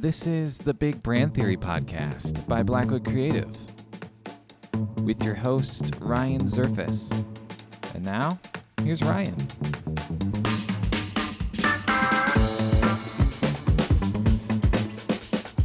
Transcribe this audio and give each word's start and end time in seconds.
This 0.00 0.26
is 0.26 0.56
the 0.56 0.72
Big 0.72 1.02
Brand 1.02 1.34
Theory 1.34 1.58
podcast 1.58 2.48
by 2.48 2.62
Blackwood 2.62 3.04
Creative 3.04 3.54
with 5.02 5.22
your 5.22 5.34
host, 5.34 5.92
Ryan 6.00 6.46
Zerfus. 6.46 7.26
And 7.94 8.02
now, 8.02 8.40
here's 8.82 9.02
Ryan. 9.02 9.36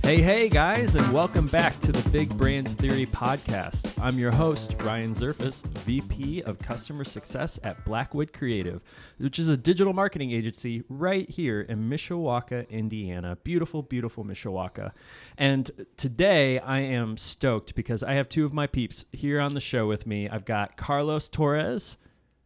Hey, 0.05 0.21
hey, 0.21 0.49
guys, 0.49 0.93
and 0.93 1.11
welcome 1.11 1.47
back 1.47 1.79
to 1.79 1.91
the 1.91 2.07
Big 2.11 2.29
Brands 2.37 2.73
Theory 2.73 3.07
podcast. 3.07 3.91
I'm 3.99 4.19
your 4.19 4.29
host, 4.29 4.75
Ryan 4.83 5.15
Zerfus, 5.15 5.65
VP 5.79 6.43
of 6.43 6.59
Customer 6.59 7.03
Success 7.03 7.59
at 7.63 7.83
Blackwood 7.85 8.31
Creative, 8.31 8.83
which 9.17 9.39
is 9.39 9.49
a 9.49 9.57
digital 9.57 9.93
marketing 9.93 10.31
agency 10.31 10.83
right 10.89 11.27
here 11.27 11.59
in 11.59 11.89
Mishawaka, 11.89 12.69
Indiana. 12.69 13.39
Beautiful, 13.43 13.81
beautiful 13.81 14.23
Mishawaka. 14.23 14.91
And 15.39 15.71
today 15.97 16.59
I 16.59 16.81
am 16.81 17.17
stoked 17.17 17.73
because 17.73 18.03
I 18.03 18.13
have 18.13 18.29
two 18.29 18.45
of 18.45 18.53
my 18.53 18.67
peeps 18.67 19.05
here 19.11 19.41
on 19.41 19.55
the 19.55 19.59
show 19.59 19.87
with 19.87 20.05
me. 20.05 20.29
I've 20.29 20.45
got 20.45 20.77
Carlos 20.77 21.29
Torres. 21.29 21.97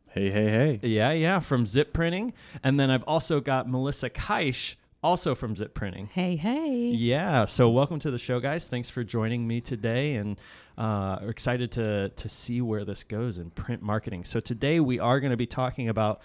Hey, 0.08 0.32
hey, 0.32 0.48
hey. 0.48 0.88
Yeah, 0.88 1.12
yeah, 1.12 1.42
from 1.42 1.66
Zipp 1.66 1.92
Printing. 1.92 2.32
And 2.64 2.80
then 2.80 2.90
I've 2.90 3.04
also 3.04 3.42
got 3.42 3.70
Melissa 3.70 4.10
Kaish 4.10 4.76
also 5.04 5.36
from 5.36 5.56
Zipp 5.56 5.74
Printing. 5.74 6.08
Hey, 6.08 6.36
hey. 6.36 6.90
Yeah. 6.90 7.46
So 7.46 7.70
welcome 7.70 8.00
to 8.00 8.12
the 8.12 8.18
show, 8.18 8.40
guys. 8.40 8.68
Thanks 8.68 8.90
for 8.90 9.04
joining 9.04 9.48
me 9.48 9.62
today, 9.62 10.16
and 10.16 10.38
uh, 10.78 11.20
excited 11.22 11.72
to 11.74 12.10
to 12.10 12.30
see 12.30 12.62
where 12.62 12.86
this 12.86 13.04
goes 13.04 13.38
in 13.38 13.52
print 13.52 13.82
marketing. 13.82 14.26
So 14.26 14.40
today 14.40 14.80
we 14.80 15.00
are 15.00 15.20
going 15.20 15.32
to 15.32 15.38
be 15.38 15.48
talking 15.48 15.90
about 15.90 16.22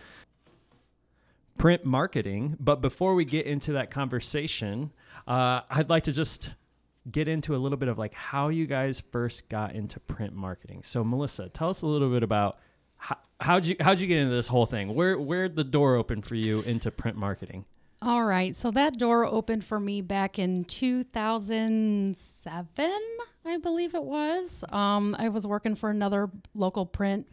print 1.59 1.85
marketing. 1.85 2.57
But 2.59 2.81
before 2.81 3.15
we 3.15 3.25
get 3.25 3.47
into 3.47 3.73
that 3.75 3.91
conversation, 3.91 4.93
uh, 5.27 5.61
I'd 5.71 5.91
like 5.91 6.05
to 6.05 6.13
just 6.13 6.51
get 7.11 7.29
into 7.29 7.55
a 7.55 7.59
little 7.59 7.79
bit 7.79 7.89
of 7.89 7.99
like 7.99 8.15
how 8.15 8.49
you 8.49 8.67
guys 8.67 9.03
first 9.13 9.49
got 9.49 9.75
into 9.75 10.01
print 10.01 10.35
marketing. 10.35 10.83
So 10.83 11.05
Melissa, 11.05 11.49
tell 11.49 11.69
us 11.69 11.83
a 11.83 11.87
little 11.87 12.11
bit 12.11 12.23
about. 12.23 12.59
How, 12.97 13.19
how'd 13.39 13.67
you 13.67 13.77
how'd 13.81 14.01
you 14.01 14.07
get 14.07 14.19
into 14.19 14.35
this 14.35 14.49
whole 14.49 14.65
thing? 14.65 14.95
Where 14.95 15.19
where'd 15.19 15.57
the 15.57 15.65
door 15.65 15.97
open 15.97 16.23
for 16.23 16.37
you 16.37 16.63
into 16.63 16.91
print 16.91 17.19
marketing? 17.19 17.67
All 18.05 18.25
right. 18.25 18.55
So 18.55 18.71
that 18.73 18.99
door 18.99 19.25
opened 19.25 19.65
for 19.65 19.81
me 19.81 20.03
back 20.03 20.39
in 20.39 20.65
2007, 20.65 22.91
I 23.47 23.57
believe 23.59 23.95
it 23.95 24.05
was. 24.05 24.65
Um, 24.71 25.17
I 25.19 25.29
was 25.31 25.47
working 25.47 25.75
for 25.75 25.89
another 25.91 26.29
local 26.55 26.85
print 26.87 27.27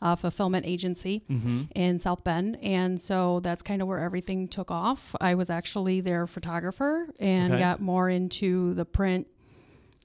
uh, 0.00 0.14
fulfillment 0.16 0.64
agency 0.66 1.24
Mm-hmm. 1.30 1.62
in 1.74 1.98
South 1.98 2.22
Bend. 2.24 2.56
And 2.62 3.00
so 3.00 3.40
that's 3.40 3.62
kind 3.62 3.80
of 3.82 3.88
where 3.88 3.98
everything 3.98 4.48
took 4.48 4.70
off. 4.70 5.14
I 5.20 5.34
was 5.34 5.50
actually 5.50 6.00
their 6.00 6.26
photographer 6.26 7.08
and 7.18 7.54
Okay. 7.54 7.62
got 7.62 7.80
more 7.80 8.08
into 8.10 8.74
the 8.74 8.84
print 8.84 9.26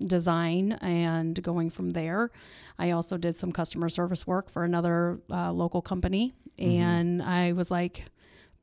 design 0.03 0.71
and 0.81 1.41
going 1.43 1.69
from 1.69 1.91
there. 1.91 2.31
I 2.79 2.91
also 2.91 3.17
did 3.17 3.35
some 3.37 3.51
customer 3.51 3.89
service 3.89 4.25
work 4.25 4.49
for 4.49 4.63
another 4.63 5.19
uh, 5.29 5.51
local 5.51 5.81
company. 5.81 6.33
And 6.59 7.21
I 7.21 7.51
was 7.53 7.69
like, 7.69 8.05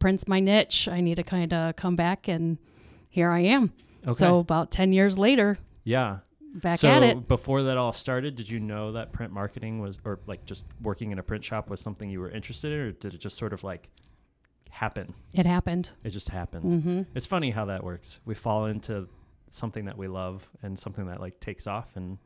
print's 0.00 0.26
my 0.26 0.40
niche. 0.40 0.88
I 0.88 1.00
need 1.00 1.14
to 1.16 1.22
kind 1.22 1.52
of 1.52 1.76
come 1.76 1.94
back, 1.94 2.26
and 2.26 2.58
here 3.08 3.30
I 3.30 3.40
am. 3.40 3.72
Okay. 4.06 4.18
So 4.18 4.38
about 4.40 4.72
10 4.72 4.92
years 4.92 5.16
later, 5.16 5.58
yeah. 5.84 6.18
back 6.54 6.80
so 6.80 6.88
at 6.88 7.02
it. 7.04 7.28
before 7.28 7.62
that 7.64 7.76
all 7.76 7.92
started, 7.92 8.34
did 8.34 8.48
you 8.48 8.58
know 8.58 8.92
that 8.92 9.12
print 9.12 9.32
marketing 9.32 9.80
was, 9.80 9.98
or 10.04 10.18
like 10.26 10.44
just 10.44 10.64
working 10.82 11.12
in 11.12 11.18
a 11.18 11.22
print 11.22 11.44
shop 11.44 11.70
was 11.70 11.80
something 11.80 12.10
you 12.10 12.18
were 12.20 12.30
interested 12.30 12.72
in, 12.72 12.78
or 12.78 12.92
did 12.92 13.14
it 13.14 13.18
just 13.18 13.36
sort 13.36 13.52
of 13.52 13.62
like 13.62 13.88
happen? 14.70 15.14
It 15.34 15.46
happened. 15.46 15.90
It 16.02 16.10
just 16.10 16.30
happened. 16.30 16.82
hmm 16.82 17.02
It's 17.14 17.26
funny 17.26 17.50
how 17.50 17.66
that 17.66 17.84
works. 17.84 18.20
We 18.24 18.34
fall 18.34 18.66
into 18.66 19.06
something 19.50 19.84
that 19.84 19.98
we 19.98 20.08
love 20.08 20.48
and 20.62 20.78
something 20.78 21.06
that 21.06 21.20
like 21.20 21.38
takes 21.40 21.66
off, 21.66 21.94
and 21.94 22.18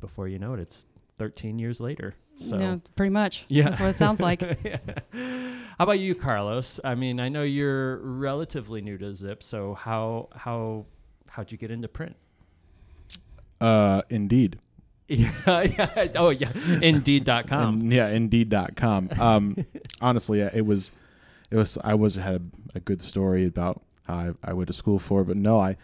before 0.00 0.26
you 0.26 0.38
know 0.38 0.54
it, 0.54 0.60
it's 0.60 0.86
13 1.18 1.58
years 1.58 1.80
later. 1.80 2.14
So 2.36 2.58
yeah, 2.58 2.76
pretty 2.96 3.10
much. 3.10 3.44
Yeah. 3.48 3.64
That's 3.64 3.80
what 3.80 3.90
it 3.90 3.96
sounds 3.96 4.20
like. 4.20 4.42
Yeah. 4.64 4.78
How 5.78 5.84
about 5.84 5.98
you, 5.98 6.14
Carlos? 6.14 6.78
I 6.84 6.94
mean, 6.94 7.18
I 7.18 7.28
know 7.28 7.42
you're 7.42 7.96
relatively 7.98 8.80
new 8.80 8.96
to 8.98 9.06
Zipp, 9.06 9.42
so 9.42 9.74
how 9.74 10.28
how 10.32 10.86
how'd 11.28 11.50
you 11.50 11.58
get 11.58 11.72
into 11.72 11.88
print? 11.88 12.14
Uh, 13.60 14.02
Indeed. 14.08 14.58
Yeah, 15.06 15.60
yeah. 15.62 16.06
Oh, 16.16 16.30
yeah. 16.30 16.50
Indeed.com. 16.80 17.80
And, 17.80 17.92
yeah, 17.92 18.08
Indeed.com. 18.08 19.10
Um, 19.20 19.66
honestly, 20.00 20.40
it 20.40 20.64
was, 20.64 20.92
it 21.50 21.56
was. 21.56 21.76
I 21.84 21.92
was 21.94 22.14
had 22.14 22.36
a, 22.74 22.78
a 22.78 22.80
good 22.80 23.02
story 23.02 23.44
about 23.44 23.82
how 24.04 24.14
I, 24.14 24.30
I 24.42 24.52
went 24.54 24.68
to 24.68 24.72
school 24.72 24.98
for, 24.98 25.22
but 25.22 25.36
no, 25.36 25.60
I, 25.60 25.76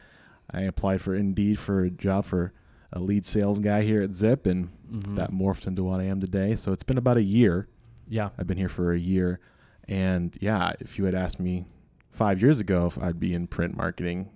I 0.51 0.63
applied 0.63 1.03
for 1.03 1.15
Indeed 1.15 1.59
for 1.59 1.85
a 1.85 1.91
job 1.91 2.25
for 2.25 2.55
a 2.93 2.99
lead 3.01 3.25
sales 3.25 3.61
guy 3.61 3.83
here 3.83 4.03
at 4.03 4.11
Zipp, 4.11 4.47
and 4.47 4.69
Mhm. 4.91 5.17
that 5.17 5.31
morphed 5.33 5.67
into 5.67 5.85
what 5.85 6.01
I 6.01 6.05
am 6.05 6.21
today. 6.21 6.57
So 6.57 6.73
it's 6.73 6.83
been 6.83 6.99
about 6.99 7.17
a 7.17 7.23
year. 7.23 7.69
yeah. 8.09 8.31
I've 8.37 8.47
been 8.49 8.59
here 8.59 8.69
for 8.69 8.93
a 8.93 8.99
year, 8.99 9.39
and 9.87 10.37
yeah, 10.41 10.73
if 10.81 10.99
you 10.99 11.05
had 11.05 11.15
asked 11.15 11.39
me 11.39 11.67
five 12.11 12.43
years 12.43 12.59
ago 12.59 12.87
if 12.87 12.99
I'd 12.99 13.21
be 13.21 13.33
in 13.35 13.47
print 13.47 13.77
marketing, 13.77 14.31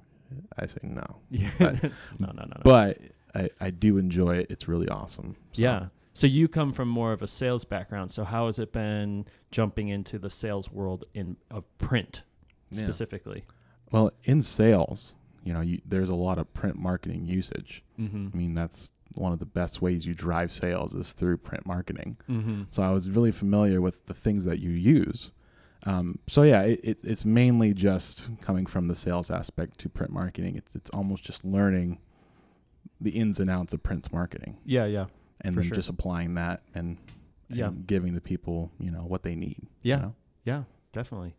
I 0.57 0.67
say 0.67 0.79
no. 0.85 1.17
Yeah. 1.31 1.51
But- 1.59 1.83
no, 2.19 2.29
no, 2.29 2.33
no, 2.33 2.45
no. 2.45 2.61
But 2.63 2.99
I, 3.35 3.51
I 3.61 3.71
do 3.71 3.99
enjoy 3.99 4.37
it. 4.37 4.47
It's 4.51 4.69
really 4.69 4.89
awesome. 4.89 5.35
So- 5.53 5.63
yeah. 5.63 5.89
So 6.13 6.29
you 6.29 6.47
come 6.47 6.73
from 6.73 6.89
more 6.89 7.13
of 7.13 7.23
a 7.23 7.27
sales 7.27 7.65
background. 7.65 8.13
So 8.13 8.23
how 8.23 8.47
has 8.47 8.61
it 8.61 8.73
been 8.73 9.27
jumping 9.51 9.89
into 9.89 10.17
the 10.21 10.31
sales 10.31 10.71
world 10.71 11.05
in 11.13 11.37
of 11.51 11.65
print 11.79 12.23
Yeah. 12.71 12.85
specifically? 12.85 13.45
Well, 13.91 14.13
in 14.23 14.41
sales, 14.43 15.15
you 15.45 15.53
know, 15.53 15.61
you, 15.61 15.81
there's 15.87 16.09
a 16.09 16.15
lot 16.15 16.39
of 16.39 16.53
print 16.55 16.77
marketing 16.77 17.27
usage. 17.27 17.83
Mm-hmm. 18.01 18.29
I 18.33 18.37
mean, 18.37 18.55
that's 18.55 18.93
one 19.15 19.33
of 19.33 19.39
the 19.39 19.45
best 19.47 19.81
ways 19.83 20.07
you 20.07 20.15
drive 20.15 20.51
sales 20.51 20.95
is 20.95 21.13
through 21.13 21.37
print 21.37 21.67
marketing. 21.67 22.17
Mm-hmm. 22.29 22.63
So 22.71 22.83
I 22.83 22.91
was 22.91 23.09
really 23.11 23.31
familiar 23.31 23.81
with 23.81 24.07
the 24.07 24.15
things 24.15 24.45
that 24.47 24.59
you 24.59 24.71
use. 24.71 25.33
Um, 25.87 26.19
so 26.27 26.43
yeah, 26.43 26.63
it, 26.63 26.81
it, 26.83 26.99
it's 27.05 27.25
mainly 27.27 27.75
just 27.75 28.29
coming 28.41 28.65
from 28.67 28.89
the 28.89 28.95
sales 28.95 29.31
aspect 29.31 29.79
to 29.81 29.89
print 29.91 30.13
marketing. 30.13 30.57
It's 30.57 30.75
it's 30.75 30.91
almost 30.91 31.25
just 31.25 31.45
learning 31.45 31.99
the 33.01 33.11
ins 33.11 33.39
and 33.39 33.51
outs 33.51 33.75
of 33.75 33.83
print 33.83 34.11
marketing, 34.13 34.57
Yeah, 34.65 34.87
yeah. 34.87 35.07
and 35.43 35.57
then 35.57 35.65
sure. 35.65 35.75
just 35.75 35.91
applying 35.91 36.35
that 36.35 36.63
and, 36.75 36.97
and 37.51 37.59
Yeah. 37.59 37.71
giving 37.87 38.15
the 38.15 38.21
people 38.23 38.71
you 38.81 38.91
know 38.91 39.05
what 39.05 39.23
they 39.25 39.35
need. 39.35 39.59
you 39.83 39.91
Yeah. 39.91 39.97
know? 39.99 40.15
Yeah, 40.45 40.63
definitely. 40.93 41.35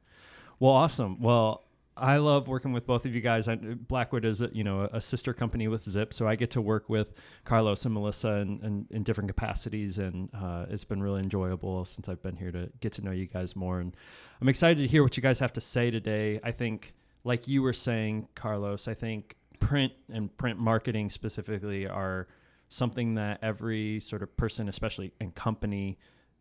Well, 0.60 0.72
awesome. 0.74 1.20
Well, 1.22 1.64
I 1.98 2.18
love 2.18 2.50
working 2.50 2.74
with 2.74 2.86
both 2.86 3.06
of 3.06 3.16
you 3.16 3.22
guys. 3.22 3.48
Blackwood 3.88 4.26
is, 4.26 4.42
a, 4.42 4.50
you 4.52 4.66
know, 4.66 4.90
a 4.92 5.00
sister 5.00 5.34
company 5.34 5.70
with 5.70 5.86
Zipp, 5.86 6.14
so 6.14 6.28
I 6.28 6.36
get 6.36 6.52
to 6.52 6.62
work 6.62 6.90
with 6.90 7.14
Carlos 7.46 7.86
and 7.86 7.94
Melissa 7.94 8.32
in, 8.36 8.60
in, 8.64 8.88
in 8.90 9.04
different 9.04 9.30
capacities, 9.30 9.98
and 9.98 10.30
uh, 10.34 10.66
it's 10.70 10.84
been 10.84 11.02
really 11.02 11.22
enjoyable 11.22 11.86
since 11.86 12.10
I've 12.10 12.22
been 12.22 12.36
here 12.36 12.52
to 12.52 12.70
get 12.82 12.92
to 12.94 13.02
know 13.02 13.12
you 13.12 13.28
guys 13.28 13.56
more. 13.56 13.80
And 13.80 13.96
I'm 14.42 14.50
excited 14.50 14.82
to 14.82 14.88
hear 14.88 15.04
what 15.04 15.16
you 15.16 15.24
guys 15.24 15.40
have 15.40 15.54
to 15.54 15.62
say 15.62 15.90
today. 15.90 16.42
I 16.44 16.52
think, 16.52 16.94
like 17.24 17.48
you 17.48 17.62
were 17.62 17.74
saying, 17.74 18.28
Carlos, 18.36 18.90
I 18.90 18.94
think 18.94 19.38
print 19.60 19.94
and 20.12 20.36
print 20.38 20.60
marketing 20.60 21.10
specifically 21.10 21.88
are 21.88 22.28
something 22.68 23.16
that 23.16 23.40
every 23.42 24.02
sort 24.02 24.22
of 24.22 24.36
person, 24.36 24.68
especially 24.68 25.14
in 25.22 25.32
company, 25.32 25.98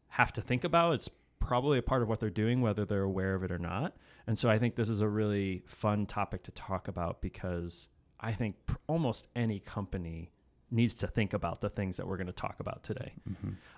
have 0.09 0.33
to 0.33 0.41
think 0.41 0.65
about. 0.65 0.95
It's 0.95 1.11
probably 1.45 1.79
a 1.79 1.83
part 1.83 2.03
of 2.03 2.09
what 2.09 2.21
they're 2.21 2.31
doing, 2.31 2.61
whether 2.61 2.85
they're 2.85 3.03
aware 3.03 3.35
of 3.35 3.45
it 3.45 3.53
or 3.53 3.59
not. 3.59 3.97
And 4.27 4.39
so 4.39 4.49
I 4.49 4.59
think 4.59 4.75
this 4.75 4.89
is 4.89 5.01
a 5.01 5.09
really 5.09 5.63
fun 5.67 6.07
topic 6.07 6.43
to 6.45 6.53
talk 6.53 6.89
about 6.89 7.21
because 7.21 7.89
I 8.21 8.33
think 8.33 8.57
pr- 8.67 8.77
almost 8.87 9.29
any 9.37 9.61
company 9.61 10.31
needs 10.71 10.95
to 10.95 11.07
think 11.07 11.33
about 11.33 11.61
the 11.61 11.69
things 11.69 11.97
that 11.97 12.07
we're 12.07 12.17
going 12.17 12.27
to 12.27 12.33
talk 12.33 12.59
about 12.61 12.83
today. 12.83 13.13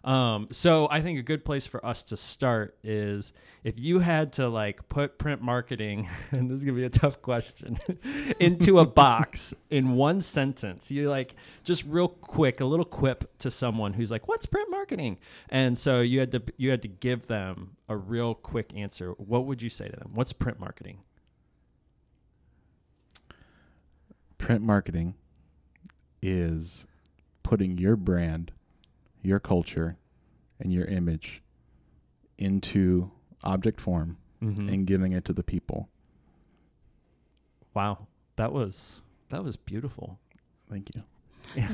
Um, 0.04 0.48
so 0.50 0.88
I 0.90 1.02
think 1.02 1.18
a 1.18 1.22
good 1.22 1.44
place 1.44 1.66
for 1.66 1.84
us 1.84 2.02
to 2.04 2.16
start 2.16 2.76
is 2.82 3.32
if 3.64 3.78
you 3.78 3.98
had 3.98 4.32
to 4.34 4.48
like 4.48 4.88
put 4.88 5.18
print 5.18 5.42
marketing, 5.42 6.08
and 6.30 6.50
this 6.50 6.58
is 6.58 6.64
gonna 6.64 6.76
be 6.76 6.84
a 6.84 6.90
tough 6.90 7.20
question, 7.20 7.78
into 8.40 8.78
a 8.78 8.86
box 9.04 9.52
in 9.70 9.94
one 9.94 10.22
sentence. 10.22 10.90
You 10.90 11.10
like 11.10 11.34
just 11.64 11.84
real 11.84 12.08
quick, 12.08 12.60
a 12.60 12.64
little 12.64 12.84
quip 12.84 13.36
to 13.38 13.50
someone 13.50 13.92
who's 13.92 14.10
like, 14.10 14.28
"What's 14.28 14.46
print 14.46 14.70
marketing?" 14.70 15.18
And 15.48 15.76
so 15.76 16.00
you 16.00 16.20
had 16.20 16.32
to 16.32 16.42
you 16.56 16.70
had 16.70 16.82
to 16.82 16.88
give 16.88 17.26
them 17.26 17.76
a 17.88 17.96
real 17.96 18.34
quick 18.34 18.72
answer. 18.74 19.12
What 19.12 19.46
would 19.46 19.60
you 19.60 19.68
say 19.68 19.88
to 19.88 19.96
them? 19.96 20.12
What's 20.14 20.32
print 20.32 20.60
marketing? 20.60 20.98
print 24.38 24.62
marketing 24.62 25.14
is 26.26 26.86
putting 27.44 27.78
your 27.78 27.94
brand, 27.96 28.50
your 29.22 29.38
culture, 29.38 29.96
and 30.58 30.72
your 30.72 30.84
image 30.86 31.42
into 32.38 33.10
object 33.44 33.80
form 33.80 34.16
Mm-hmm. 34.42 34.68
and 34.68 34.86
giving 34.86 35.12
it 35.12 35.24
to 35.24 35.32
the 35.32 35.42
people. 35.42 35.88
wow, 37.72 38.06
that 38.36 38.52
was 38.52 39.00
that 39.30 39.42
was 39.42 39.56
beautiful. 39.56 40.18
Thank 40.70 40.90
you. 40.94 41.02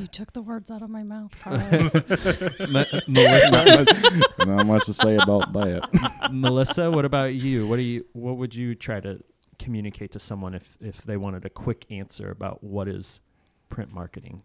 You 0.01 0.07
took 0.07 0.33
the 0.33 0.43
words 0.43 0.71
out 0.71 0.81
of 0.81 0.89
my 0.89 1.03
mouth, 1.03 1.33
Carlos. 1.43 1.93
Me- 1.95 3.03
Melissa, 3.09 3.85
Not 4.47 4.67
much 4.67 4.85
to 4.87 4.95
say 4.95 5.17
about 5.17 5.53
that. 5.55 6.29
Melissa, 6.33 6.89
what 6.91 7.05
about 7.05 7.35
you? 7.35 7.67
What 7.67 7.77
do 7.77 7.83
you 7.83 8.07
what 8.13 8.37
would 8.37 8.55
you 8.55 8.77
try 8.77 9.01
to 9.01 9.19
communicate 9.59 10.13
to 10.13 10.21
someone 10.21 10.55
if 10.55 10.79
if 10.81 11.03
they 11.03 11.17
wanted 11.17 11.45
a 11.45 11.51
quick 11.51 11.85
answer 11.91 12.31
about 12.31 12.63
what 12.63 12.87
is 12.87 13.21
print 13.73 13.93
marketing? 13.93 14.43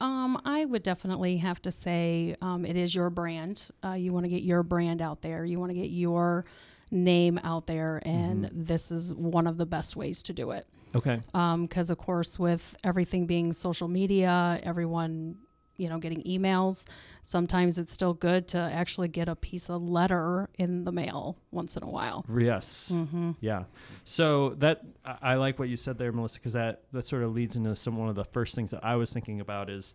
Um, 0.00 0.40
I 0.44 0.64
would 0.64 0.82
definitely 0.82 1.36
have 1.38 1.62
to 1.62 1.70
say 1.70 2.34
um, 2.42 2.66
it 2.66 2.76
is 2.76 2.94
your 2.94 3.08
brand. 3.08 3.62
Uh, 3.82 3.92
you 3.92 4.12
want 4.12 4.24
to 4.24 4.28
get 4.28 4.42
your 4.42 4.64
brand 4.64 5.00
out 5.00 5.22
there. 5.22 5.44
You 5.44 5.60
want 5.60 5.70
to 5.70 5.74
get 5.74 5.90
your 5.90 6.44
name 6.90 7.38
out 7.44 7.66
there, 7.66 8.02
and 8.04 8.50
this 8.52 8.90
is 8.90 9.14
one 9.14 9.46
of 9.46 9.56
the 9.56 9.64
best 9.66 9.94
ways 9.96 10.22
to 10.24 10.32
do 10.32 10.50
it. 10.50 10.66
Okay. 10.94 11.20
Because 11.32 11.90
of 11.90 11.98
course, 11.98 12.38
with 12.38 12.76
everything 12.84 13.26
being 13.26 13.52
social 13.52 13.88
media, 13.88 14.60
everyone 14.62 15.36
you 15.76 15.88
know 15.88 15.98
getting 15.98 16.22
emails. 16.22 16.86
Sometimes 17.22 17.78
it's 17.78 17.92
still 17.92 18.14
good 18.14 18.48
to 18.48 18.58
actually 18.58 19.08
get 19.08 19.28
a 19.28 19.36
piece 19.36 19.70
of 19.70 19.82
letter 19.82 20.48
in 20.58 20.84
the 20.84 20.92
mail 20.92 21.38
once 21.50 21.76
in 21.76 21.82
a 21.82 21.88
while. 21.88 22.24
Yes. 22.38 22.90
Mm-hmm. 22.92 23.32
Yeah. 23.40 23.64
So 24.04 24.50
that 24.58 24.82
I, 25.04 25.16
I 25.22 25.34
like 25.36 25.58
what 25.58 25.68
you 25.68 25.76
said 25.76 25.98
there, 25.98 26.12
Melissa, 26.12 26.38
because 26.38 26.52
that 26.52 26.82
that 26.92 27.06
sort 27.06 27.22
of 27.22 27.32
leads 27.32 27.56
into 27.56 27.74
some 27.76 27.96
one 27.96 28.08
of 28.08 28.14
the 28.14 28.24
first 28.24 28.54
things 28.54 28.70
that 28.72 28.84
I 28.84 28.96
was 28.96 29.12
thinking 29.12 29.40
about 29.40 29.70
is, 29.70 29.94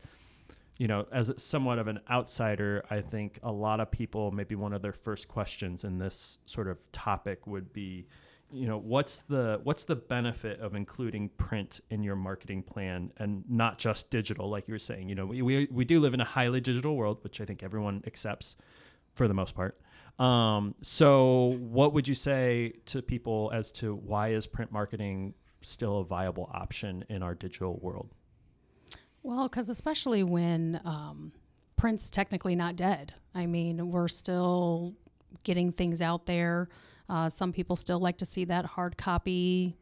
you 0.78 0.88
know, 0.88 1.06
as 1.12 1.32
somewhat 1.38 1.78
of 1.78 1.88
an 1.88 2.00
outsider, 2.10 2.84
I 2.90 3.02
think 3.02 3.40
a 3.44 3.52
lot 3.52 3.80
of 3.80 3.92
people 3.92 4.32
maybe 4.32 4.56
one 4.56 4.74
of 4.74 4.82
their 4.82 4.94
first 4.94 5.28
questions 5.28 5.84
in 5.84 5.98
this 6.00 6.40
sort 6.46 6.68
of 6.68 6.78
topic 6.92 7.46
would 7.46 7.72
be, 7.74 8.08
you 8.52 8.68
know, 8.68 8.78
what's 8.78 9.20
the 9.24 9.60
what's 9.64 9.84
the 9.84 9.96
benefit 9.96 10.60
of 10.60 10.76
including 10.76 11.30
print 11.30 11.82
in 11.90 12.04
your 12.04 12.16
marketing 12.16 12.64
plan 12.64 13.12
and 13.18 13.44
not 13.50 13.78
just 13.78 14.10
digital, 14.10 14.50
like 14.50 14.68
you 14.68 14.74
were 14.74 14.80
saying. 14.80 15.10
You 15.10 15.16
know, 15.16 15.26
we 15.26 15.42
we, 15.42 15.68
we 15.72 15.86
do 15.86 16.00
live 16.00 16.14
in 16.14 16.22
a 16.22 16.26
highly 16.26 16.62
digital 16.62 16.96
world, 16.96 17.20
which 17.24 17.40
I 17.42 17.46
think 17.46 17.64
everyone 17.64 18.04
accepts 18.08 18.56
for 19.14 19.28
the 19.28 19.34
most 19.34 19.56
part. 19.56 19.80
Um, 20.18 20.76
so, 20.82 21.58
what 21.60 21.94
would 21.94 22.08
you 22.08 22.16
say 22.16 22.74
to 22.86 23.02
people 23.02 23.52
as 23.54 23.72
to 23.72 23.96
why 23.96 24.30
is 24.30 24.48
print 24.48 24.72
marketing 24.72 25.34
still 25.62 26.00
a 26.00 26.04
viable 26.04 26.50
option 26.54 27.06
in 27.10 27.24
our 27.24 27.36
digital 27.36 27.80
world? 27.82 28.10
Well, 29.24 29.48
because 29.48 29.70
especially 29.70 30.24
when 30.24 30.82
um, 30.86 31.34
print's 31.80 32.10
technically 32.10 32.56
not 32.56 32.76
dead. 32.76 33.14
I 33.34 33.46
mean, 33.46 33.90
we're 33.90 34.10
still 34.10 34.96
getting 35.44 35.72
things 35.72 36.02
out 36.02 36.26
there. 36.26 36.68
Uh, 37.10 37.28
some 37.30 37.52
people 37.52 37.76
still 37.76 38.00
like 38.00 38.18
to 38.18 38.26
see 38.26 38.46
that 38.46 38.66
hard 38.66 38.98
copy 38.98 39.76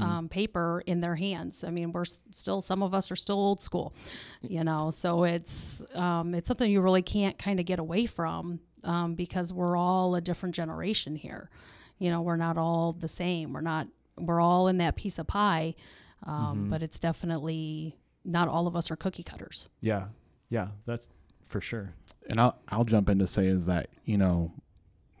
um, 0.00 0.30
paper 0.30 0.82
in 0.86 1.00
their 1.00 1.14
hands. 1.14 1.62
I 1.62 1.68
mean, 1.70 1.92
we're 1.92 2.02
s- 2.02 2.24
still 2.30 2.62
some 2.62 2.82
of 2.82 2.94
us 2.94 3.10
are 3.10 3.16
still 3.16 3.36
old 3.36 3.62
school, 3.62 3.92
you 4.40 4.64
know. 4.64 4.90
So 4.90 5.24
it's 5.24 5.82
um, 5.94 6.34
it's 6.34 6.48
something 6.48 6.70
you 6.70 6.80
really 6.80 7.02
can't 7.02 7.36
kind 7.38 7.60
of 7.60 7.66
get 7.66 7.78
away 7.78 8.06
from 8.06 8.60
um, 8.84 9.14
because 9.14 9.52
we're 9.52 9.76
all 9.76 10.14
a 10.14 10.22
different 10.22 10.54
generation 10.54 11.16
here. 11.16 11.50
You 11.98 12.10
know, 12.10 12.22
we're 12.22 12.36
not 12.36 12.56
all 12.56 12.94
the 12.94 13.08
same. 13.08 13.52
We're 13.52 13.60
not. 13.60 13.88
We're 14.16 14.40
all 14.40 14.68
in 14.68 14.78
that 14.78 14.96
piece 14.96 15.18
of 15.18 15.26
pie, 15.26 15.74
um, 16.22 16.70
but 16.70 16.82
it's 16.82 16.98
definitely 16.98 17.98
not 18.24 18.48
all 18.48 18.66
of 18.66 18.74
us 18.76 18.90
are 18.90 18.96
cookie 18.96 19.22
cutters. 19.22 19.68
Yeah, 19.82 20.06
yeah, 20.48 20.68
that's 20.86 21.10
for 21.46 21.60
sure. 21.60 21.92
And 22.30 22.40
I'll 22.40 22.56
I'll 22.68 22.84
jump 22.84 23.10
in 23.10 23.18
to 23.18 23.26
say 23.26 23.48
is 23.48 23.66
that 23.66 23.90
you 24.06 24.16
know, 24.16 24.52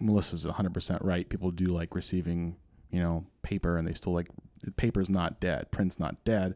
Melissa's 0.00 0.44
100 0.46 0.72
percent 0.74 1.02
right. 1.02 1.28
People 1.28 1.50
do 1.50 1.66
like 1.66 1.94
receiving 1.94 2.56
you 2.90 3.00
know 3.00 3.26
paper, 3.42 3.76
and 3.76 3.86
they 3.88 3.92
still 3.92 4.12
like 4.14 4.28
paper's 4.76 5.10
not 5.10 5.40
dead, 5.40 5.70
print's 5.70 5.98
not 5.98 6.24
dead. 6.24 6.54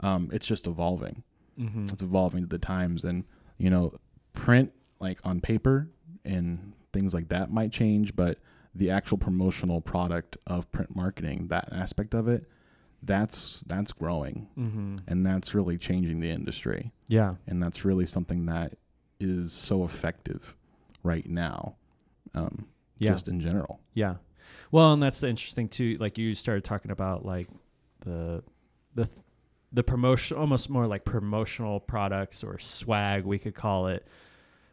Um, 0.00 0.28
it's 0.32 0.46
just 0.46 0.66
evolving. 0.66 1.22
Mm-hmm. 1.58 1.86
It's 1.88 2.02
evolving 2.02 2.42
to 2.42 2.48
the 2.48 2.58
times, 2.58 3.04
and 3.04 3.24
you 3.58 3.70
know, 3.70 3.94
print 4.32 4.72
like 5.00 5.18
on 5.24 5.40
paper 5.40 5.88
and 6.24 6.72
things 6.92 7.14
like 7.14 7.28
that 7.28 7.50
might 7.50 7.72
change, 7.72 8.14
but 8.16 8.38
the 8.74 8.90
actual 8.90 9.18
promotional 9.18 9.80
product 9.80 10.36
of 10.46 10.70
print 10.72 10.94
marketing, 10.94 11.48
that 11.48 11.68
aspect 11.72 12.14
of 12.14 12.28
it, 12.28 12.44
that's 13.02 13.60
that's 13.66 13.92
growing, 13.92 14.48
Mm-hmm. 14.58 14.98
and 15.06 15.24
that's 15.26 15.54
really 15.54 15.78
changing 15.78 16.20
the 16.20 16.30
industry 16.30 16.92
Yeah, 17.08 17.36
and 17.46 17.62
that's 17.62 17.84
really 17.84 18.06
something 18.06 18.46
that 18.46 18.74
is 19.20 19.52
so 19.52 19.84
effective 19.84 20.54
right 21.02 21.28
now 21.28 21.76
um, 22.34 22.66
yeah, 22.98 23.10
just 23.12 23.28
in 23.28 23.40
general 23.40 23.80
yeah. 23.94 24.16
Well, 24.70 24.92
and 24.92 25.02
that's 25.02 25.20
the 25.20 25.28
interesting 25.28 25.68
too. 25.68 25.96
Like 25.98 26.18
you 26.18 26.34
started 26.34 26.64
talking 26.64 26.90
about 26.90 27.24
like 27.24 27.48
the 28.04 28.42
the 28.94 29.08
the 29.72 29.82
promotion, 29.82 30.36
almost 30.36 30.70
more 30.70 30.86
like 30.86 31.04
promotional 31.04 31.80
products 31.80 32.42
or 32.42 32.58
swag, 32.58 33.24
we 33.24 33.38
could 33.38 33.54
call 33.54 33.88
it. 33.88 34.06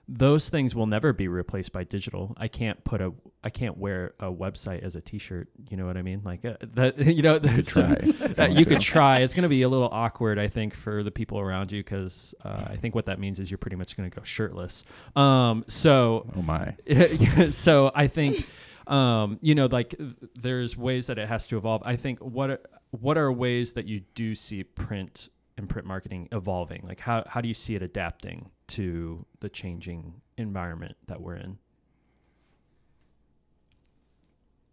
Those 0.07 0.49
things 0.49 0.75
will 0.75 0.85
never 0.85 1.13
be 1.13 1.27
replaced 1.27 1.71
by 1.71 1.83
digital. 1.83 2.35
I 2.37 2.47
can't 2.47 2.83
put 2.83 3.01
a, 3.01 3.11
I 3.43 3.49
can't 3.49 3.77
wear 3.77 4.13
a 4.19 4.31
website 4.31 4.83
as 4.83 4.95
a 4.95 5.01
T-shirt. 5.01 5.47
You 5.69 5.77
know 5.77 5.85
what 5.87 5.97
I 5.97 6.03
mean? 6.03 6.21
Like 6.23 6.45
uh, 6.45 6.57
that, 6.75 6.97
you 7.05 7.23
know, 7.23 7.33
you 7.35 7.39
could 7.49 7.67
try 7.67 7.95
that 8.35 8.51
you 8.53 8.65
could 8.65 8.81
try. 8.81 9.19
It's 9.21 9.33
going 9.33 9.43
to 9.43 9.49
be 9.49 9.63
a 9.63 9.69
little 9.69 9.89
awkward, 9.91 10.37
I 10.37 10.47
think, 10.47 10.75
for 10.75 11.01
the 11.01 11.11
people 11.11 11.39
around 11.39 11.71
you 11.71 11.83
because 11.83 12.35
uh, 12.43 12.65
I 12.67 12.75
think 12.75 12.93
what 12.93 13.05
that 13.05 13.19
means 13.19 13.39
is 13.39 13.49
you're 13.49 13.57
pretty 13.57 13.77
much 13.77 13.97
going 13.97 14.09
to 14.09 14.15
go 14.15 14.23
shirtless. 14.23 14.83
Um, 15.15 15.65
so, 15.67 16.29
oh 16.35 16.41
my 16.43 16.75
so 17.49 17.91
I 17.95 18.07
think, 18.07 18.47
um, 18.87 19.39
you 19.41 19.55
know, 19.55 19.65
like 19.65 19.95
th- 19.97 20.11
there's 20.35 20.77
ways 20.77 21.07
that 21.07 21.17
it 21.17 21.27
has 21.27 21.47
to 21.47 21.57
evolve. 21.57 21.81
I 21.85 21.95
think 21.95 22.19
what 22.19 22.49
are- 22.51 22.61
what 22.91 23.17
are 23.17 23.29
ways 23.31 23.73
that 23.73 23.85
you 23.87 24.01
do 24.13 24.33
see 24.35 24.63
print 24.63 25.27
and 25.57 25.67
print 25.67 25.85
marketing 25.85 26.29
evolving? 26.31 26.83
Like 26.87 27.01
how 27.01 27.25
how 27.27 27.41
do 27.41 27.47
you 27.49 27.53
see 27.53 27.75
it 27.75 27.81
adapting 27.81 28.51
to 28.67 29.25
the 29.39 29.49
changing 29.49 30.21
environment 30.37 30.95
that 31.07 31.21
we're 31.21 31.35
in? 31.35 31.57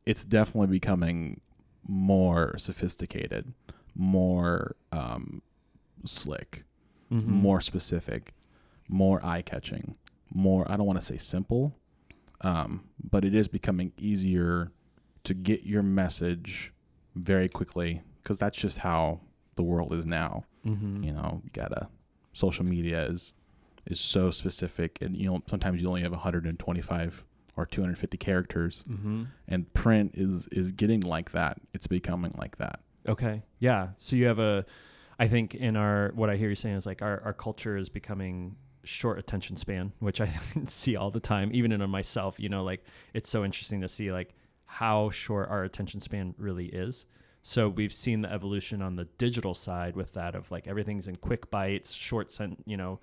it's 0.05 0.25
definitely 0.25 0.67
becoming 0.67 1.41
more 1.87 2.59
sophisticated 2.59 3.53
more 3.94 4.75
um, 4.91 5.43
slick 6.05 6.65
Mhm. 7.11 7.25
more 7.27 7.61
specific 7.61 8.33
more 8.89 9.25
eye-catching 9.25 9.97
more 10.35 10.69
i 10.71 10.77
don't 10.77 10.87
want 10.87 10.99
to 10.99 11.05
say 11.05 11.17
simple 11.17 11.77
um, 12.41 12.88
but 13.03 13.25
it 13.25 13.33
is 13.35 13.47
becoming 13.47 13.93
easier 13.97 14.73
to 15.23 15.35
get 15.35 15.62
your 15.65 15.83
message 15.85 16.73
very 17.15 17.49
quickly 17.49 18.03
because 18.23 18.38
that's 18.38 18.59
just 18.59 18.79
how 18.79 19.21
the 19.55 19.62
world 19.62 19.93
is 19.95 20.05
now 20.05 20.45
Mhm. 20.65 21.05
you 21.05 21.12
know 21.12 21.43
you 21.45 21.50
gotta 21.53 21.88
social 22.33 22.65
media 22.65 23.05
is 23.06 23.35
is 23.87 23.99
so 24.00 24.31
specific 24.31 24.99
and 25.00 25.17
you 25.17 25.26
know 25.26 25.40
sometimes 25.46 25.82
you 25.82 25.88
only 25.88 26.02
have 26.02 26.12
125 26.12 27.25
or 27.56 27.67
250 27.67 28.17
characters 28.17 28.84
Mhm. 28.88 29.26
and 29.49 29.73
print 29.75 30.12
is 30.14 30.46
is 30.49 30.73
getting 30.73 31.00
like 31.00 31.32
that 31.32 31.58
it's 31.75 31.87
becoming 31.87 32.32
like 32.38 32.56
that 32.56 32.81
Okay. 33.08 33.43
Yeah. 33.58 33.88
So 33.99 34.14
you 34.14 34.26
have 34.26 34.38
a, 34.38 34.64
I 35.18 35.26
think 35.26 35.57
in 35.57 35.75
our, 35.75 36.12
what 36.14 36.30
I 36.30 36.37
hear 36.37 36.50
you 36.50 36.54
saying 36.54 36.76
is 36.76 36.87
like 36.87 37.02
our, 37.02 37.21
our 37.25 37.33
culture 37.33 37.76
is 37.76 37.88
becoming 37.88 38.54
short 38.85 39.18
attention 39.18 39.57
span, 39.57 39.90
which 39.99 40.21
I 40.21 40.30
see 40.68 40.95
all 40.95 41.11
the 41.11 41.18
time, 41.18 41.50
even 41.52 41.73
in 41.73 41.90
myself, 41.90 42.38
you 42.38 42.49
know, 42.49 42.62
like 42.62 42.85
it's 43.12 43.28
so 43.28 43.45
interesting 43.45 43.80
to 43.80 43.88
see 43.88 44.12
like 44.12 44.37
how 44.66 45.11
short 45.11 45.49
our 45.49 45.64
attention 45.64 45.99
span 45.99 46.37
really 46.38 46.66
is. 46.66 47.04
So 47.42 47.68
we've 47.68 47.92
seen 47.92 48.21
the 48.23 48.33
evolution 48.33 48.80
on 48.83 48.95
the 48.95 49.07
digital 49.18 49.52
side 49.54 49.97
with 49.97 50.12
that 50.12 50.37
of 50.37 50.49
like 50.52 50.68
everything's 50.68 51.09
in 51.09 51.16
quick 51.16 51.50
bites, 51.50 51.90
short 51.92 52.30
sent, 52.30 52.62
you 52.66 52.76
know, 52.76 53.00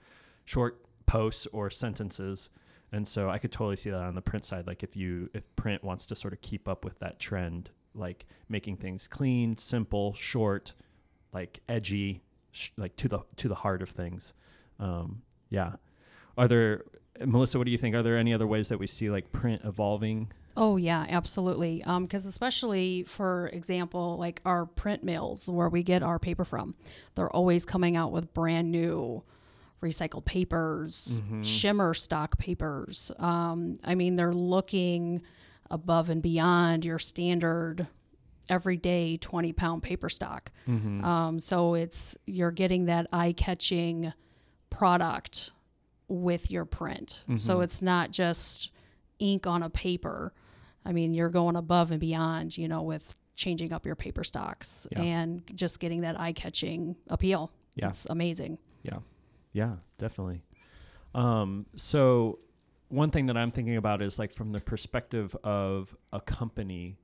short 0.49 0.81
posts 1.05 1.47
or 1.53 1.69
sentences. 1.69 2.49
And 2.91 3.07
so 3.07 3.29
I 3.29 3.37
could 3.37 3.51
totally 3.51 3.75
see 3.75 3.91
that 3.91 4.01
on 4.01 4.15
the 4.15 4.21
print 4.21 4.45
side. 4.45 4.65
Like 4.65 4.81
if 4.81 4.95
you, 4.95 5.29
if 5.31 5.43
print 5.55 5.83
wants 5.83 6.07
to 6.07 6.15
sort 6.15 6.33
of 6.33 6.41
keep 6.41 6.67
up 6.67 6.83
with 6.83 6.97
that 6.99 7.19
trend, 7.19 7.69
like 7.93 8.25
making 8.47 8.77
things 8.77 9.07
clean, 9.07 9.57
simple, 9.57 10.13
short, 10.13 10.73
like 11.33 11.59
edgy, 11.69 12.23
sh- 12.51 12.71
like 12.77 12.95
to 12.95 13.07
the 13.07 13.19
to 13.35 13.47
the 13.47 13.55
heart 13.55 13.83
of 13.83 13.89
things. 13.89 14.33
Um, 14.79 15.21
yeah. 15.49 15.73
Are 16.35 16.47
there, 16.47 16.85
Melissa? 17.23 17.59
What 17.59 17.65
do 17.65 17.71
you 17.71 17.77
think? 17.77 17.95
Are 17.95 18.01
there 18.01 18.17
any 18.17 18.33
other 18.33 18.47
ways 18.47 18.69
that 18.69 18.79
we 18.79 18.87
see 18.87 19.11
like 19.11 19.31
print 19.31 19.61
evolving? 19.63 20.31
Oh 20.57 20.77
yeah, 20.77 21.05
absolutely. 21.09 21.83
Because 21.85 22.25
especially 22.25 23.03
for 23.03 23.49
example, 23.49 24.17
like 24.17 24.41
our 24.45 24.65
print 24.65 25.03
mills 25.03 25.47
where 25.47 25.69
we 25.69 25.83
get 25.83 26.01
our 26.01 26.17
paper 26.17 26.43
from, 26.43 26.73
they're 27.13 27.29
always 27.29 27.67
coming 27.67 27.95
out 27.95 28.11
with 28.11 28.33
brand 28.33 28.71
new 28.71 29.23
recycled 29.81 30.25
papers, 30.25 31.21
shimmer 31.41 31.93
stock 31.93 32.37
papers. 32.37 33.11
Um, 33.17 33.79
I 33.83 33.95
mean, 33.95 34.15
they're 34.15 34.33
looking 34.33 35.21
above 35.71 36.09
and 36.09 36.21
beyond 36.21 36.83
your 36.85 36.99
standard 36.99 37.87
everyday 38.49 39.15
20 39.17 39.53
pound 39.53 39.83
paper 39.83 40.09
stock. 40.09 40.51
Um, 40.67 41.39
so 41.39 41.75
it's 41.75 42.17
you're 42.25 42.51
getting 42.51 42.85
that 42.85 43.07
eye 43.13 43.33
catching 43.33 44.11
product 44.69 45.51
with 46.07 46.49
your 46.51 46.65
print. 46.65 47.23
So 47.37 47.61
it's 47.61 47.81
not 47.81 48.11
just 48.11 48.71
ink 49.19 49.45
on 49.47 49.61
a 49.63 49.69
paper. 49.69 50.33
I 50.85 50.91
mean, 50.93 51.13
you're 51.13 51.29
going 51.29 51.55
above 51.55 51.91
and 51.91 51.99
beyond, 51.99 52.57
you 52.57 52.67
know, 52.67 52.81
with 52.81 53.13
changing 53.35 53.71
up 53.71 53.85
your 53.85 53.95
paper 53.95 54.23
stocks 54.23 54.87
Yeah. 54.91 55.01
and 55.01 55.43
just 55.55 55.79
getting 55.79 56.01
that 56.01 56.19
eye 56.19 56.33
catching 56.33 56.95
appeal. 57.07 57.51
Yeah. 57.75 57.89
It's 57.89 58.05
amazing. 58.09 58.57
Yeah. 58.83 58.99
Yeah, 59.59 59.75
definitely. 59.97 60.41
Um, 61.13 61.65
so 61.75 62.39
one 62.87 63.11
thing 63.11 63.25
that 63.25 63.35
I'm 63.35 63.51
thinking 63.51 63.75
about 63.75 64.01
is 64.01 64.17
like 64.17 64.33
from 64.33 64.53
the 64.53 64.61
perspective 64.61 65.35
of 65.43 65.93
a 66.13 66.21
company, 66.21 66.97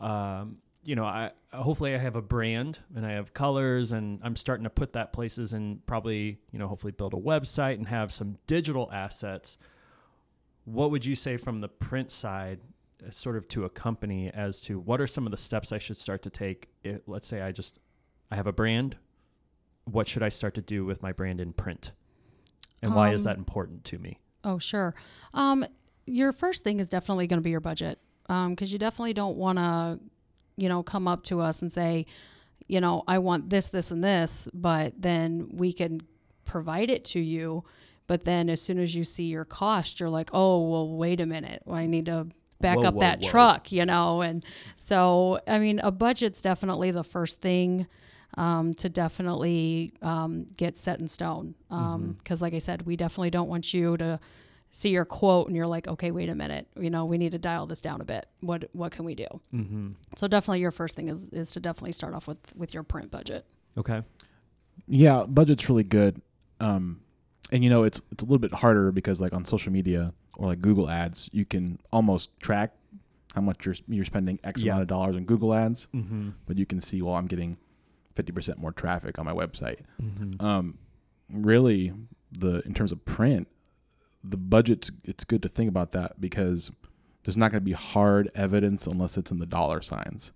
um, 0.00 0.56
you 0.84 0.96
know, 0.96 1.04
I 1.04 1.30
hopefully 1.52 1.94
I 1.94 1.98
have 1.98 2.16
a 2.16 2.22
brand 2.22 2.80
and 2.96 3.06
I 3.06 3.12
have 3.12 3.32
colors 3.32 3.92
and 3.92 4.18
I'm 4.24 4.34
starting 4.34 4.64
to 4.64 4.70
put 4.70 4.94
that 4.94 5.12
places 5.12 5.52
and 5.52 5.86
probably, 5.86 6.40
you 6.50 6.58
know, 6.58 6.66
hopefully 6.66 6.90
build 6.90 7.14
a 7.14 7.18
website 7.18 7.74
and 7.74 7.86
have 7.86 8.10
some 8.10 8.38
digital 8.48 8.90
assets. 8.92 9.56
What 10.64 10.90
would 10.90 11.04
you 11.04 11.14
say 11.14 11.36
from 11.36 11.60
the 11.60 11.68
print 11.68 12.10
side 12.10 12.58
uh, 13.06 13.12
sort 13.12 13.36
of 13.36 13.46
to 13.48 13.64
a 13.66 13.70
company 13.70 14.32
as 14.32 14.60
to 14.62 14.80
what 14.80 15.00
are 15.00 15.06
some 15.06 15.26
of 15.26 15.30
the 15.30 15.36
steps 15.36 15.70
I 15.70 15.78
should 15.78 15.96
start 15.96 16.22
to 16.22 16.30
take? 16.30 16.70
Let's 17.06 17.28
say 17.28 17.40
I 17.40 17.52
just 17.52 17.78
I 18.32 18.34
have 18.36 18.48
a 18.48 18.52
brand, 18.52 18.96
what 19.90 20.08
should 20.08 20.22
I 20.22 20.28
start 20.28 20.54
to 20.54 20.60
do 20.60 20.84
with 20.84 21.02
my 21.02 21.12
brand 21.12 21.40
in 21.40 21.52
print? 21.52 21.92
And 22.82 22.94
why 22.94 23.12
is 23.12 23.22
Um, 23.22 23.24
that 23.24 23.38
important 23.38 23.84
to 23.84 23.98
me? 23.98 24.18
Oh, 24.44 24.58
sure. 24.58 24.94
Um, 25.34 25.64
your 26.06 26.32
first 26.32 26.64
thing 26.64 26.80
is 26.80 26.88
definitely 26.88 27.26
going 27.26 27.38
to 27.38 27.44
be 27.44 27.50
your 27.50 27.60
budget 27.60 27.98
because 28.26 28.72
you 28.72 28.78
definitely 28.78 29.14
don't 29.14 29.36
want 29.36 29.58
to, 29.58 29.98
you 30.56 30.68
know, 30.68 30.82
come 30.82 31.08
up 31.08 31.22
to 31.24 31.40
us 31.40 31.62
and 31.62 31.72
say, 31.72 32.06
you 32.66 32.80
know, 32.80 33.02
I 33.08 33.18
want 33.18 33.50
this, 33.50 33.68
this, 33.68 33.90
and 33.90 34.04
this, 34.04 34.48
but 34.52 34.92
then 35.00 35.48
we 35.50 35.72
can 35.72 36.02
provide 36.44 36.90
it 36.90 37.04
to 37.06 37.20
you. 37.20 37.64
But 38.06 38.24
then 38.24 38.48
as 38.48 38.60
soon 38.62 38.78
as 38.78 38.94
you 38.94 39.04
see 39.04 39.24
your 39.24 39.44
cost, 39.44 40.00
you're 40.00 40.10
like, 40.10 40.30
oh, 40.32 40.68
well, 40.68 40.88
wait 40.96 41.20
a 41.20 41.26
minute. 41.26 41.62
I 41.70 41.86
need 41.86 42.06
to 42.06 42.28
back 42.60 42.78
Whoa, 42.78 42.84
up 42.88 42.94
whoa, 42.94 43.00
that 43.00 43.22
whoa. 43.22 43.30
truck, 43.30 43.72
you 43.72 43.84
know? 43.84 44.20
And 44.22 44.44
so, 44.76 45.40
I 45.46 45.58
mean, 45.58 45.78
a 45.80 45.90
budget's 45.90 46.42
definitely 46.42 46.90
the 46.90 47.04
first 47.04 47.40
thing 47.40 47.86
um, 48.36 48.74
to 48.74 48.88
definitely 48.88 49.92
um, 50.02 50.46
get 50.56 50.76
set 50.76 51.00
in 51.00 51.08
stone. 51.08 51.54
Because, 51.68 52.40
like 52.42 52.54
I 52.54 52.58
said, 52.58 52.82
we 52.82 52.96
definitely 52.96 53.30
don't 53.30 53.48
want 53.48 53.72
you 53.74 53.96
to 53.96 54.20
see 54.70 54.90
your 54.90 55.06
quote 55.06 55.46
and 55.46 55.56
you're 55.56 55.66
like, 55.66 55.88
okay, 55.88 56.10
wait 56.10 56.28
a 56.28 56.34
minute, 56.34 56.68
you 56.78 56.90
know, 56.90 57.06
we 57.06 57.16
need 57.16 57.32
to 57.32 57.38
dial 57.38 57.66
this 57.66 57.80
down 57.80 58.00
a 58.02 58.04
bit. 58.04 58.26
What 58.40 58.68
what 58.72 58.92
can 58.92 59.04
we 59.06 59.14
do? 59.14 59.26
Mm-hmm. 59.54 59.88
So 60.16 60.28
definitely, 60.28 60.60
your 60.60 60.70
first 60.70 60.94
thing 60.94 61.08
is 61.08 61.30
is 61.30 61.50
to 61.52 61.60
definitely 61.60 61.92
start 61.92 62.12
off 62.14 62.26
with 62.28 62.38
with 62.54 62.74
your 62.74 62.82
print 62.82 63.10
budget. 63.10 63.46
Okay. 63.78 64.02
Yeah, 64.86 65.24
budget's 65.26 65.68
really 65.68 65.84
good. 65.84 66.20
Um, 66.60 67.00
and 67.50 67.64
you 67.64 67.70
know, 67.70 67.82
it's 67.84 68.00
it's 68.12 68.22
a 68.22 68.26
little 68.26 68.38
bit 68.38 68.52
harder 68.52 68.92
because 68.92 69.20
like 69.20 69.32
on 69.32 69.44
social 69.44 69.72
media 69.72 70.12
or 70.36 70.48
like 70.48 70.60
Google 70.60 70.88
Ads, 70.90 71.30
you 71.32 71.44
can 71.44 71.78
almost 71.92 72.38
track 72.40 72.74
how 73.34 73.40
much 73.40 73.64
you're 73.66 73.74
you're 73.88 74.04
spending 74.04 74.38
X 74.44 74.62
Yeah. 74.62 74.72
amount 74.72 74.82
of 74.82 74.88
dollars 74.88 75.16
on 75.16 75.24
Google 75.24 75.54
Ads, 75.54 75.88
Mm-hmm. 75.94 76.30
but 76.46 76.58
you 76.58 76.66
can 76.66 76.80
see, 76.80 77.00
well, 77.02 77.14
I'm 77.14 77.26
getting 77.26 77.56
50% 78.22 78.58
more 78.58 78.72
traffic 78.72 79.18
on 79.18 79.24
my 79.24 79.32
website. 79.32 79.80
Mm-hmm. 80.02 80.44
Um, 80.44 80.78
really, 81.32 81.92
the 82.32 82.62
in 82.66 82.74
terms 82.74 82.92
of 82.92 83.04
print, 83.04 83.48
the 84.24 84.36
budget's 84.36 84.90
it's 85.04 85.24
good 85.24 85.42
to 85.42 85.48
think 85.48 85.68
about 85.68 85.92
that 85.92 86.20
because 86.20 86.70
there's 87.24 87.36
not 87.36 87.50
going 87.50 87.60
to 87.60 87.64
be 87.64 87.72
hard 87.72 88.30
evidence 88.34 88.86
unless 88.86 89.16
it's 89.16 89.30
in 89.30 89.38
the 89.38 89.46
dollar 89.46 89.80
signs. 89.82 90.32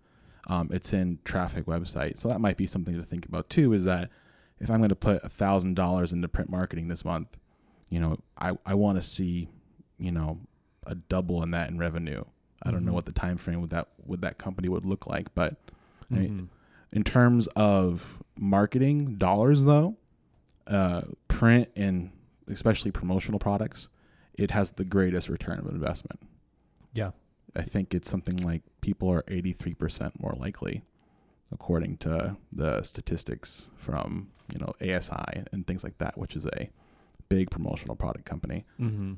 Um, 0.49 0.71
it's 0.73 0.93
in 0.93 1.19
traffic 1.25 1.67
website, 1.67 2.17
so 2.19 2.29
that 2.29 2.41
might 2.41 2.57
be 2.57 2.67
something 2.67 2.95
to 2.97 3.03
think 3.03 3.27
about 3.27 3.49
too. 3.49 3.73
Is 3.73 3.85
that 3.85 4.11
if 4.59 4.71
I'm 4.71 4.79
going 4.79 4.89
to 4.89 4.97
put 4.97 5.23
a 5.25 5.29
thousand 5.29 5.75
dollars 5.75 6.13
into 6.13 6.29
print 6.29 6.51
marketing 6.51 6.89
this 6.89 7.05
month, 7.05 7.29
you 7.91 8.01
know, 8.01 8.19
I 8.39 8.57
I 8.67 8.75
want 8.75 8.97
to 8.99 9.03
see, 9.03 9.49
you 9.99 10.11
know, 10.13 10.41
a 10.87 10.95
double 10.97 11.43
in 11.43 11.53
that 11.53 11.71
in 11.71 11.79
revenue. 11.79 12.25
I 12.65 12.71
don't 12.71 12.85
know 12.85 12.93
Mhm. 12.93 12.95
what 12.95 13.07
the 13.07 13.13
time 13.13 13.37
frame 13.39 13.61
with 13.61 13.71
that 13.71 13.89
with 14.05 14.21
that 14.23 14.39
company 14.39 14.69
would 14.69 14.85
look 14.85 15.07
like, 15.07 15.33
but 15.35 15.57
I 16.11 16.15
mean, 16.15 16.29
Mm-hmm. 16.31 16.45
In 16.93 17.05
terms 17.05 17.47
of 17.49 18.23
marketing 18.37 19.17
dollars, 19.17 19.65
though, 19.65 19.97
uh, 20.67 21.03
print 21.29 21.69
and 21.75 22.11
especially 22.49 22.91
promotional 22.91 23.39
products, 23.39 23.89
it 24.35 24.51
has 24.51 24.73
the 24.73 24.85
greatest 24.85 25.29
return 25.29 25.59
of 25.59 25.67
investment. 25.67 26.21
Yeah. 26.93 27.11
I 27.55 27.63
think 27.63 27.95
it's 27.95 28.11
something 28.11 28.37
like 28.37 28.63
people 28.81 29.11
are 29.11 29.23
83% 29.25 30.13
more 30.21 30.35
likely, 30.39 30.83
according 31.51 31.99
to 31.99 32.37
the 32.51 32.83
statistics 32.83 33.69
from 33.77 34.31
you 34.53 34.59
know 34.59 34.75
ASI 34.81 35.45
and 35.53 35.67
things 35.67 35.85
like 35.85 35.99
that, 35.99 36.17
which 36.17 36.35
is 36.35 36.47
a 36.47 36.71
big 37.35 37.51
promotional 37.51 37.97
product 37.97 38.25
company. 38.25 38.65
Mm-hmm. 38.81 39.13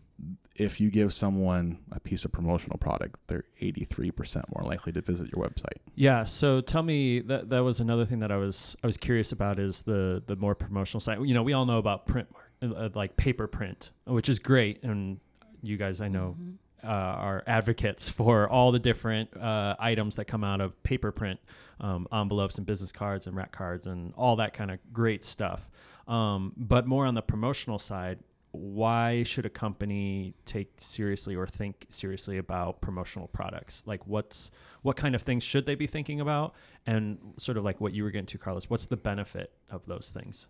If 0.56 0.80
you 0.80 0.88
give 0.90 1.12
someone 1.12 1.78
a 1.90 1.98
piece 1.98 2.24
of 2.24 2.30
promotional 2.32 2.78
product, 2.78 3.18
they're 3.26 3.44
83% 3.60 4.44
more 4.54 4.64
likely 4.68 4.92
to 4.92 5.00
visit 5.00 5.32
your 5.34 5.44
website. 5.44 5.78
Yeah. 5.96 6.24
So 6.24 6.60
tell 6.60 6.82
me 6.82 7.20
that 7.20 7.50
that 7.50 7.60
was 7.60 7.80
another 7.80 8.06
thing 8.06 8.20
that 8.20 8.30
I 8.30 8.36
was 8.36 8.76
I 8.84 8.86
was 8.86 8.96
curious 8.96 9.32
about 9.32 9.58
is 9.58 9.82
the 9.82 10.22
the 10.26 10.36
more 10.36 10.54
promotional 10.54 11.00
side. 11.00 11.18
You 11.22 11.34
know, 11.34 11.42
we 11.42 11.52
all 11.52 11.66
know 11.66 11.78
about 11.78 12.06
print, 12.06 12.28
uh, 12.62 12.88
like 12.94 13.16
paper 13.16 13.46
print, 13.48 13.90
which 14.06 14.28
is 14.28 14.38
great, 14.38 14.82
and 14.84 15.18
you 15.62 15.76
guys 15.76 16.00
I 16.00 16.08
know 16.08 16.36
Mhm. 16.38 16.54
uh, 16.84 16.88
are 17.28 17.42
advocates 17.46 18.08
for 18.08 18.48
all 18.48 18.70
the 18.70 18.78
different 18.78 19.36
uh, 19.36 19.74
items 19.80 20.16
that 20.16 20.26
come 20.26 20.44
out 20.44 20.60
of 20.60 20.80
paper 20.84 21.10
print, 21.10 21.40
um, 21.80 22.06
envelopes 22.12 22.58
and 22.58 22.66
business 22.66 22.92
cards 22.92 23.26
and 23.26 23.34
rack 23.34 23.50
cards 23.50 23.86
and 23.86 24.12
all 24.14 24.36
that 24.36 24.52
kind 24.54 24.70
of 24.70 24.78
great 24.92 25.24
stuff. 25.24 25.68
Um, 26.06 26.52
but 26.56 26.86
more 26.86 27.06
on 27.06 27.14
the 27.14 27.22
promotional 27.22 27.78
side, 27.78 28.18
why 28.54 29.24
should 29.24 29.46
a 29.46 29.50
company 29.50 30.34
take 30.46 30.70
seriously 30.78 31.34
or 31.34 31.46
think 31.46 31.86
seriously 31.88 32.38
about 32.38 32.80
promotional 32.80 33.26
products? 33.28 33.82
Like, 33.84 34.06
what's 34.06 34.50
what 34.82 34.96
kind 34.96 35.14
of 35.14 35.22
things 35.22 35.42
should 35.42 35.66
they 35.66 35.74
be 35.74 35.86
thinking 35.86 36.20
about? 36.20 36.54
And 36.86 37.18
sort 37.36 37.56
of 37.56 37.64
like 37.64 37.80
what 37.80 37.92
you 37.92 38.04
were 38.04 38.10
getting 38.10 38.26
to, 38.26 38.38
Carlos, 38.38 38.70
what's 38.70 38.86
the 38.86 38.96
benefit 38.96 39.52
of 39.70 39.84
those 39.86 40.10
things? 40.10 40.46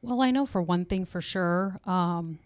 Well, 0.00 0.22
I 0.22 0.30
know 0.30 0.46
for 0.46 0.62
one 0.62 0.84
thing 0.84 1.04
for 1.04 1.20
sure, 1.20 1.80
um, 1.84 2.38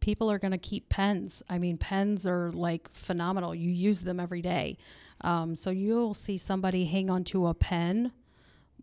people 0.00 0.30
are 0.30 0.38
going 0.38 0.52
to 0.52 0.58
keep 0.58 0.88
pens. 0.88 1.42
I 1.48 1.58
mean, 1.58 1.78
pens 1.78 2.26
are 2.26 2.50
like 2.50 2.90
phenomenal. 2.92 3.54
You 3.54 3.70
use 3.70 4.02
them 4.02 4.20
every 4.20 4.42
day. 4.42 4.76
Um, 5.22 5.56
so 5.56 5.70
you'll 5.70 6.14
see 6.14 6.36
somebody 6.36 6.84
hang 6.84 7.08
on 7.08 7.24
to 7.24 7.46
a 7.46 7.54
pen 7.54 8.12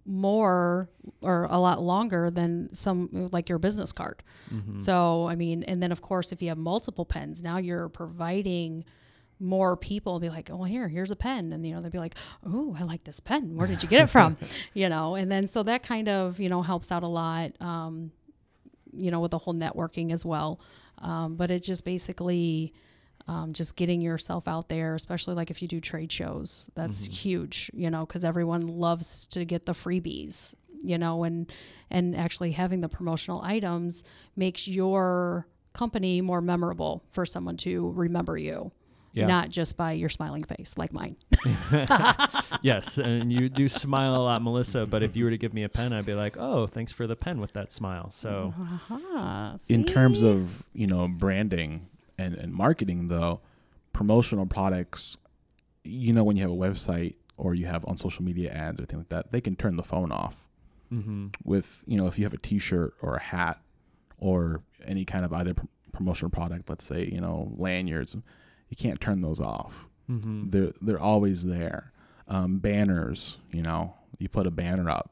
more 0.06 0.90
or 1.22 1.46
a 1.50 1.60
lot 1.60 1.82
longer 1.82 2.30
than 2.30 2.70
some 2.74 3.28
like 3.32 3.50
your 3.50 3.60
business 3.60 3.92
card. 3.92 4.22
Mm-hmm. 4.54 4.76
So, 4.76 5.28
I 5.28 5.36
mean, 5.36 5.64
and 5.64 5.82
then 5.82 5.92
of 5.92 6.02
course, 6.02 6.32
if 6.32 6.42
you 6.42 6.50
have 6.50 6.58
multiple 6.58 7.06
pens, 7.06 7.42
now 7.42 7.58
you're 7.58 7.90
providing 7.90 8.86
more 9.40 9.76
people 9.76 10.20
be 10.20 10.30
like, 10.30 10.50
oh, 10.50 10.64
here, 10.64 10.88
here's 10.88 11.12
a 11.12 11.16
pen. 11.16 11.52
And, 11.52 11.66
you 11.66 11.74
know, 11.74 11.82
they'd 11.82 11.92
be 11.92 12.00
like, 12.00 12.16
oh, 12.46 12.76
I 12.80 12.84
like 12.84 13.04
this 13.04 13.20
pen. 13.20 13.56
Where 13.56 13.68
did 13.68 13.84
you 13.84 13.90
get 13.90 14.02
it 14.02 14.08
from? 14.08 14.38
you 14.74 14.90
know, 14.90 15.16
and 15.16 15.32
then 15.32 15.48
so 15.48 15.64
that 15.64 15.84
kind 15.84 16.08
of, 16.08 16.40
you 16.40 16.50
know, 16.50 16.62
helps 16.62 16.92
out 16.92 17.04
a 17.04 17.08
lot, 17.08 17.52
um, 17.60 18.12
you 18.96 19.12
know, 19.12 19.20
with 19.20 19.32
the 19.32 19.38
whole 19.38 19.54
networking 19.54 20.12
as 20.12 20.24
well. 20.24 20.60
Um, 21.00 21.36
but 21.36 21.52
it 21.52 21.64
just 21.64 21.84
basically 21.84 22.74
um, 23.28 23.54
just 23.54 23.76
getting 23.76 24.02
yourself 24.02 24.48
out 24.48 24.68
there, 24.70 24.96
especially 24.96 25.34
like 25.34 25.50
if 25.50 25.62
you 25.62 25.68
do 25.68 25.80
trade 25.80 26.12
shows. 26.12 26.70
That's 26.76 27.08
Mhm. 27.08 27.12
huge, 27.12 27.72
you 27.74 27.90
know, 27.90 28.06
because 28.06 28.24
everyone 28.26 28.68
loves 28.68 29.28
to 29.30 29.46
get 29.46 29.66
the 29.66 29.74
freebies, 29.74 30.54
you 30.84 30.98
know, 30.98 31.24
and 31.24 31.52
and 31.90 32.16
actually 32.16 32.52
having 32.52 32.82
the 32.82 32.90
promotional 32.90 33.42
items 33.42 34.04
makes 34.36 34.68
your 34.68 35.48
company 35.74 36.22
more 36.22 36.42
memorable 36.42 37.04
for 37.12 37.26
someone 37.26 37.56
to 37.58 37.92
remember 37.92 38.38
you, 38.38 38.72
Yeah. 39.14 39.28
not 39.28 39.50
just 39.50 39.78
by 39.78 39.94
your 39.94 40.10
smiling 40.10 40.44
face 40.44 40.78
like 40.78 40.92
mine. 40.92 41.16
yes, 42.62 42.98
and 42.98 43.32
you 43.32 43.50
do 43.50 43.68
smile 43.70 44.16
a 44.16 44.24
lot, 44.24 44.42
Melissa. 44.42 44.86
But 44.86 45.04
if 45.04 45.16
you 45.16 45.24
were 45.26 45.30
to 45.32 45.38
give 45.38 45.54
me 45.54 45.64
a 45.64 45.70
pen, 45.70 45.94
I'd 45.94 46.06
be 46.06 46.14
like, 46.14 46.36
"Oh, 46.38 46.68
thanks 46.68 46.92
for 46.92 47.08
the 47.08 47.16
pen 47.16 47.40
with 47.40 47.54
that 47.54 47.72
smile." 47.72 48.12
So, 48.12 48.54
Uh-huh, 48.60 49.58
in 49.70 49.84
terms 49.84 50.24
of 50.24 50.64
you 50.74 50.88
know 50.88 51.08
branding 51.08 51.88
and, 52.18 52.34
and 52.36 52.54
marketing 52.54 53.08
though 53.08 53.42
promotional 53.92 54.46
products 54.46 55.18
you 55.84 56.14
know 56.14 56.24
when 56.24 56.36
you 56.36 56.42
have 56.42 56.52
a 56.52 56.56
website 56.56 57.16
or 57.38 57.54
you 57.54 57.66
have 57.66 57.86
on 57.86 57.98
social 57.98 58.24
media 58.24 58.52
ads 58.52 58.80
or 58.82 58.86
things 58.86 59.00
like 59.00 59.10
that 59.10 59.32
they 59.32 59.42
can 59.42 59.56
turn 59.56 59.76
the 59.76 59.84
phone 59.84 60.12
off 60.12 60.48
mm-hmm. 60.92 61.28
with 61.44 61.84
you 61.88 61.98
know 61.98 62.08
if 62.08 62.18
you 62.18 62.24
have 62.24 62.34
a 62.34 62.38
t-shirt 62.38 62.94
or 63.02 63.16
a 63.16 63.22
hat 63.22 63.60
or 64.18 64.62
any 64.86 65.06
kind 65.06 65.26
of 65.26 65.34
either 65.34 65.54
pr- 65.54 65.66
promotional 65.92 66.30
product 66.30 66.70
let's 66.70 66.86
say 66.86 67.06
you 67.06 67.22
know 67.22 67.52
lanyards 67.58 68.16
you 68.70 68.76
can't 68.78 69.00
turn 69.02 69.22
those 69.22 69.40
off 69.40 69.88
Mm-hmm. 70.12 70.50
they're 70.50 70.74
they're 70.82 71.00
always 71.00 71.46
there 71.46 71.94
um, 72.28 72.58
banners 72.60 73.38
you 73.54 73.62
know 73.62 73.94
you 74.20 74.28
put 74.28 74.46
a 74.46 74.52
banner 74.52 74.90
up 74.90 75.12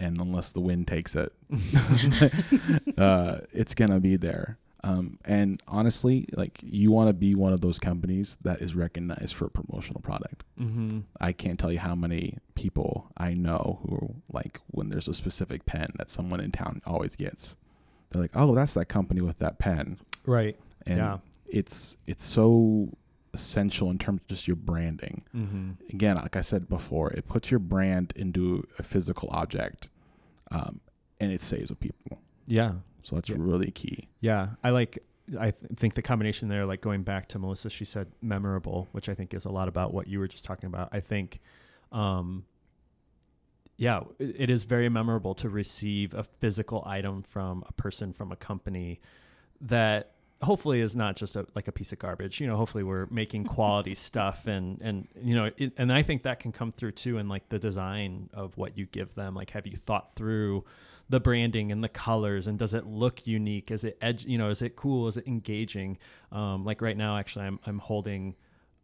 and 0.00 0.20
unless 0.20 0.50
the 0.52 0.58
wind 0.58 0.88
takes 0.88 1.14
it 1.14 1.32
uh, 2.98 3.38
it's 3.52 3.74
gonna 3.74 4.00
be 4.00 4.16
there. 4.16 4.58
Um, 4.84 5.18
and 5.24 5.62
honestly, 5.68 6.28
like 6.32 6.58
you 6.62 6.90
want 6.90 7.08
to 7.08 7.12
be 7.12 7.34
one 7.36 7.52
of 7.52 7.60
those 7.60 7.78
companies 7.78 8.36
that 8.42 8.60
is 8.60 8.74
recognized 8.74 9.34
for 9.36 9.44
a 9.44 9.50
promotional 9.50 10.00
product. 10.00 10.42
Mm-hmm. 10.60 11.00
I 11.20 11.32
can't 11.32 11.58
tell 11.58 11.70
you 11.72 11.78
how 11.78 11.94
many 11.94 12.38
people 12.56 13.10
I 13.16 13.34
know 13.34 13.78
who 13.88 14.16
like 14.32 14.58
when 14.72 14.88
there's 14.88 15.06
a 15.06 15.14
specific 15.14 15.66
pen 15.66 15.92
that 15.98 16.10
someone 16.10 16.40
in 16.40 16.50
town 16.50 16.82
always 16.84 17.14
gets. 17.14 17.56
They're 18.10 18.20
like, 18.22 18.32
"Oh, 18.34 18.54
that's 18.56 18.74
that 18.74 18.86
company 18.86 19.20
with 19.20 19.38
that 19.38 19.58
pen," 19.60 19.98
Right. 20.26 20.58
and 20.84 20.98
Yeah. 20.98 21.18
it's 21.46 21.96
it's 22.06 22.24
so 22.24 22.88
essential 23.32 23.88
in 23.90 23.98
terms 23.98 24.20
of 24.22 24.26
just 24.26 24.46
your 24.48 24.56
branding. 24.56 25.22
Mm-hmm. 25.34 25.70
Again, 25.90 26.16
like 26.16 26.36
I 26.36 26.40
said 26.42 26.68
before, 26.68 27.10
it 27.12 27.26
puts 27.28 27.50
your 27.50 27.60
brand 27.60 28.12
into 28.16 28.66
a 28.78 28.82
physical 28.82 29.28
object, 29.32 29.90
um, 30.50 30.80
and 31.20 31.30
it 31.32 31.40
stays 31.40 31.70
with 31.70 31.78
people. 31.80 32.18
Yeah. 32.46 32.72
So 33.02 33.16
that's 33.16 33.28
Yeah. 33.28 33.36
really 33.38 33.70
key. 33.70 34.08
Yeah. 34.20 34.50
I 34.62 34.70
like. 34.70 34.98
I 35.38 35.52
th- 35.52 35.72
think 35.76 35.94
the 35.94 36.02
combination 36.02 36.48
there, 36.48 36.66
like 36.66 36.80
going 36.80 37.04
back 37.04 37.28
to 37.28 37.38
Melissa, 37.38 37.70
she 37.70 37.84
said 37.84 38.08
memorable, 38.20 38.88
which 38.92 39.08
I 39.08 39.14
think 39.14 39.32
is 39.34 39.44
a 39.44 39.50
lot 39.50 39.68
about 39.68 39.94
what 39.94 40.08
you 40.08 40.18
were 40.18 40.26
just 40.28 40.44
talking 40.44 40.66
about. 40.66 40.88
I 40.92 40.98
think 41.00 41.40
um, 41.92 42.44
yeah, 43.76 44.00
it 44.18 44.34
it 44.38 44.50
is 44.50 44.64
very 44.64 44.88
memorable 44.88 45.34
to 45.36 45.48
receive 45.48 46.12
a 46.14 46.24
physical 46.24 46.82
item 46.86 47.22
from 47.22 47.64
a 47.68 47.72
person 47.72 48.12
from 48.12 48.32
a 48.32 48.36
company 48.36 49.00
that 49.60 50.12
hopefully 50.42 50.80
is 50.80 50.96
not 50.96 51.14
just 51.14 51.36
a, 51.36 51.46
like 51.54 51.68
a 51.68 51.72
piece 51.72 51.92
of 51.92 51.98
garbage. 52.00 52.40
You 52.40 52.48
know, 52.48 52.56
hopefully 52.56 52.82
we're 52.84 53.06
making 53.06 53.44
quality 53.56 53.94
stuff, 53.94 54.46
and 54.46 54.80
and 54.82 55.08
you 55.22 55.34
know, 55.34 55.50
it, 55.56 55.72
and 55.78 55.92
I 55.92 56.02
think 56.02 56.24
that 56.24 56.40
can 56.40 56.52
come 56.52 56.72
through 56.72 56.92
too 56.92 57.18
in 57.18 57.28
like 57.28 57.48
the 57.48 57.58
design 57.60 58.28
of 58.34 58.56
what 58.56 58.76
you 58.76 58.86
give 58.86 59.14
them. 59.14 59.34
Like, 59.34 59.50
have 59.50 59.66
you 59.66 59.76
thought 59.76 60.14
through? 60.16 60.64
The 61.08 61.20
branding 61.20 61.70
and 61.72 61.82
the 61.84 61.88
colors 61.88 62.46
and 62.46 62.58
does 62.58 62.72
it 62.74 62.86
look 62.86 63.26
unique 63.26 63.70
is 63.70 63.84
it 63.84 63.98
edge 64.00 64.24
you 64.24 64.38
know 64.38 64.48
is 64.50 64.62
it 64.62 64.76
cool 64.76 65.08
is 65.08 65.16
it 65.16 65.26
engaging 65.26 65.98
um, 66.30 66.64
like 66.64 66.80
right 66.80 66.96
now 66.96 67.16
actually 67.18 67.44
I'm, 67.44 67.58
I'm 67.66 67.78
holding 67.78 68.34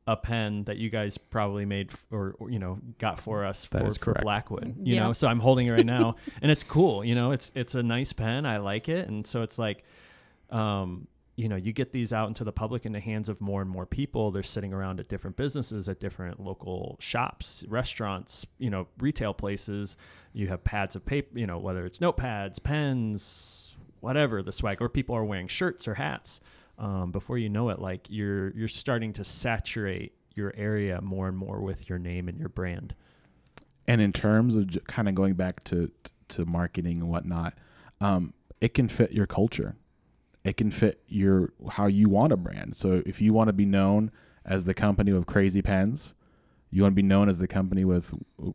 a 0.06 0.16
pen 0.16 0.64
that 0.64 0.78
you 0.78 0.88
guys 0.90 1.18
probably 1.18 1.64
made 1.66 1.90
f- 1.92 2.06
or, 2.10 2.34
or 2.38 2.50
you 2.50 2.58
know 2.58 2.78
got 2.98 3.20
for 3.20 3.44
us 3.44 3.66
That 3.70 3.82
for, 3.82 3.86
is 3.88 3.96
for 3.98 4.04
correct. 4.06 4.22
Blackwood. 4.22 4.74
You 4.82 4.94
Yeah. 4.96 5.04
know, 5.04 5.12
so 5.12 5.28
I'm 5.28 5.38
holding 5.40 5.66
it 5.66 5.70
right 5.72 5.84
now, 5.84 6.16
and 6.42 6.50
it's 6.50 6.62
cool. 6.64 7.04
You 7.04 7.14
know, 7.14 7.32
it's 7.32 7.52
it's 7.54 7.74
a 7.74 7.82
nice 7.82 8.14
pen. 8.14 8.46
I 8.46 8.56
like 8.56 8.88
it, 8.88 9.06
and 9.06 9.26
so 9.26 9.42
it's 9.42 9.58
like, 9.58 9.84
um, 10.50 11.08
you 11.38 11.48
know, 11.48 11.54
you 11.54 11.72
get 11.72 11.92
these 11.92 12.12
out 12.12 12.26
into 12.26 12.42
the 12.42 12.50
public 12.50 12.84
in 12.84 12.90
the 12.90 12.98
hands 12.98 13.28
of 13.28 13.40
more 13.40 13.62
and 13.62 13.70
more 13.70 13.86
people. 13.86 14.32
They're 14.32 14.42
sitting 14.42 14.72
around 14.72 14.98
at 14.98 15.08
different 15.08 15.36
businesses, 15.36 15.88
at 15.88 16.00
different 16.00 16.40
local 16.40 16.96
shops, 16.98 17.64
restaurants, 17.68 18.44
you 18.58 18.70
know, 18.70 18.88
retail 18.98 19.32
places. 19.32 19.96
You 20.32 20.48
have 20.48 20.64
pads 20.64 20.96
of 20.96 21.06
paper, 21.06 21.38
you 21.38 21.46
know, 21.46 21.56
whether 21.56 21.86
it's 21.86 22.00
notepads, 22.00 22.60
pens, 22.60 23.76
whatever 24.00 24.42
the 24.42 24.50
swag, 24.50 24.82
or 24.82 24.88
people 24.88 25.14
are 25.14 25.24
wearing 25.24 25.46
shirts 25.46 25.86
or 25.86 25.94
hats. 25.94 26.40
Um, 26.76 27.12
before 27.12 27.38
you 27.38 27.48
know 27.48 27.68
it, 27.68 27.78
like 27.78 28.08
you're 28.08 28.50
you're 28.56 28.66
starting 28.66 29.12
to 29.12 29.22
saturate 29.22 30.14
your 30.34 30.52
area 30.56 31.00
more 31.00 31.28
and 31.28 31.36
more 31.36 31.60
with 31.60 31.88
your 31.88 32.00
name 32.00 32.28
and 32.28 32.36
your 32.36 32.48
brand. 32.48 32.96
And 33.86 34.00
in 34.00 34.12
terms 34.12 34.56
of 34.56 34.66
j- 34.66 34.80
kind 34.88 35.08
of 35.08 35.14
going 35.14 35.34
back 35.34 35.62
to 35.64 35.92
to 36.30 36.44
marketing 36.44 37.00
and 37.00 37.08
whatnot, 37.08 37.54
um, 38.00 38.34
it 38.60 38.74
can 38.74 38.88
fit 38.88 39.12
your 39.12 39.26
culture. 39.26 39.76
It 40.48 40.56
can 40.56 40.70
fit 40.70 41.00
your 41.08 41.52
how 41.70 41.86
you 41.88 42.08
want 42.08 42.32
a 42.32 42.36
brand. 42.36 42.74
So 42.76 43.02
if 43.04 43.20
you 43.20 43.32
want 43.32 43.48
to 43.48 43.52
be 43.52 43.66
known 43.66 44.10
as 44.44 44.64
the 44.64 44.74
company 44.74 45.12
with 45.12 45.26
crazy 45.26 45.62
pens, 45.62 46.14
you 46.70 46.82
want 46.82 46.92
to 46.92 47.02
be 47.02 47.02
known 47.02 47.28
as 47.28 47.38
the 47.38 47.48
company 47.48 47.84
with 47.84 48.14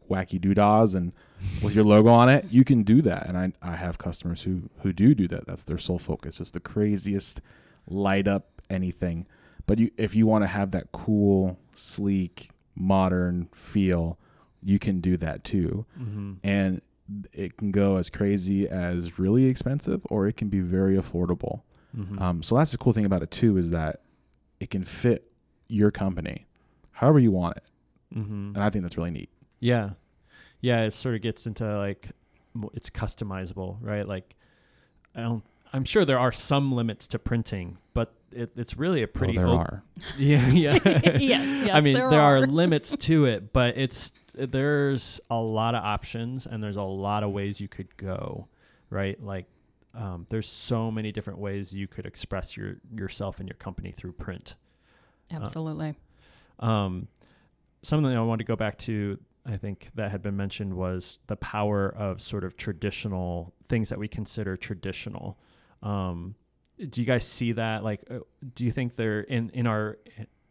wacky 0.09 0.39
doodahs 0.39 0.95
and 0.95 1.13
with 1.61 1.73
your 1.75 1.83
logo 1.83 2.09
on 2.09 2.29
it, 2.29 2.45
you 2.49 2.63
can 2.63 2.83
do 2.83 3.01
that. 3.03 3.27
And 3.27 3.37
I 3.37 3.51
I 3.61 3.75
have 3.75 3.97
customers 3.97 4.43
who 4.43 4.69
who 4.81 4.91
do 4.93 5.13
do 5.13 5.27
that. 5.27 5.45
That's 5.47 5.63
their 5.65 5.77
sole 5.77 5.99
focus. 5.99 6.37
Just 6.37 6.53
the 6.53 6.59
craziest 6.59 7.41
light 7.87 8.27
up 8.27 8.61
anything. 8.69 9.27
But 9.67 9.77
you 9.79 9.91
if 9.97 10.15
you 10.15 10.25
want 10.25 10.43
to 10.43 10.47
have 10.47 10.71
that 10.71 10.91
cool, 10.91 11.59
sleek, 11.75 12.49
modern 12.75 13.49
feel, 13.53 14.17
you 14.63 14.79
can 14.79 14.99
do 15.01 15.15
that 15.17 15.43
too 15.43 15.85
Mm-hmm. 15.99 16.33
and 16.43 16.81
it 17.33 17.57
can 17.57 17.71
go 17.71 17.97
as 17.97 18.09
crazy 18.09 18.67
as 18.67 19.19
really 19.19 19.45
expensive 19.45 20.01
or 20.09 20.25
it 20.27 20.37
can 20.37 20.47
be 20.49 20.61
very 20.61 20.95
affordable 20.97 21.61
Mm-hmm. 21.95 22.19
um, 22.21 22.43
so 22.43 22.55
that's 22.57 22.71
the 22.71 22.77
cool 22.77 22.93
thing 22.93 23.05
about 23.05 23.21
it 23.21 23.29
too 23.31 23.57
is 23.57 23.69
that 23.71 24.01
it 24.59 24.69
can 24.71 24.83
fit 24.83 25.31
your 25.67 25.91
company 25.91 26.45
however 26.91 27.19
you 27.19 27.31
want 27.31 27.57
it 27.57 27.63
mm-hmm. 28.15 28.53
and 28.55 28.57
i 28.57 28.69
think 28.69 28.83
that's 28.83 28.97
really 28.97 29.11
neat 29.11 29.29
Yeah. 29.59 29.91
Yeah, 30.61 30.83
it 30.83 30.93
sort 30.93 31.15
of 31.15 31.21
gets 31.21 31.45
into 31.45 31.65
like 31.77 32.09
it's 32.73 32.89
customizable, 32.89 33.77
right? 33.81 34.07
Like 34.07 34.35
I 35.13 35.21
don't 35.21 35.43
I'm 35.73 35.83
sure 35.83 36.05
there 36.05 36.19
are 36.19 36.31
some 36.31 36.71
limits 36.71 37.05
to 37.07 37.19
printing, 37.19 37.77
but 37.93 38.13
it, 38.31 38.51
it's 38.55 38.77
really 38.77 39.03
a 39.03 39.07
pretty 39.07 39.37
well, 39.37 39.47
there 39.47 39.55
op- 39.55 39.67
are 39.67 39.83
Yeah, 40.17 40.47
yeah. 40.49 40.79
yes, 40.85 41.19
yes. 41.19 41.69
I 41.73 41.81
mean, 41.81 41.95
there, 41.95 42.09
there, 42.09 42.21
are. 42.21 42.37
are. 42.37 42.47
limits 42.47 42.95
to 42.95 43.25
it, 43.25 43.51
but 43.51 43.77
it's 43.77 44.11
there's 44.33 45.19
a 45.29 45.35
lot 45.35 45.75
of 45.75 45.83
options 45.83 46.45
and 46.45 46.63
there's 46.63 46.77
a 46.77 46.83
lot 46.83 47.23
of 47.23 47.31
ways 47.31 47.59
you 47.59 47.67
could 47.67 47.95
go, 47.97 48.47
right? 48.89 49.21
Like 49.21 49.47
um, 49.93 50.25
there's 50.29 50.47
so 50.47 50.89
many 50.89 51.11
different 51.11 51.39
ways 51.39 51.73
you 51.73 51.87
could 51.87 52.05
express 52.05 52.57
your 52.57 52.77
yourself 52.93 53.39
and 53.39 53.47
your 53.47 53.57
company 53.57 53.91
through 53.91 54.13
print. 54.13 54.55
Absolutely. 55.31 55.95
Um, 56.59 57.07
something 57.83 58.15
I 58.15 58.21
want 58.21 58.39
to 58.39 58.45
go 58.45 58.55
back 58.55 58.77
to, 58.79 59.19
I 59.45 59.57
think 59.57 59.89
that 59.95 60.11
had 60.11 60.21
been 60.21 60.37
mentioned 60.37 60.73
was 60.73 61.19
the 61.27 61.35
power 61.35 61.89
of 61.89 62.21
sort 62.21 62.43
of 62.43 62.57
traditional 62.57 63.53
things 63.67 63.89
that 63.89 63.99
we 63.99 64.07
consider 64.07 64.55
traditional. 64.57 65.37
Um, 65.81 66.35
do 66.89 67.01
you 67.01 67.07
guys 67.07 67.25
see 67.25 67.51
that? 67.53 67.83
Like, 67.83 68.01
uh, 68.09 68.19
do 68.55 68.65
you 68.65 68.71
think 68.71 68.95
they're 68.95 69.21
in 69.21 69.49
in 69.51 69.67
our 69.67 69.97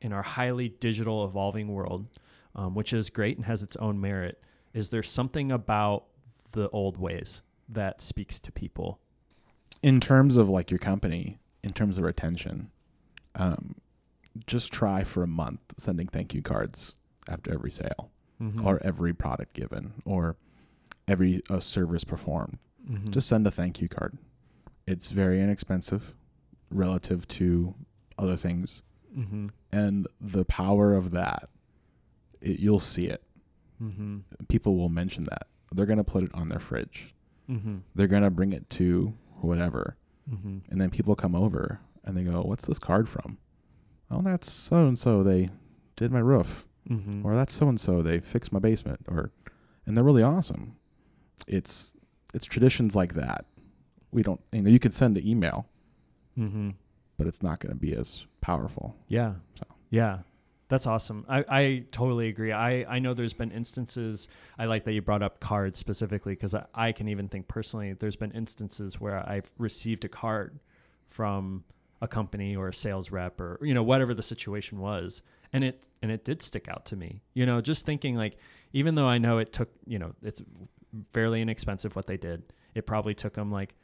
in 0.00 0.12
our 0.12 0.22
highly 0.22 0.68
digital 0.68 1.24
evolving 1.24 1.68
world, 1.68 2.06
um, 2.54 2.74
which 2.74 2.92
is 2.92 3.10
great 3.10 3.36
and 3.36 3.46
has 3.46 3.62
its 3.62 3.76
own 3.76 4.00
merit? 4.00 4.44
Is 4.72 4.90
there 4.90 5.02
something 5.02 5.50
about 5.50 6.04
the 6.52 6.68
old 6.70 6.96
ways 6.96 7.42
that 7.68 8.00
speaks 8.00 8.38
to 8.40 8.52
people? 8.52 9.00
In 9.82 10.00
terms 10.00 10.36
of 10.36 10.48
like 10.48 10.70
your 10.70 10.78
company 10.78 11.38
in 11.62 11.72
terms 11.72 11.98
of 11.98 12.04
retention 12.04 12.70
um, 13.36 13.74
just 14.46 14.72
try 14.72 15.02
for 15.04 15.22
a 15.22 15.26
month 15.26 15.60
sending 15.76 16.06
thank 16.06 16.34
you 16.34 16.42
cards 16.42 16.96
after 17.28 17.52
every 17.52 17.70
sale 17.70 18.10
Mhm. 18.40 18.64
or 18.64 18.80
every 18.82 19.12
product 19.14 19.52
given 19.54 19.92
or 20.04 20.36
every 21.06 21.42
uh, 21.48 21.60
service 21.60 22.02
performed 22.04 22.58
Mhm. 22.90 23.10
just 23.10 23.28
send 23.28 23.46
a 23.46 23.50
thank 23.52 23.80
you 23.80 23.88
card. 23.88 24.18
It's 24.86 25.12
very 25.12 25.40
inexpensive 25.40 26.14
relative 26.70 27.28
to 27.28 27.74
other 28.18 28.36
things, 28.36 28.82
Mhm. 29.16 29.50
and 29.70 30.08
the 30.20 30.44
power 30.44 30.94
of 30.94 31.12
that, 31.12 31.48
it, 32.40 32.58
you'll 32.58 32.80
see 32.80 33.06
it. 33.06 33.22
Mhm. 33.80 34.22
People 34.48 34.76
will 34.76 34.88
mention 34.88 35.24
that. 35.24 35.46
They're 35.70 35.86
gonna 35.86 36.02
put 36.02 36.24
it 36.24 36.34
on 36.34 36.48
their 36.48 36.58
fridge. 36.58 37.14
Mhm. 37.48 37.82
They're 37.94 38.08
gonna 38.08 38.30
bring 38.30 38.52
it 38.52 38.68
to 38.70 39.14
whatever, 39.48 39.96
Mhm. 40.30 40.62
and 40.70 40.80
then 40.80 40.90
people 40.90 41.14
come 41.14 41.34
over 41.34 41.80
and 42.04 42.16
they 42.16 42.24
go, 42.24 42.42
"What's 42.42 42.66
this 42.66 42.78
card 42.78 43.08
from?" 43.08 43.38
Oh, 44.10 44.22
that's 44.22 44.50
so 44.50 44.86
and 44.86 44.98
so. 44.98 45.22
They 45.22 45.50
did 45.96 46.10
my 46.12 46.18
roof, 46.20 46.66
Mhm. 46.88 47.24
or 47.24 47.34
that's 47.34 47.54
so 47.54 47.68
and 47.68 47.80
so. 47.80 48.02
They 48.02 48.20
fixed 48.20 48.52
my 48.52 48.58
basement, 48.58 49.00
or, 49.08 49.30
and 49.86 49.96
they're 49.96 50.04
really 50.04 50.22
awesome. 50.22 50.76
It's 51.46 51.94
it's 52.34 52.44
traditions 52.46 52.94
like 52.96 53.14
that. 53.14 53.44
We 54.10 54.22
don't, 54.22 54.40
you 54.52 54.62
know, 54.62 54.70
you 54.70 54.78
can 54.78 54.90
send 54.92 55.16
an 55.18 55.26
email, 55.26 55.66
Mhm. 56.38 56.74
but 57.18 57.26
it's 57.26 57.42
not 57.42 57.60
going 57.60 57.72
to 57.74 57.78
be 57.78 57.94
as 57.94 58.24
powerful. 58.40 58.96
Yeah. 59.08 59.34
So. 59.54 59.64
Yeah. 59.90 60.20
That's 60.72 60.86
awesome. 60.86 61.26
I, 61.28 61.44
I 61.50 61.84
totally 61.90 62.28
agree. 62.28 62.50
I, 62.50 62.94
I 62.94 62.98
know 62.98 63.12
there's 63.12 63.34
been 63.34 63.50
instances, 63.50 64.26
I 64.58 64.64
like 64.64 64.84
that 64.84 64.92
you 64.92 65.02
brought 65.02 65.22
up 65.22 65.38
cards 65.38 65.78
specifically 65.78 66.32
because 66.32 66.54
I, 66.54 66.64
I 66.74 66.92
can 66.92 67.08
even 67.08 67.28
think 67.28 67.46
personally, 67.46 67.92
there's 67.92 68.16
been 68.16 68.30
instances 68.30 68.98
where 68.98 69.18
I've 69.18 69.52
received 69.58 70.06
a 70.06 70.08
card 70.08 70.60
from 71.10 71.64
a 72.00 72.08
company 72.08 72.56
or 72.56 72.68
a 72.68 72.72
sales 72.72 73.10
rep 73.10 73.38
or, 73.38 73.58
you 73.60 73.74
know, 73.74 73.82
whatever 73.82 74.14
the 74.14 74.22
situation 74.22 74.78
was. 74.78 75.20
And 75.52 75.62
it, 75.62 75.82
and 76.00 76.10
it 76.10 76.24
did 76.24 76.40
stick 76.40 76.68
out 76.68 76.86
to 76.86 76.96
me, 76.96 77.20
you 77.34 77.44
know, 77.44 77.60
just 77.60 77.84
thinking 77.84 78.16
like, 78.16 78.38
even 78.72 78.94
though 78.94 79.08
I 79.08 79.18
know 79.18 79.36
it 79.36 79.52
took, 79.52 79.68
you 79.86 79.98
know, 79.98 80.14
it's 80.22 80.40
fairly 81.12 81.42
inexpensive 81.42 81.94
what 81.94 82.06
they 82.06 82.16
did, 82.16 82.44
it 82.74 82.86
probably 82.86 83.12
took 83.12 83.34
them 83.34 83.52
like 83.52 83.74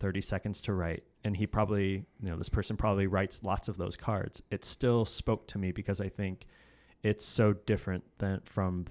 30 0.00 0.20
seconds 0.20 0.60
to 0.62 0.72
write 0.72 1.04
and 1.24 1.36
he 1.36 1.46
probably 1.46 2.04
you 2.20 2.28
know 2.30 2.36
this 2.36 2.48
person 2.48 2.76
probably 2.76 3.06
writes 3.06 3.42
lots 3.42 3.68
of 3.68 3.76
those 3.76 3.96
cards. 3.96 4.42
It 4.50 4.64
still 4.64 5.04
spoke 5.04 5.46
to 5.48 5.58
me 5.58 5.72
because 5.72 6.00
i 6.00 6.08
think 6.08 6.46
it's 7.02 7.24
so 7.24 7.52
different 7.52 8.04
than 8.18 8.40
from 8.44 8.86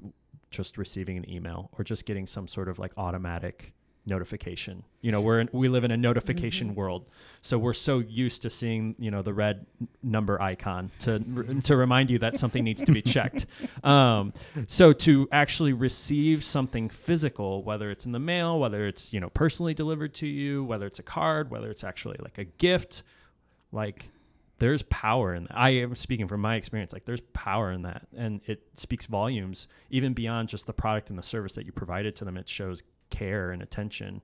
just 0.50 0.78
receiving 0.78 1.18
an 1.18 1.30
email 1.30 1.70
or 1.78 1.84
just 1.84 2.06
getting 2.06 2.26
some 2.26 2.48
sort 2.48 2.70
of 2.70 2.80
like 2.80 2.94
automatic 2.98 3.74
notification 4.08 4.84
you 5.02 5.12
know 5.12 5.22
we're 5.22 5.40
in, 5.42 5.50
we 5.52 5.68
live 5.70 5.84
in 5.84 5.92
a 5.92 5.98
notification 5.98 6.72
Mhm. 6.72 6.76
world 6.76 7.06
so 7.42 7.58
we're 7.58 7.74
so 7.74 8.00
used 8.00 8.42
to 8.42 8.50
seeing 8.50 8.96
you 8.98 9.12
know 9.12 9.22
the 9.22 9.34
red 9.34 9.66
number 10.02 10.42
icon 10.42 10.90
to 11.00 11.20
to 11.62 11.76
remind 11.76 12.10
you 12.10 12.18
that 12.20 12.38
something 12.38 12.64
needs 12.64 12.82
to 12.82 12.92
be 12.92 13.02
checked 13.16 13.46
um, 13.84 14.34
so 14.66 14.94
to 14.94 15.28
actually 15.32 15.74
receive 15.74 16.44
something 16.44 16.90
physical, 16.90 17.64
whether 17.64 17.92
it's 17.92 18.06
in 18.06 18.12
the 18.14 18.20
mail, 18.20 18.60
whether 18.60 18.88
it's 18.88 19.14
you 19.14 19.20
know 19.20 19.30
personally 19.30 19.74
delivered 19.74 20.14
to 20.16 20.28
you, 20.28 20.64
whether 20.64 20.86
it's 20.88 21.00
a 21.00 21.04
card, 21.04 21.52
whether 21.52 21.70
it's 21.70 21.84
actually 21.84 22.18
like 22.22 22.38
a 22.38 22.46
gift, 22.46 23.04
like 23.72 24.10
there's 24.60 24.82
power 24.84 25.36
in 25.36 25.44
that. 25.44 25.56
I 25.58 25.70
am 25.70 25.94
speaking 25.96 26.28
from 26.28 26.42
my 26.42 26.56
experience. 26.56 26.92
Like 26.92 27.06
there's 27.06 27.22
power 27.34 27.72
in 27.72 27.84
that, 27.84 28.08
and 28.16 28.42
it 28.48 28.64
speaks 28.74 29.06
volumes 29.06 29.68
even 29.92 30.14
beyond 30.14 30.50
just 30.50 30.66
the 30.66 30.74
product 30.74 31.10
and 31.10 31.20
the 31.20 31.24
service 31.24 31.54
that 31.54 31.66
you 31.66 31.72
provided 31.72 32.16
to 32.18 32.26
them. 32.26 32.38
It 32.38 32.50
shows 32.50 32.82
care 33.10 33.52
and 33.52 33.62
attention. 33.62 34.22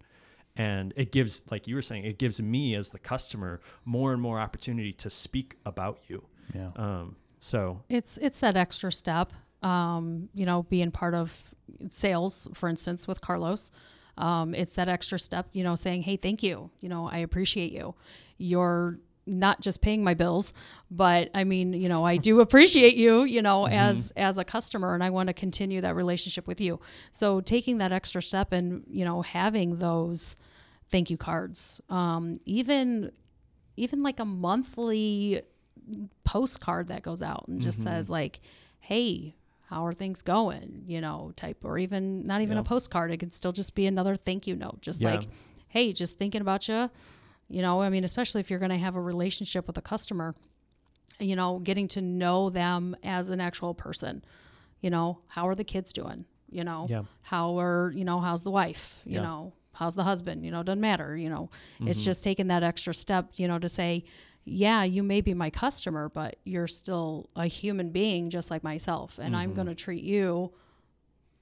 And 0.55 0.93
it 0.95 1.11
gives, 1.11 1.43
like 1.49 1.67
you 1.67 1.75
were 1.75 1.81
saying, 1.81 2.03
it 2.05 2.19
gives 2.19 2.39
me 2.41 2.75
as 2.75 2.89
the 2.89 2.99
customer 2.99 3.59
more 3.85 4.13
and 4.13 4.21
more 4.21 4.39
opportunity 4.39 4.93
to 4.93 5.09
speak 5.09 5.57
about 5.65 5.99
you. 6.07 6.23
Yeah. 6.53 6.69
Um, 6.75 7.15
so 7.39 7.81
It's 7.89 8.17
it's 8.19 8.39
that 8.41 8.55
extra 8.55 8.91
step. 8.91 9.33
Um, 9.63 10.29
you 10.33 10.45
know, 10.45 10.63
being 10.63 10.91
part 10.91 11.13
of 11.13 11.53
sales, 11.89 12.47
for 12.53 12.69
instance, 12.69 13.07
with 13.07 13.21
Carlos. 13.21 13.71
Um, 14.17 14.53
it's 14.53 14.75
that 14.75 14.87
extra 14.87 15.17
step, 15.17 15.47
you 15.53 15.63
know, 15.63 15.75
saying, 15.75 16.03
"Hey, 16.03 16.17
thank 16.17 16.43
you. 16.43 16.69
You 16.81 16.89
know, 16.89 17.09
I 17.09 17.17
appreciate 17.17 17.71
you. 17.71 17.95
You're 18.37 18.99
not 19.25 19.61
just 19.61 19.81
paying 19.81 20.03
my 20.03 20.13
bills, 20.13 20.53
but 20.91 21.29
I 21.33 21.43
mean, 21.43 21.73
you 21.73 21.87
know, 21.89 22.03
I 22.03 22.17
do 22.17 22.39
appreciate 22.45 22.95
you, 22.95 23.23
you 23.23 23.41
know, 23.41 23.63
Mm-hmm. 23.63 23.73
as 23.75 24.11
as 24.17 24.37
a 24.37 24.43
customer 24.43 24.93
and 24.93 25.03
I 25.03 25.09
want 25.09 25.27
to 25.27 25.33
continue 25.33 25.79
that 25.81 25.95
relationship 25.95 26.45
with 26.47 26.59
you. 26.59 26.79
So 27.11 27.39
taking 27.41 27.77
that 27.77 27.91
extra 27.91 28.21
step 28.21 28.51
and, 28.51 28.83
you 28.89 29.05
know, 29.05 29.21
having 29.21 29.77
those 29.77 30.35
thank 30.89 31.09
you 31.09 31.17
cards. 31.17 31.81
Um 31.89 32.37
even 32.45 33.11
even 33.77 33.99
like 34.03 34.19
a 34.19 34.25
monthly 34.25 35.41
postcard 36.23 36.87
that 36.87 37.01
goes 37.01 37.21
out 37.23 37.45
and 37.47 37.61
just 37.61 37.79
Mm-hmm. 37.79 37.89
says 37.95 38.09
like, 38.09 38.39
"Hey, 38.79 39.35
how 39.69 39.85
are 39.85 39.93
things 39.93 40.21
going?" 40.21 40.83
you 40.87 41.01
know, 41.01 41.31
type 41.35 41.57
or 41.63 41.77
even 41.77 42.25
not 42.27 42.41
even 42.41 42.55
Yeah. 42.57 42.61
a 42.61 42.63
postcard. 42.63 43.11
It 43.11 43.17
could 43.17 43.33
still 43.33 43.51
just 43.51 43.73
be 43.75 43.85
another 43.87 44.15
thank 44.15 44.47
you 44.47 44.55
note. 44.55 44.81
Just 44.81 45.01
Yeah. 45.01 45.11
like, 45.11 45.27
"Hey, 45.69 45.93
just 45.93 46.17
thinking 46.17 46.41
about 46.41 46.67
you." 46.67 46.89
You 47.49 47.61
know, 47.61 47.81
I 47.81 47.89
mean, 47.89 48.03
especially 48.03 48.41
if 48.41 48.49
you're 48.49 48.59
going 48.59 48.71
to 48.71 48.77
have 48.77 48.95
a 48.95 49.01
relationship 49.01 49.67
with 49.67 49.77
a 49.77 49.81
customer, 49.81 50.35
you 51.19 51.35
know, 51.35 51.59
getting 51.59 51.87
to 51.89 52.01
know 52.01 52.49
them 52.49 52.95
as 53.03 53.29
an 53.29 53.39
actual 53.39 53.73
person. 53.73 54.23
You 54.81 54.89
know, 54.89 55.19
how 55.27 55.47
are 55.47 55.55
the 55.55 55.63
kids 55.63 55.93
doing? 55.93 56.25
You 56.49 56.63
know, 56.63 56.87
Yeah. 56.89 57.03
how 57.21 57.59
are, 57.59 57.91
you 57.95 58.05
know, 58.05 58.19
how's 58.19 58.43
the 58.43 58.51
wife? 58.51 59.01
You 59.05 59.15
Yeah. 59.15 59.21
know, 59.23 59.53
how's 59.73 59.95
the 59.95 60.03
husband? 60.03 60.43
You 60.45 60.51
know, 60.51 60.63
doesn't 60.63 60.81
matter. 60.81 61.15
You 61.15 61.29
know, 61.29 61.49
it's 61.81 61.99
Mm-hmm. 61.99 62.05
just 62.05 62.23
taking 62.23 62.47
that 62.47 62.63
extra 62.63 62.93
step, 62.93 63.31
you 63.35 63.47
know, 63.47 63.59
to 63.59 63.69
say, 63.69 64.03
yeah, 64.45 64.83
you 64.83 65.03
may 65.03 65.21
be 65.21 65.33
my 65.33 65.49
customer, 65.49 66.09
but 66.09 66.35
you're 66.43 66.67
still 66.67 67.29
a 67.35 67.45
human 67.47 67.91
being 67.91 68.29
just 68.29 68.51
like 68.51 68.63
myself. 68.63 69.17
And 69.21 69.35
I'm 69.35 69.53
going 69.53 69.67
to 69.67 69.75
treat 69.75 70.03
you, 70.03 70.51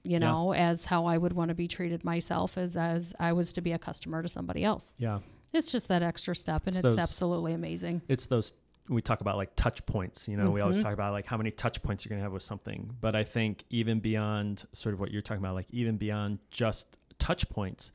you 0.04 0.10
Mm-hmm. 0.10 0.10
Yeah. 0.12 0.18
know, 0.18 0.52
as 0.54 0.84
how 0.86 1.06
I 1.06 1.16
would 1.18 1.32
want 1.32 1.48
to 1.48 1.54
be 1.54 1.66
treated 1.68 2.04
myself 2.04 2.56
as, 2.58 2.76
as 2.76 3.14
I 3.18 3.32
was 3.32 3.52
to 3.54 3.60
be 3.60 3.72
a 3.72 3.78
customer 3.78 4.22
to 4.22 4.28
somebody 4.28 4.62
else. 4.64 4.92
Yeah. 4.98 5.18
It's 5.52 5.70
just 5.72 5.88
that 5.88 6.02
extra 6.02 6.34
step 6.34 6.62
and 6.66 6.76
It's 6.76 6.84
it's, 6.84 6.94
those- 6.96 6.98
absolutely 7.02 7.52
amazing. 7.52 8.02
it's 8.08 8.26
those 8.26 8.52
we 8.88 9.00
talk 9.00 9.20
about 9.20 9.36
like 9.36 9.54
touch 9.54 9.86
points 9.86 10.26
you 10.26 10.36
know 10.36 10.50
we 10.50 10.60
always 10.60 10.78
Mhm. 10.78 10.82
talk 10.82 10.92
about 10.92 11.12
like 11.12 11.24
how 11.24 11.36
many 11.36 11.52
touch 11.52 11.80
points 11.82 12.04
you're 12.04 12.08
going 12.10 12.18
to 12.18 12.24
have 12.24 12.32
with 12.32 12.42
something 12.42 12.96
but 13.00 13.14
i 13.14 13.22
think 13.22 13.64
even 13.70 14.00
beyond 14.00 14.64
sort 14.72 14.92
of 14.92 14.98
what 14.98 15.12
you're 15.12 15.22
talking 15.22 15.40
about 15.42 15.54
like 15.54 15.68
even 15.70 15.96
beyond 15.98 16.40
just 16.50 16.98
touch 17.20 17.48
points 17.48 17.92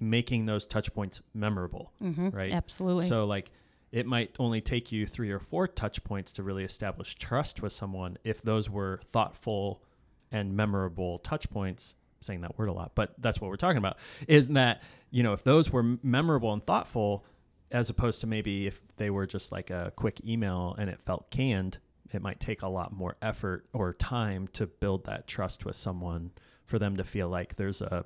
making 0.00 0.46
those 0.46 0.64
touch 0.64 0.92
points 0.94 1.20
memorable 1.34 1.92
hmm 1.98 2.30
right 2.30 2.50
Absolutely. 2.50 3.08
so 3.08 3.26
like 3.26 3.50
it 3.92 4.06
might 4.06 4.34
only 4.38 4.62
take 4.62 4.90
you 4.90 5.06
three 5.06 5.30
or 5.30 5.38
four 5.38 5.68
touch 5.68 6.02
points 6.02 6.32
to 6.32 6.42
really 6.42 6.64
establish 6.64 7.14
trust 7.16 7.60
with 7.60 7.74
someone 7.74 8.16
if 8.24 8.40
those 8.40 8.70
were 8.70 9.00
thoughtful 9.04 9.82
and 10.30 10.56
memorable 10.56 11.18
touch 11.18 11.50
points 11.50 11.94
saying 12.22 12.40
that 12.40 12.58
word 12.58 12.68
a 12.68 12.72
lot 12.72 12.92
but 12.94 13.14
that's 13.18 13.40
what 13.40 13.48
we're 13.48 13.56
talking 13.56 13.78
about 13.78 13.96
is 14.28 14.48
that 14.48 14.82
you 15.10 15.22
know 15.22 15.32
if 15.32 15.44
those 15.44 15.70
were 15.70 15.98
memorable 16.02 16.52
and 16.52 16.62
thoughtful 16.62 17.24
as 17.70 17.88
opposed 17.88 18.20
to 18.20 18.26
maybe 18.26 18.66
if 18.66 18.80
they 18.96 19.10
were 19.10 19.26
just 19.26 19.52
like 19.52 19.70
a 19.70 19.92
quick 19.96 20.20
email 20.26 20.74
and 20.78 20.88
it 20.90 21.00
felt 21.00 21.30
canned 21.30 21.78
it 22.12 22.20
might 22.20 22.40
take 22.40 22.62
a 22.62 22.68
lot 22.68 22.92
more 22.92 23.16
effort 23.22 23.66
or 23.72 23.94
time 23.94 24.46
to 24.52 24.66
build 24.66 25.04
that 25.06 25.26
trust 25.26 25.64
with 25.64 25.76
someone 25.76 26.30
for 26.66 26.78
them 26.78 26.96
to 26.96 27.04
feel 27.04 27.28
like 27.28 27.56
there's 27.56 27.80
a 27.80 28.04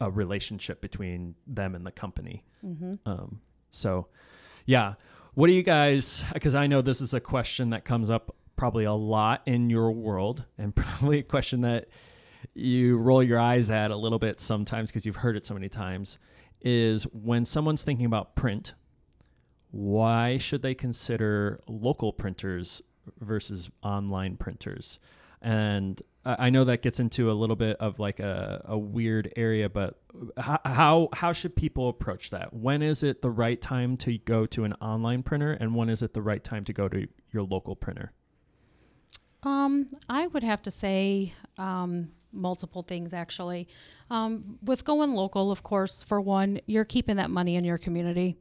a 0.00 0.10
relationship 0.10 0.80
between 0.80 1.34
them 1.46 1.74
and 1.74 1.86
the 1.86 1.90
company 1.90 2.44
hmm 2.62 2.94
um, 3.06 3.40
so, 3.70 4.08
yeah. 4.66 4.94
What 5.34 5.46
do 5.46 5.52
you 5.52 5.62
guys, 5.62 6.24
because 6.34 6.54
I 6.54 6.66
know 6.66 6.82
this 6.82 7.00
is 7.00 7.14
a 7.14 7.20
question 7.20 7.70
that 7.70 7.84
comes 7.84 8.10
up 8.10 8.34
probably 8.56 8.84
a 8.84 8.92
lot 8.92 9.42
in 9.46 9.70
your 9.70 9.90
world 9.92 10.44
and 10.58 10.74
probably 10.76 11.20
a 11.20 11.22
question 11.22 11.62
that 11.62 11.88
you 12.54 12.96
roll 12.98 13.22
your 13.22 13.38
eyes 13.38 13.70
at 13.70 13.90
a 13.90 13.96
little 13.96 14.18
bit 14.18 14.40
sometimes 14.40 14.90
because 14.90 15.06
you've 15.06 15.16
heard 15.16 15.36
it 15.36 15.46
so 15.46 15.54
many 15.54 15.68
times 15.68 16.18
is 16.60 17.04
when 17.04 17.44
someone's 17.44 17.82
thinking 17.82 18.06
about 18.06 18.34
print, 18.34 18.74
why 19.70 20.36
should 20.36 20.62
they 20.62 20.74
consider 20.74 21.60
local 21.66 22.12
printers 22.12 22.82
versus 23.20 23.70
online 23.82 24.36
printers? 24.36 24.98
And 25.42 26.02
I 26.24 26.50
know 26.50 26.64
that 26.64 26.82
gets 26.82 27.00
into 27.00 27.30
a 27.30 27.32
little 27.32 27.56
bit 27.56 27.78
of 27.78 27.98
like 27.98 28.20
a, 28.20 28.62
a 28.66 28.76
weird 28.76 29.32
area, 29.36 29.70
but 29.70 29.98
how, 30.36 30.58
how 30.66 31.08
how 31.14 31.32
should 31.32 31.56
people 31.56 31.88
approach 31.88 32.28
that? 32.30 32.52
When 32.52 32.82
is 32.82 33.02
it 33.02 33.22
the 33.22 33.30
right 33.30 33.60
time 33.60 33.96
to 33.98 34.18
go 34.18 34.44
to 34.46 34.64
an 34.64 34.74
online 34.82 35.22
printer, 35.22 35.52
and 35.52 35.74
when 35.74 35.88
is 35.88 36.02
it 36.02 36.12
the 36.12 36.20
right 36.20 36.44
time 36.44 36.64
to 36.64 36.74
go 36.74 36.88
to 36.88 37.06
your 37.32 37.44
local 37.44 37.74
printer? 37.74 38.12
Um, 39.44 39.88
I 40.10 40.26
would 40.26 40.42
have 40.42 40.60
to 40.62 40.70
say 40.70 41.32
um, 41.56 42.10
multiple 42.32 42.82
things 42.82 43.12
actually. 43.12 43.68
Um, 44.10 44.58
with 44.62 44.84
going 44.84 45.12
local, 45.12 45.50
of 45.50 45.62
course, 45.62 46.02
for 46.02 46.20
one, 46.20 46.60
you're 46.66 46.84
keeping 46.84 47.16
that 47.16 47.30
money 47.30 47.56
in 47.56 47.64
your 47.64 47.78
community. 47.78 48.36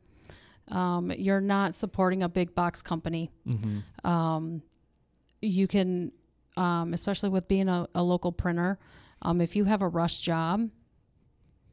Um, 0.72 1.12
you're 1.12 1.42
not 1.42 1.74
supporting 1.76 2.22
a 2.24 2.30
big 2.30 2.54
box 2.54 2.82
company. 2.82 3.32
Mm-hmm. 3.48 4.08
Um, 4.08 4.62
you 5.42 5.68
can, 5.68 6.12
um, 6.58 6.94
especially 6.94 7.30
with 7.30 7.48
being 7.48 7.68
a, 7.70 7.88
a 7.96 8.04
local 8.04 8.32
printer, 8.32 8.78
um, 9.22 9.42
if 9.42 9.56
you 9.56 9.66
have 9.66 9.82
a 9.82 9.88
rush 9.88 10.20
job, 10.20 10.70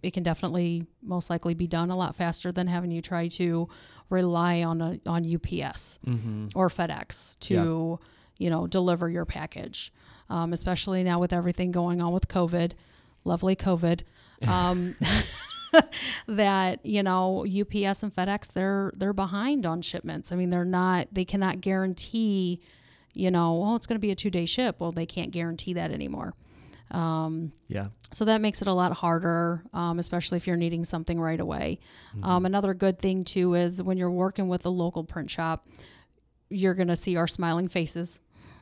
it 0.03 0.13
can 0.13 0.23
definitely 0.23 0.87
most 1.03 1.31
likely 1.31 1.55
be 1.55 1.67
done 1.67 1.91
a 1.91 1.97
lot 1.97 2.15
faster 2.15 2.53
than 2.53 2.67
having 2.69 2.91
you 2.91 3.03
try 3.03 3.29
to 3.29 3.69
rely 4.09 4.63
on 4.63 4.81
a, 4.81 5.01
on 5.07 5.25
UPS 5.25 5.99
Mm-hmm. 6.07 6.47
or 6.55 6.69
FedEx 6.69 7.39
to, 7.41 7.99
you 8.39 8.51
know, 8.51 8.67
deliver 8.67 9.11
your 9.11 9.25
package. 9.25 9.93
Um, 10.29 10.53
especially 10.53 11.05
now 11.05 11.21
with 11.21 11.33
everything 11.33 11.71
going 11.71 12.01
on 12.03 12.13
with 12.13 12.27
COVID, 12.29 12.73
lovely 13.25 13.55
COVID, 13.57 14.01
um, 14.49 14.97
that 16.27 16.85
you 16.85 17.03
know 17.03 17.45
UPS 17.47 18.03
and 18.03 18.15
FedEx 18.15 18.53
they're 18.53 18.93
they're 18.97 19.13
behind 19.13 19.67
on 19.67 19.83
shipments. 19.83 20.33
I 20.33 20.37
mean, 20.37 20.51
they're 20.51 20.65
not 20.65 21.09
they 21.13 21.25
cannot 21.25 21.61
guarantee, 21.61 22.61
you 23.13 23.31
know, 23.31 23.63
oh 23.65 23.75
it's 23.77 23.87
going 23.87 23.97
to 23.97 24.01
be 24.01 24.11
a 24.11 24.17
two 24.17 24.31
day 24.31 24.47
ship. 24.47 24.77
Well, 24.79 24.93
they 24.93 25.07
can't 25.07 25.31
guarantee 25.31 25.75
that 25.75 25.91
anymore. 25.91 26.35
Um, 26.93 27.53
Yeah. 27.67 27.89
so 28.13 28.25
that 28.27 28.41
makes 28.41 28.63
it 28.63 28.69
a 28.69 28.73
lot 28.73 28.93
harder, 28.93 29.65
um, 29.75 29.99
especially 29.99 30.37
if 30.37 30.47
you're 30.47 30.57
needing 30.57 30.85
something 30.85 31.21
right 31.21 31.41
away. 31.41 31.81
Um, 32.23 32.47
another 32.47 32.75
good 32.75 33.01
thing 33.01 33.25
too 33.25 33.55
is 33.55 33.83
when 33.83 33.99
you're 33.99 34.11
working 34.11 34.47
with 34.47 34.65
a 34.67 34.71
local 34.71 35.03
print 35.03 35.29
shop, 35.29 35.67
you're 36.49 36.75
gonna 36.75 36.95
see 36.95 37.17
our 37.17 37.27
smiling 37.27 37.67
faces. 37.69 38.21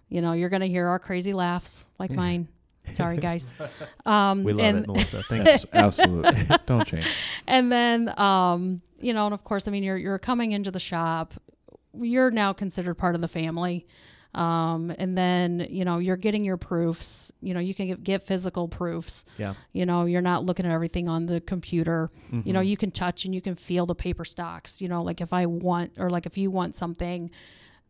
You 0.08 0.20
know, 0.22 0.32
you're 0.32 0.48
gonna 0.50 0.66
hear 0.66 0.86
our 0.88 0.98
crazy 0.98 1.32
laughs 1.32 1.86
like 1.98 2.10
mine. 2.10 2.48
Sorry, 2.92 3.16
guys. 3.16 3.54
Um, 4.06 4.44
We 4.44 4.52
love 4.52 4.64
and, 4.66 4.78
it, 4.80 4.86
Melissa. 4.86 5.22
Thanks. 5.28 5.64
Absolutely. 5.72 6.46
Don't 6.66 6.86
change. 6.86 7.06
and 7.46 7.72
then, 7.72 8.12
um, 8.20 8.82
you 9.00 9.14
know, 9.14 9.24
and 9.24 9.32
of 9.34 9.42
course, 9.44 9.66
I 9.66 9.70
mean, 9.70 9.82
you're 9.82 9.96
you're 9.96 10.18
coming 10.18 10.52
into 10.52 10.70
the 10.70 10.78
shop. 10.80 11.32
You're 11.98 12.30
now 12.30 12.52
considered 12.52 12.94
part 12.94 13.14
of 13.14 13.20
the 13.22 13.28
family. 13.28 13.86
Um, 14.34 14.92
and 14.98 15.16
then, 15.16 15.64
you 15.70 15.84
know, 15.84 15.98
you're 15.98 16.16
getting 16.16 16.44
your 16.44 16.56
proofs. 16.56 17.30
You 17.40 17.54
know, 17.54 17.60
you 17.60 17.72
can 17.72 17.86
get, 17.86 18.02
get 18.02 18.22
physical 18.24 18.66
proofs. 18.66 19.24
Yeah. 19.38 19.54
You 19.72 19.86
know, 19.86 20.06
you're 20.06 20.20
not 20.20 20.44
looking 20.44 20.66
at 20.66 20.72
everything 20.72 21.08
on 21.08 21.26
the 21.26 21.40
computer. 21.40 22.10
You 22.44 22.52
know, 22.52 22.60
Mhm. 22.60 22.66
you 22.66 22.76
can 22.76 22.90
touch 22.90 23.24
and 23.24 23.32
you 23.34 23.40
can 23.40 23.54
feel 23.54 23.86
the 23.86 23.94
paper 23.94 24.24
stocks. 24.24 24.82
You 24.82 24.88
know, 24.88 25.02
like 25.04 25.20
if 25.20 25.32
I 25.32 25.46
want, 25.46 25.92
or 25.98 26.10
like 26.10 26.26
if 26.26 26.36
you 26.36 26.50
want 26.50 26.74
something, 26.74 27.30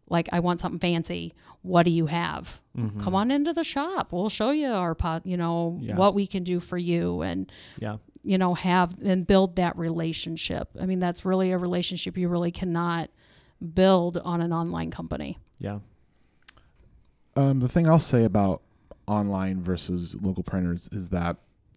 like 0.08 0.28
I 0.32 0.40
want 0.40 0.60
something 0.60 0.78
fancy, 0.78 1.32
what 1.62 1.84
do 1.84 1.90
you 1.90 2.06
have? 2.06 2.60
Mhm. 2.76 3.00
Come 3.00 3.14
on 3.14 3.30
into 3.30 3.52
the 3.52 3.64
shop. 3.64 4.12
We'll 4.12 4.28
show 4.28 4.50
you 4.50 4.68
our 4.68 4.94
pot, 4.94 5.26
you 5.26 5.36
know, 5.36 5.78
Yeah. 5.80 5.96
what 5.96 6.14
we 6.14 6.26
can 6.26 6.42
do 6.44 6.60
for 6.60 6.76
you. 6.78 7.22
And, 7.22 7.50
Yeah. 7.80 7.96
you 8.22 8.36
know, 8.38 8.54
have 8.54 9.00
and 9.02 9.26
build 9.26 9.56
that 9.56 9.76
relationship. 9.78 10.68
I 10.80 10.86
mean, 10.86 10.98
that's 10.98 11.24
really 11.24 11.52
a 11.52 11.58
relationship 11.58 12.18
you 12.18 12.28
really 12.28 12.50
cannot 12.52 13.10
build 13.74 14.18
on 14.18 14.40
an 14.42 14.52
online 14.52 14.90
company. 14.90 15.38
Yeah. 15.58 15.78
Um, 17.36 17.60
the 17.60 17.68
thing 17.68 17.88
I'll 17.88 17.98
say 17.98 18.24
about 18.24 18.62
online 19.06 19.62
versus 19.62 20.16
local 20.20 20.42
printers 20.42 20.88
is 20.92 21.10
that 21.10 21.36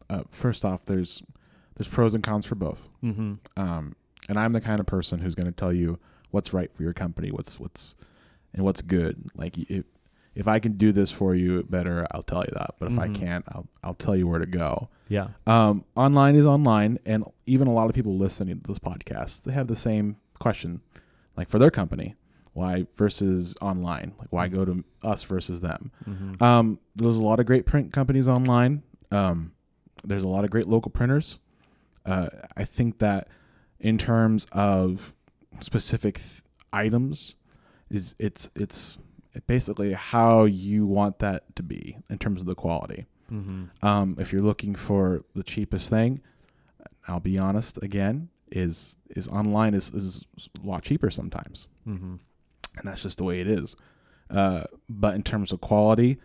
uh, 0.10 0.24
first 0.30 0.64
off, 0.64 0.86
there's 0.86 1.24
there's 1.76 1.88
pros 1.88 2.14
and 2.14 2.24
cons 2.24 2.46
for 2.46 2.56
both. 2.56 2.90
Mm-hmm. 3.04 3.34
Um, 3.56 3.96
and 4.30 4.40
I'm 4.40 4.54
the 4.54 4.62
kind 4.62 4.80
of 4.80 4.86
person 4.86 5.20
who's 5.20 5.36
going 5.36 5.46
to 5.48 5.52
tell 5.52 5.72
you 5.74 6.00
what's 6.32 6.52
right 6.54 6.72
for 6.74 6.84
your 6.84 6.94
company, 6.94 7.30
what's 7.32 7.60
what's 7.60 7.96
and 8.58 8.66
what's 8.66 8.82
good. 8.82 9.30
Like 9.36 9.58
if 9.58 9.86
if 10.36 10.48
I 10.48 10.60
can 10.60 10.74
do 10.74 10.92
this 10.92 11.10
for 11.10 11.34
you 11.34 11.64
better, 11.64 12.06
I'll 12.12 12.22
tell 12.24 12.42
you 12.44 12.52
that. 12.54 12.76
But 12.80 12.92
if 12.92 13.00
I 13.00 13.08
Mhm. 13.08 13.16
can't, 13.16 13.46
I'll 13.48 13.68
I'll 13.84 13.94
tell 13.96 14.16
you 14.16 14.28
where 14.28 14.40
to 14.40 14.46
go. 14.46 14.90
Yeah. 15.08 15.30
Um, 15.48 15.86
online 15.96 16.36
is 16.36 16.46
online, 16.46 17.00
and 17.06 17.24
even 17.46 17.68
a 17.68 17.74
lot 17.74 17.90
of 17.90 17.96
people 17.96 18.18
listening 18.18 18.60
to 18.60 18.68
this 18.68 18.78
podcast, 18.80 19.44
they 19.44 19.54
have 19.54 19.68
the 19.68 19.76
same 19.76 20.18
question, 20.38 20.82
like 21.38 21.48
for 21.50 21.58
their 21.60 21.72
company, 21.72 22.16
why 22.54 22.86
versus 22.98 23.56
online, 23.62 24.14
like 24.20 24.28
why 24.32 24.48
go 24.48 24.66
to 24.66 24.84
us 25.04 25.24
versus 25.24 25.62
them. 25.62 25.92
Mm-hmm. 26.08 26.44
Um, 26.44 26.80
there's 26.96 27.16
a 27.18 27.24
lot 27.24 27.40
of 27.40 27.46
great 27.46 27.66
print 27.66 27.94
companies 27.94 28.28
online. 28.28 28.84
Um, 29.12 29.54
there's 30.04 30.24
a 30.24 30.28
lot 30.28 30.44
of 30.44 30.50
great 30.52 30.68
local 30.68 30.92
printers. 30.92 31.40
Uh, 32.06 32.28
I 32.56 32.64
think 32.66 33.00
that 33.00 33.28
in 33.80 33.98
terms 33.98 34.46
of 34.52 35.14
specific 35.62 36.16
th- 36.18 36.42
items, 36.74 37.36
is 37.90 38.16
it's 38.20 38.50
it's 38.56 38.98
basically 39.46 39.94
how 39.94 40.46
you 40.46 40.86
want 40.86 41.20
that 41.20 41.56
to 41.56 41.64
be 41.64 41.98
in 42.10 42.18
terms 42.18 42.42
of 42.42 42.48
the 42.48 42.56
quality. 42.56 43.06
Mm-hmm. 43.32 43.86
Um, 43.86 44.16
if 44.20 44.32
you're 44.32 44.42
looking 44.42 44.74
for 44.76 45.24
the 45.36 45.44
cheapest 45.44 45.90
thing, 45.90 46.22
I'll 47.08 47.20
be 47.20 47.38
honest 47.38 47.82
again. 47.84 48.30
is 48.52 48.98
is 49.10 49.28
online 49.28 49.74
is 49.74 49.90
is 49.94 50.26
a 50.64 50.66
lot 50.68 50.84
cheaper 50.84 51.10
sometimes, 51.10 51.68
Mm-hmm. 51.88 52.16
and 52.78 52.84
that's 52.88 53.04
just 53.04 53.18
the 53.18 53.24
way 53.26 53.40
it 53.40 53.48
is. 53.48 53.76
Uh, 54.30 54.64
but 54.90 55.16
in 55.16 55.24
terms 55.24 55.52
of 55.52 55.60
quality, 55.62 56.18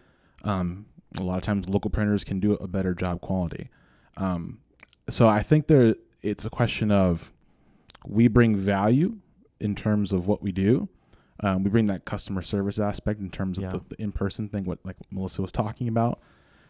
um, 0.45 0.87
a 1.19 1.23
lot 1.23 1.37
of 1.37 1.43
times 1.43 1.69
local 1.69 1.91
printers 1.91 2.25
can 2.25 2.41
do 2.41 2.53
a 2.55 2.67
better 2.69 2.95
job 2.95 3.21
quality. 3.21 3.69
Um, 4.17 4.59
so 5.09 5.29
I 5.29 5.43
think 5.43 5.67
there 5.67 5.95
it's 6.23 6.45
a 6.45 6.51
question 6.51 6.91
of 6.93 7.33
we 8.07 8.29
bring 8.29 8.55
value 8.57 9.19
in 9.61 9.75
terms 9.75 10.13
of 10.13 10.27
what 10.29 10.43
we 10.43 10.53
do. 10.53 10.89
Um, 11.43 11.65
we 11.65 11.71
bring 11.71 11.87
that 11.87 12.05
customer 12.05 12.41
service 12.43 12.79
aspect 12.79 13.21
in 13.21 13.31
terms 13.31 13.59
of 13.59 13.65
Yeah. 13.65 13.71
the, 13.71 13.81
the 13.91 14.03
in 14.03 14.13
person 14.13 14.49
thing, 14.49 14.65
what 14.65 14.79
like 14.85 14.97
Melissa 15.11 15.43
was 15.43 15.51
talking 15.53 15.89
about. 15.89 16.21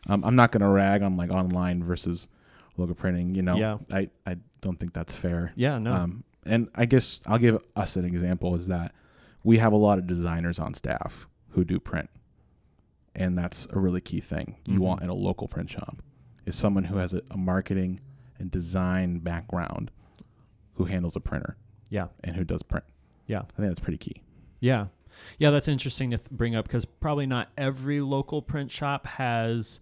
Um, 0.09 0.25
I'm 0.25 0.35
not 0.35 0.51
going 0.51 0.63
to 0.63 0.69
rag 0.69 1.03
on 1.03 1.17
like 1.17 1.31
online 1.31 1.83
versus 1.85 2.29
local 2.77 2.95
printing. 2.95 3.35
You 3.35 3.43
know, 3.43 3.57
Yeah. 3.57 3.79
I, 3.91 4.09
I 4.27 4.37
don't 4.61 4.79
think 4.79 4.93
that's 4.95 5.15
fair. 5.15 5.53
Yeah, 5.57 5.79
no. 5.79 5.93
Um, 5.95 6.25
and 6.45 6.69
I 6.75 6.87
guess 6.87 7.21
I'll 7.27 7.39
give 7.39 7.63
us 7.77 7.97
an 7.97 8.05
example 8.05 8.55
is 8.55 8.67
that 8.69 8.93
we 9.45 9.59
have 9.59 9.73
a 9.73 9.77
lot 9.77 9.99
of 9.99 10.07
designers 10.07 10.59
on 10.59 10.75
staff 10.75 11.27
who 11.51 11.65
do 11.65 11.79
print. 11.79 12.09
And 13.15 13.37
that's 13.37 13.69
a 13.71 13.79
really 13.79 14.01
key 14.01 14.21
thing 14.21 14.57
you 14.67 14.79
Mhm. 14.79 14.83
want 14.83 15.03
in 15.03 15.09
a 15.11 15.15
local 15.15 15.47
print 15.49 15.71
shop 15.71 16.03
is 16.47 16.57
someone 16.57 16.85
who 16.85 16.97
has 16.97 17.13
a, 17.13 17.21
a 17.31 17.37
marketing 17.37 18.01
and 18.39 18.51
design 18.51 19.19
background 19.19 19.91
who 20.75 20.87
handles 20.87 21.15
a 21.15 21.21
printer 21.21 21.57
yeah. 21.91 22.07
and 22.25 22.35
who 22.37 22.43
does 22.45 22.63
print. 22.63 22.87
Yeah. 23.27 23.41
I 23.41 23.43
think 23.57 23.69
that's 23.69 23.81
pretty 23.81 23.99
key. 23.99 24.23
Yeah. 24.63 24.87
Yeah, 25.39 25.51
that's 25.51 25.69
interesting 25.69 26.13
to 26.13 26.19
th- 26.19 26.31
bring 26.31 26.55
up 26.55 26.67
because 26.67 26.85
probably 26.85 27.27
not 27.27 27.51
every 27.59 28.01
local 28.01 28.41
print 28.41 28.71
shop 28.71 29.07
has 29.07 29.81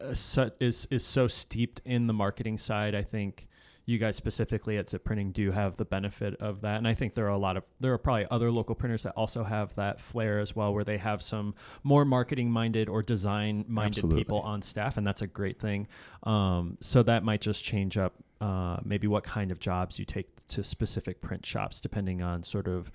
uh, 0.00 0.14
is 0.58 0.88
is 0.90 1.04
so 1.04 1.28
steeped 1.28 1.80
in 1.84 2.06
the 2.06 2.12
marketing 2.12 2.58
side. 2.58 2.94
I 2.94 3.02
think 3.02 3.46
you 3.86 3.98
guys 3.98 4.16
specifically 4.16 4.78
at 4.78 4.86
Zipp 4.86 5.04
Printing 5.04 5.30
do 5.32 5.50
have 5.52 5.76
the 5.76 5.84
benefit 5.84 6.34
of 6.40 6.62
that, 6.62 6.78
and 6.78 6.88
I 6.88 6.94
think 6.94 7.12
there 7.12 7.26
are 7.26 7.30
a 7.30 7.38
lot 7.38 7.58
of 7.58 7.64
there 7.78 7.92
are 7.92 7.98
probably 7.98 8.26
other 8.30 8.50
local 8.50 8.74
printers 8.74 9.02
that 9.02 9.12
also 9.12 9.44
have 9.44 9.74
that 9.74 10.00
flair 10.00 10.40
as 10.40 10.56
well, 10.56 10.72
where 10.72 10.84
they 10.84 10.98
have 10.98 11.22
some 11.22 11.54
more 11.82 12.04
marketing 12.06 12.50
minded 12.50 12.88
or 12.88 13.02
design 13.02 13.64
minded 13.68 14.10
people 14.10 14.40
on 14.40 14.62
staff, 14.62 14.96
and 14.96 15.06
that's 15.06 15.22
a 15.22 15.26
great 15.26 15.60
thing. 15.60 15.86
Um, 16.22 16.78
so 16.80 17.02
that 17.02 17.22
might 17.22 17.42
just 17.42 17.62
change 17.62 17.98
up 17.98 18.14
uh, 18.40 18.78
maybe 18.84 19.06
what 19.06 19.24
kind 19.24 19.50
of 19.50 19.60
jobs 19.60 19.98
you 19.98 20.06
take 20.06 20.46
to 20.48 20.64
specific 20.64 21.20
print 21.20 21.44
shops, 21.44 21.80
depending 21.80 22.22
on 22.22 22.42
sort 22.42 22.66
of 22.66 22.90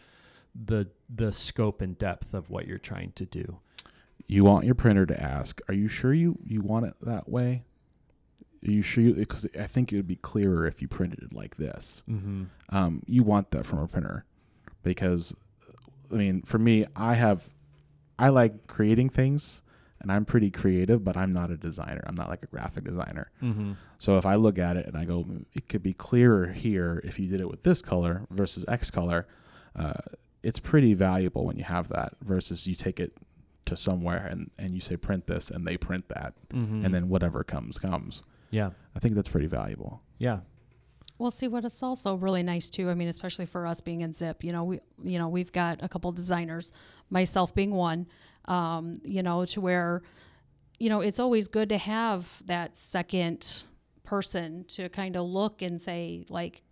the 0.54 0.88
the 1.14 1.32
scope 1.34 1.82
and 1.82 1.98
depth 1.98 2.34
of 2.34 2.50
what 2.50 2.68
you're 2.68 2.78
trying 2.78 3.12
to 3.14 3.26
do. 3.26 3.60
You 4.28 4.44
want 4.44 4.66
your 4.66 4.76
printer 4.76 5.06
to 5.06 5.22
ask, 5.22 5.60
"Are 5.68 5.74
you 5.74 5.88
sure 5.88 6.14
you 6.14 6.38
you 6.46 6.62
want 6.62 6.86
it 6.86 6.94
that 7.02 7.28
way?" 7.30 7.64
Are 8.68 8.72
you 8.72 8.82
sure? 8.82 9.14
Because 9.14 9.46
I 9.58 9.68
think 9.68 9.94
it 9.94 9.96
would 9.96 10.08
be 10.08 10.18
clearer 10.18 10.68
if 10.68 10.82
you 10.82 10.88
printed 10.90 11.24
it 11.24 11.34
like 11.34 11.56
this. 11.58 12.04
Mm-hmm. 12.10 12.44
um, 12.76 13.02
you 13.08 13.24
want 13.24 13.52
that 13.52 13.66
from 13.66 13.80
a 13.80 13.88
printer 13.88 14.26
because 14.84 15.34
i 16.12 16.16
mean 16.16 16.42
for 16.44 16.58
me 16.58 16.86
i 16.96 17.14
have 17.14 17.54
i 18.18 18.30
like 18.30 18.66
creating 18.68 19.10
things 19.10 19.62
and 20.00 20.10
i'm 20.12 20.24
pretty 20.26 20.50
creative 20.50 21.04
but 21.04 21.16
i'm 21.18 21.32
not 21.34 21.52
a 21.52 21.58
designer 21.58 22.02
i'm 22.08 22.16
not 22.16 22.30
like 22.30 22.42
a 22.42 22.48
graphic 22.48 22.84
designer 22.86 23.30
Mm-hmm. 23.44 23.74
so 23.98 24.18
if 24.18 24.26
i 24.26 24.36
look 24.36 24.58
at 24.58 24.78
it 24.78 24.86
and 24.88 24.96
i 24.98 25.04
go 25.06 25.24
"Mm, 25.26 25.46
it 25.54 25.68
could 25.70 25.84
be 25.84 25.94
clearer 25.94 26.48
here 26.54 27.02
if 27.04 27.20
you 27.20 27.28
did 27.28 27.42
it 27.42 27.50
with 27.50 27.64
this 27.64 27.82
color 27.82 28.26
versus 28.32 28.64
x 28.68 28.90
color 28.90 29.28
uh, 29.76 29.94
it's 30.44 30.60
pretty 30.60 30.94
valuable 30.94 31.46
when 31.46 31.58
you 31.58 31.64
have 31.64 31.90
that 31.90 32.14
versus 32.22 32.68
you 32.68 32.76
take 32.76 33.00
it 33.00 33.14
to 33.66 33.76
somewhere 33.78 34.26
and, 34.26 34.50
and 34.58 34.74
you 34.74 34.80
say 34.82 34.96
print 34.98 35.28
this 35.28 35.50
and 35.52 35.66
they 35.68 35.78
print 35.78 36.08
that 36.10 36.34
Mm-hmm. 36.54 36.86
and 36.86 36.94
then 36.96 37.10
whatever 37.10 37.44
comes 37.44 37.78
comes 37.78 38.24
yeah, 38.50 38.72
i 38.96 39.00
think 39.00 39.14
that's 39.16 39.30
pretty 39.30 39.46
valuable 39.48 40.02
yeah, 40.18 40.40
Well, 41.20 41.30
see 41.32 41.48
what 41.48 41.64
it's 41.66 41.84
also 41.84 42.16
really 42.16 42.42
nice 42.44 42.70
too. 42.70 42.90
I 42.90 42.94
mean, 42.96 43.08
especially 43.10 43.46
for 43.46 43.68
us 43.68 43.80
being 43.82 44.02
in 44.02 44.14
Zipp, 44.14 44.44
you 44.44 44.52
know, 44.52 44.64
we 44.64 44.80
you 45.04 45.20
know 45.20 45.28
we've 45.30 45.52
got 45.52 45.84
a 45.84 45.88
couple 45.90 46.12
designers, 46.12 46.74
myself 47.10 47.54
being 47.54 47.72
one. 47.76 48.08
Um, 48.46 48.96
you 49.04 49.22
know, 49.22 49.46
to 49.46 49.62
where, 49.62 50.02
you 50.80 50.90
know, 50.90 51.02
it's 51.02 51.20
always 51.20 51.48
good 51.48 51.70
to 51.70 51.78
have 51.78 52.42
that 52.48 52.76
second 52.78 53.64
person 54.04 54.66
to 54.70 54.90
kind 54.90 55.16
of 55.16 55.26
look 55.26 55.62
and 55.62 55.80
say 55.82 56.26
like, 56.30 56.64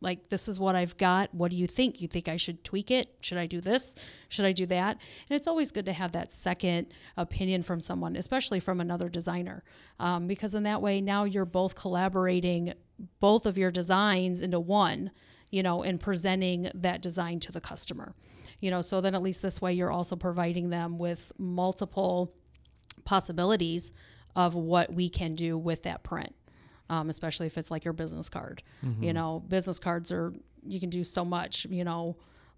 like 0.00 0.28
this 0.28 0.48
is 0.48 0.60
what 0.60 0.76
I've 0.76 0.96
got. 0.96 1.34
What 1.34 1.50
do 1.50 1.56
you 1.56 1.66
think? 1.66 2.00
You 2.00 2.08
think 2.08 2.28
I 2.28 2.36
should 2.36 2.62
tweak 2.62 2.90
it? 2.90 3.16
Should 3.20 3.38
I 3.38 3.46
do 3.46 3.60
this? 3.60 3.94
Should 4.28 4.44
I 4.44 4.52
do 4.52 4.66
that? 4.66 4.98
And 5.28 5.36
it's 5.36 5.48
always 5.48 5.72
good 5.72 5.86
to 5.86 5.92
have 5.92 6.12
that 6.12 6.32
second 6.32 6.88
opinion 7.16 7.62
from 7.62 7.80
someone, 7.80 8.16
especially 8.16 8.60
from 8.60 8.80
another 8.80 9.08
designer, 9.08 9.64
um, 9.98 10.26
because 10.26 10.54
in 10.54 10.62
that 10.64 10.82
way 10.82 11.00
now 11.00 11.24
you're 11.24 11.44
both 11.44 11.74
collaborating 11.74 12.74
both 13.20 13.46
of 13.46 13.58
your 13.58 13.70
designs 13.70 14.42
into 14.42 14.60
one, 14.60 15.10
you 15.50 15.62
know, 15.62 15.82
and 15.82 16.00
presenting 16.00 16.70
that 16.74 17.02
design 17.02 17.40
to 17.40 17.52
the 17.52 17.60
customer, 17.60 18.14
you 18.60 18.70
know. 18.70 18.82
So 18.82 19.00
then 19.00 19.14
at 19.14 19.22
least 19.22 19.42
this 19.42 19.60
way 19.60 19.72
you're 19.72 19.90
also 19.90 20.16
providing 20.16 20.70
them 20.70 20.98
with 20.98 21.32
multiple 21.38 22.32
possibilities 23.04 23.92
of 24.36 24.54
what 24.54 24.92
we 24.92 25.08
can 25.08 25.34
do 25.34 25.58
with 25.58 25.82
that 25.82 26.04
print 26.04 26.34
um, 26.90 27.08
especially 27.10 27.46
if 27.46 27.58
it's 27.58 27.70
like 27.70 27.84
your 27.84 27.94
business 27.94 28.28
card. 28.28 28.62
You 29.00 29.12
know, 29.12 29.42
business 29.48 29.78
cards 29.78 30.10
are 30.12 30.32
you 30.66 30.80
can 30.80 30.90
do 30.90 31.04
so 31.04 31.24
much. 31.24 31.66
You 31.70 31.84
know, 31.84 32.16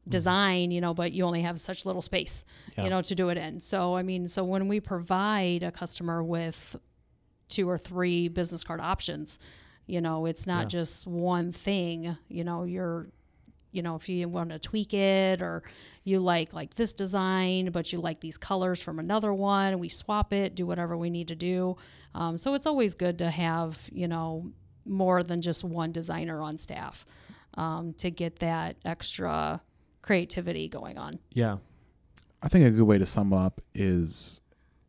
design. 0.09 0.71
You 0.71 0.81
know, 0.81 0.95
but 0.95 1.13
you 1.13 1.25
only 1.25 1.43
have 1.43 1.59
such 1.61 1.85
little 1.87 2.03
space. 2.03 2.45
Yeah. 2.77 2.85
You 2.85 2.91
know, 2.91 3.03
to 3.03 3.15
do 3.15 3.29
it 3.31 3.37
in. 3.39 3.61
So 3.61 3.97
I 3.97 4.03
mean, 4.03 4.29
so 4.29 4.45
when 4.45 4.69
we 4.69 4.81
provide 4.81 5.63
a 5.63 5.71
customer 5.73 6.23
with 6.23 6.77
two 7.49 7.69
or 7.69 7.79
three 7.79 8.29
business 8.29 8.63
card 8.65 8.81
options, 8.81 9.39
you 9.87 10.01
know, 10.01 10.27
it's 10.27 10.47
not 10.47 10.63
Yeah. 10.63 10.69
just 10.81 11.07
one 11.07 11.53
thing. 11.53 12.17
You 12.29 12.45
know, 12.45 12.65
you're 12.65 13.09
you 13.73 13.83
know, 13.83 13.95
if 13.95 14.09
you 14.09 14.29
want 14.29 14.51
to 14.51 14.59
tweak 14.59 14.93
it 14.95 15.41
or 15.43 15.63
you 16.03 16.19
like 16.19 16.53
like 16.53 16.75
this 16.75 16.93
design, 16.93 17.71
but 17.71 17.93
you 17.93 18.01
like 18.01 18.19
these 18.21 18.37
colors 18.37 18.83
from 18.83 18.99
another 18.99 19.33
one, 19.33 19.79
we 19.79 19.89
swap 19.89 20.33
it, 20.33 20.57
do 20.57 20.67
whatever 20.67 20.97
we 20.97 21.09
need 21.09 21.29
to 21.29 21.37
do. 21.37 21.77
Um, 22.15 22.37
so 22.37 22.55
it's 22.55 22.67
always 22.67 22.95
good 22.95 23.19
to 23.19 23.31
have, 23.31 23.89
you 23.93 24.09
know, 24.09 24.53
more 24.85 25.23
than 25.23 25.41
just 25.41 25.63
one 25.63 25.93
designer 25.93 26.43
on 26.43 26.59
staff 26.59 27.05
um, 27.55 27.93
to 27.95 28.11
get 28.11 28.41
that 28.41 28.77
extra 28.85 29.61
creativity 30.03 30.69
going 30.69 30.99
on. 30.99 31.19
yeah, 31.31 31.59
I 32.43 32.49
think 32.49 32.65
a 32.65 32.71
good 32.71 32.85
way 32.85 32.99
to 32.99 33.07
sum 33.07 33.33
up 33.33 33.61
is 33.75 34.41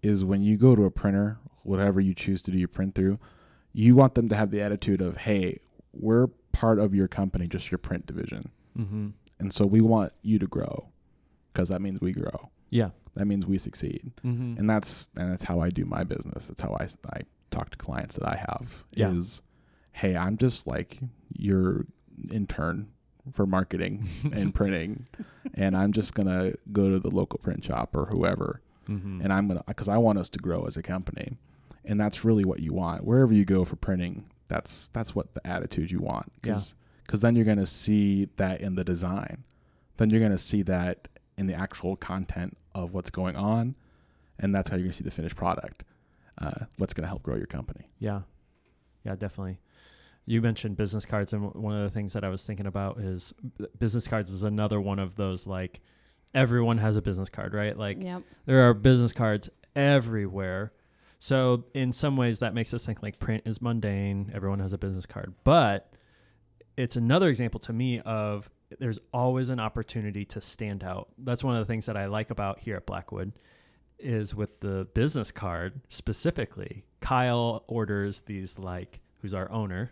is 0.01 0.25
when 0.25 0.41
you 0.41 0.57
go 0.57 0.75
to 0.75 0.85
a 0.85 0.91
printer, 0.91 1.37
whatever 1.63 1.99
you 1.99 2.13
choose 2.15 2.41
to 2.43 2.51
do 2.51 2.57
your 2.57 2.67
print 2.67 2.95
through, 2.95 3.19
you 3.71 3.95
want 3.95 4.15
them 4.15 4.29
to 4.29 4.35
have 4.35 4.49
the 4.49 4.61
attitude 4.61 5.01
of, 5.01 5.17
"Hey, 5.17 5.59
we're 5.93 6.27
part 6.51 6.79
of 6.79 6.95
your 6.95 7.07
company, 7.07 7.47
just 7.47 7.69
your 7.69 7.77
print 7.77 8.05
division, 8.05 8.51
mm-hmm. 8.77 9.09
and 9.39 9.53
so 9.53 9.65
we 9.65 9.81
want 9.81 10.13
you 10.21 10.39
to 10.39 10.47
grow, 10.47 10.89
because 11.51 11.69
that 11.69 11.81
means 11.81 11.99
we 12.01 12.13
grow. 12.13 12.49
Yeah, 12.71 12.89
That 13.13 13.25
means 13.25 13.45
we 13.45 13.59
succeed, 13.59 14.11
mm-hmm. 14.25 14.57
and 14.57 14.67
that's 14.69 15.09
and 15.15 15.31
that's 15.31 15.43
how 15.43 15.59
I 15.59 15.69
do 15.69 15.85
my 15.85 16.03
business. 16.03 16.47
That's 16.47 16.61
how 16.61 16.75
I 16.79 16.87
I 17.13 17.21
talk 17.51 17.69
to 17.69 17.77
clients 17.77 18.15
that 18.15 18.27
I 18.27 18.37
have. 18.37 18.83
Yeah. 18.95 19.11
Is, 19.11 19.43
hey, 19.91 20.15
I'm 20.15 20.37
just 20.37 20.65
like 20.65 20.97
your 21.31 21.85
intern 22.31 22.87
for 23.31 23.45
marketing 23.45 24.09
and 24.33 24.55
printing, 24.55 25.07
and 25.53 25.77
I'm 25.77 25.91
just 25.91 26.15
gonna 26.15 26.53
go 26.71 26.89
to 26.89 26.99
the 26.99 27.11
local 27.11 27.37
print 27.37 27.63
shop 27.63 27.95
or 27.95 28.07
whoever 28.07 28.61
mm-hmm. 28.91 29.21
and 29.21 29.33
I'm 29.33 29.47
gonna 29.47 29.63
because 29.67 29.87
I 29.87 29.97
want 29.97 30.19
us 30.19 30.29
to 30.31 30.39
grow 30.39 30.65
as 30.65 30.77
a 30.77 30.81
company, 30.81 31.37
and 31.85 31.99
that's 31.99 32.23
really 32.23 32.45
what 32.45 32.59
you 32.59 32.73
want. 32.73 33.03
Wherever 33.03 33.33
you 33.33 33.45
go 33.45 33.65
for 33.65 33.75
printing, 33.75 34.25
that's 34.47 34.87
that's 34.89 35.15
what 35.15 35.33
the 35.33 35.45
attitude 35.45 35.91
you 35.91 35.99
want. 35.99 36.31
Because 37.05 37.21
then 37.21 37.35
you're 37.35 37.45
gonna 37.45 37.65
see 37.65 38.29
that 38.37 38.61
in 38.61 38.75
the 38.75 38.83
design, 38.83 39.43
then 39.97 40.09
you're 40.09 40.21
gonna 40.21 40.37
see 40.37 40.61
that 40.63 41.07
in 41.41 41.47
the 41.47 41.55
actual 41.55 41.95
content 41.95 42.55
of 42.75 42.93
what's 42.93 43.09
going 43.09 43.35
on, 43.35 43.75
and 44.39 44.53
that's 44.53 44.69
how 44.69 44.75
you're 44.77 44.85
gonna 44.85 44.93
see 44.93 45.03
the 45.03 45.09
finished 45.11 45.35
product. 45.35 45.83
Uh, 46.37 46.65
what's 46.77 46.93
gonna 46.93 47.07
help 47.07 47.23
grow 47.23 47.35
your 47.35 47.47
company? 47.47 47.89
Yeah. 47.99 48.21
Yeah, 49.03 49.15
definitely. 49.15 49.57
You 50.27 50.39
mentioned 50.41 50.77
business 50.77 51.03
cards, 51.05 51.33
and 51.33 51.41
w- 51.47 51.65
one 51.65 51.75
of 51.75 51.81
the 51.83 51.89
things 51.89 52.13
that 52.13 52.23
I 52.23 52.29
was 52.29 52.43
thinking 52.43 52.67
about 52.67 52.99
is 52.99 53.33
b- 53.57 53.65
business 53.79 54.07
cards 54.07 54.29
is 54.29 54.43
another 54.43 54.79
one 54.79 54.99
of 54.99 55.15
those 55.15 55.47
like 55.47 55.81
everyone 56.35 56.77
has 56.77 56.95
a 56.95 57.01
business 57.01 57.27
card, 57.27 57.53
right? 57.55 57.75
Like 57.75 58.01
Yep. 58.03 58.21
there 58.45 58.69
are 58.69 58.73
business 58.75 59.11
cards 59.13 59.49
everywhere. 59.75 60.71
So 61.19 61.65
in 61.73 61.91
some 61.91 62.15
ways 62.17 62.39
that 62.39 62.53
makes 62.53 62.73
us 62.73 62.85
think 62.85 63.01
like 63.01 63.17
print 63.19 63.43
is 63.45 63.61
mundane, 63.61 64.31
everyone 64.33 64.59
has 64.59 64.73
a 64.73 64.77
business 64.77 65.05
card. 65.07 65.33
But 65.43 65.91
it's 66.77 66.95
another 66.95 67.27
example 67.29 67.59
to 67.61 67.73
me 67.73 67.99
of 68.01 68.49
there's 68.79 68.99
always 69.13 69.49
an 69.49 69.59
opportunity 69.59 70.25
to 70.25 70.41
stand 70.41 70.83
out. 70.83 71.09
That's 71.17 71.43
one 71.43 71.55
of 71.55 71.65
the 71.65 71.71
things 71.71 71.85
that 71.87 71.97
I 71.97 72.05
like 72.05 72.29
about 72.29 72.59
here 72.59 72.75
at 72.77 72.85
Blackwood 72.85 73.33
is 73.99 74.33
with 74.33 74.59
the 74.61 74.87
business 74.93 75.31
card 75.31 75.81
specifically. 75.89 76.83
Kyle 77.01 77.63
orders 77.67 78.21
these 78.21 78.57
like 78.57 78.99
who's 79.21 79.33
our 79.33 79.51
owner. 79.51 79.91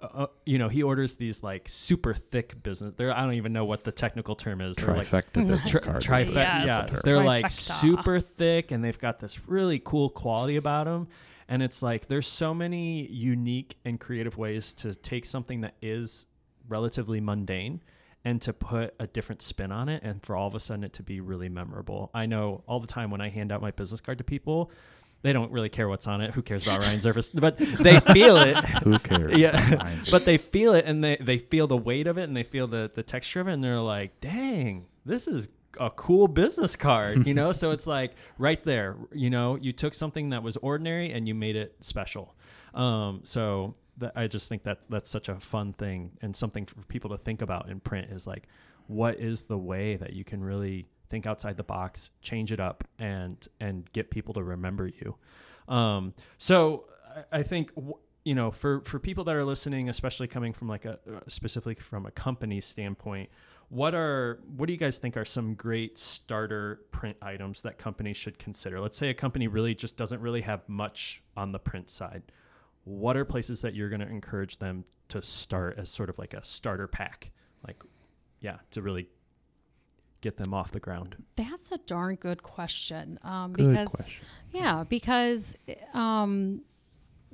Uh, 0.00 0.26
you 0.46 0.58
know, 0.58 0.68
he 0.70 0.82
orders 0.82 1.16
these 1.16 1.42
like 1.42 1.68
super 1.68 2.14
thick 2.14 2.62
business. 2.62 2.94
There, 2.96 3.14
I 3.14 3.20
don't 3.22 3.34
even 3.34 3.52
know 3.52 3.66
what 3.66 3.84
the 3.84 3.92
technical 3.92 4.34
term 4.34 4.62
is. 4.62 4.76
They're 4.76 4.96
like 4.96 5.08
Trifecta 5.08 5.46
business 5.46 5.70
Tri- 5.70 5.80
card. 5.80 5.96
is 5.98 6.04
trifecta. 6.04 6.26
the- 6.26 6.40
Yes. 6.66 6.92
Yeah, 6.94 7.00
they're 7.04 7.22
like 7.24 7.50
super 7.50 8.18
thick, 8.18 8.70
and 8.70 8.82
they've 8.82 8.98
got 8.98 9.20
this 9.20 9.46
really 9.46 9.78
cool 9.78 10.08
quality 10.08 10.56
about 10.56 10.84
them. 10.86 11.08
And 11.48 11.62
it's 11.62 11.82
like 11.82 12.06
there's 12.08 12.26
so 12.26 12.54
many 12.54 13.06
unique 13.08 13.76
and 13.84 14.00
creative 14.00 14.38
ways 14.38 14.72
to 14.74 14.94
take 14.94 15.26
something 15.26 15.60
that 15.62 15.74
is 15.82 16.24
relatively 16.68 17.20
mundane 17.20 17.82
and 18.24 18.40
to 18.42 18.52
put 18.52 18.94
a 19.00 19.06
different 19.06 19.42
spin 19.42 19.72
on 19.72 19.88
it 19.88 20.02
and 20.02 20.22
for 20.24 20.36
all 20.36 20.46
of 20.46 20.54
a 20.54 20.60
sudden 20.60 20.84
it 20.84 20.92
to 20.94 21.02
be 21.02 21.20
really 21.20 21.48
memorable. 21.48 22.10
I 22.12 22.26
know 22.26 22.62
all 22.66 22.80
the 22.80 22.86
time 22.86 23.10
when 23.10 23.20
I 23.20 23.30
hand 23.30 23.50
out 23.50 23.62
my 23.62 23.70
business 23.70 24.00
card 24.00 24.18
to 24.18 24.24
people, 24.24 24.70
they 25.22 25.32
don't 25.32 25.50
really 25.52 25.68
care 25.68 25.88
what's 25.88 26.06
on 26.06 26.20
it. 26.20 26.32
Who 26.32 26.42
cares 26.42 26.62
about 26.62 26.80
Ryan 26.82 27.00
Zerfus? 27.00 27.30
But 27.32 27.56
they 27.58 28.00
feel 28.00 28.36
it. 28.36 28.56
Who 28.84 28.98
cares? 28.98 29.38
yeah. 29.38 29.96
But 30.10 30.24
they 30.24 30.36
feel 30.36 30.74
it 30.74 30.84
and 30.86 31.02
they, 31.02 31.16
they 31.16 31.38
feel 31.38 31.66
the 31.66 31.76
weight 31.76 32.06
of 32.06 32.18
it 32.18 32.24
and 32.24 32.36
they 32.36 32.42
feel 32.42 32.66
the, 32.66 32.90
the 32.92 33.02
texture 33.02 33.40
of 33.40 33.48
it 33.48 33.52
and 33.52 33.64
they're 33.64 33.80
like, 33.80 34.20
dang, 34.20 34.86
this 35.04 35.26
is 35.26 35.48
a 35.78 35.90
cool 35.90 36.28
business 36.28 36.74
card, 36.76 37.26
you 37.26 37.32
know? 37.32 37.52
so 37.52 37.70
it's 37.70 37.86
like 37.86 38.14
right 38.38 38.62
there, 38.64 38.96
you 39.12 39.30
know, 39.30 39.56
you 39.56 39.72
took 39.72 39.94
something 39.94 40.30
that 40.30 40.42
was 40.42 40.56
ordinary 40.58 41.12
and 41.12 41.28
you 41.28 41.34
made 41.34 41.56
it 41.56 41.76
special. 41.80 42.34
Um, 42.74 43.20
so 43.22 43.74
that, 44.00 44.12
I 44.16 44.26
just 44.26 44.48
think 44.48 44.64
that 44.64 44.80
that's 44.88 45.08
such 45.08 45.28
a 45.28 45.36
fun 45.36 45.72
thing 45.72 46.12
and 46.20 46.36
something 46.36 46.66
for 46.66 46.82
people 46.82 47.10
to 47.10 47.18
think 47.18 47.40
about 47.42 47.68
in 47.68 47.80
print 47.80 48.10
is 48.10 48.26
like, 48.26 48.48
what 48.86 49.20
is 49.20 49.42
the 49.42 49.58
way 49.58 49.96
that 49.96 50.12
you 50.12 50.24
can 50.24 50.42
really 50.42 50.88
think 51.10 51.26
outside 51.26 51.56
the 51.56 51.64
box, 51.64 52.10
change 52.22 52.52
it 52.52 52.60
up, 52.60 52.84
and 52.98 53.46
and 53.60 53.90
get 53.92 54.10
people 54.10 54.32
to 54.34 54.42
remember 54.42 54.86
you. 54.88 55.16
Um, 55.68 56.14
so 56.38 56.86
I, 57.32 57.38
I 57.38 57.42
think 57.42 57.72
you 58.24 58.34
know 58.34 58.50
for 58.50 58.80
for 58.82 58.98
people 58.98 59.24
that 59.24 59.34
are 59.34 59.44
listening, 59.44 59.88
especially 59.88 60.28
coming 60.28 60.52
from 60.52 60.68
like 60.68 60.84
a 60.84 60.92
uh, 60.92 61.20
specifically 61.28 61.74
from 61.74 62.06
a 62.06 62.10
company 62.10 62.60
standpoint, 62.60 63.28
what 63.68 63.94
are 63.94 64.40
what 64.56 64.66
do 64.66 64.72
you 64.72 64.78
guys 64.78 64.98
think 64.98 65.16
are 65.16 65.24
some 65.24 65.54
great 65.54 65.98
starter 65.98 66.80
print 66.90 67.16
items 67.20 67.62
that 67.62 67.78
companies 67.78 68.16
should 68.16 68.38
consider? 68.38 68.80
Let's 68.80 68.96
say 68.96 69.10
a 69.10 69.14
company 69.14 69.48
really 69.48 69.74
just 69.74 69.96
doesn't 69.96 70.20
really 70.20 70.42
have 70.42 70.68
much 70.68 71.22
on 71.36 71.52
the 71.52 71.58
print 71.58 71.90
side. 71.90 72.22
What 72.84 73.16
are 73.16 73.24
places 73.24 73.60
that 73.62 73.74
you're 73.74 73.88
going 73.88 74.00
to 74.00 74.08
encourage 74.08 74.58
them 74.58 74.84
to 75.08 75.22
start 75.22 75.78
as 75.78 75.88
sort 75.88 76.10
of 76.10 76.18
like 76.18 76.34
a 76.34 76.44
starter 76.44 76.86
pack? 76.86 77.30
Like, 77.66 77.82
yeah, 78.40 78.58
to 78.72 78.82
really 78.82 79.08
get 80.20 80.36
them 80.36 80.52
off 80.52 80.72
the 80.72 80.80
ground. 80.80 81.16
That's 81.36 81.72
a 81.72 81.78
darn 81.78 82.16
good 82.16 82.42
question. 82.42 83.18
Um, 83.22 83.52
Good 83.52 83.70
because 83.70 83.88
question. 83.88 84.24
yeah, 84.52 84.84
because 84.88 85.56
um, 85.94 86.62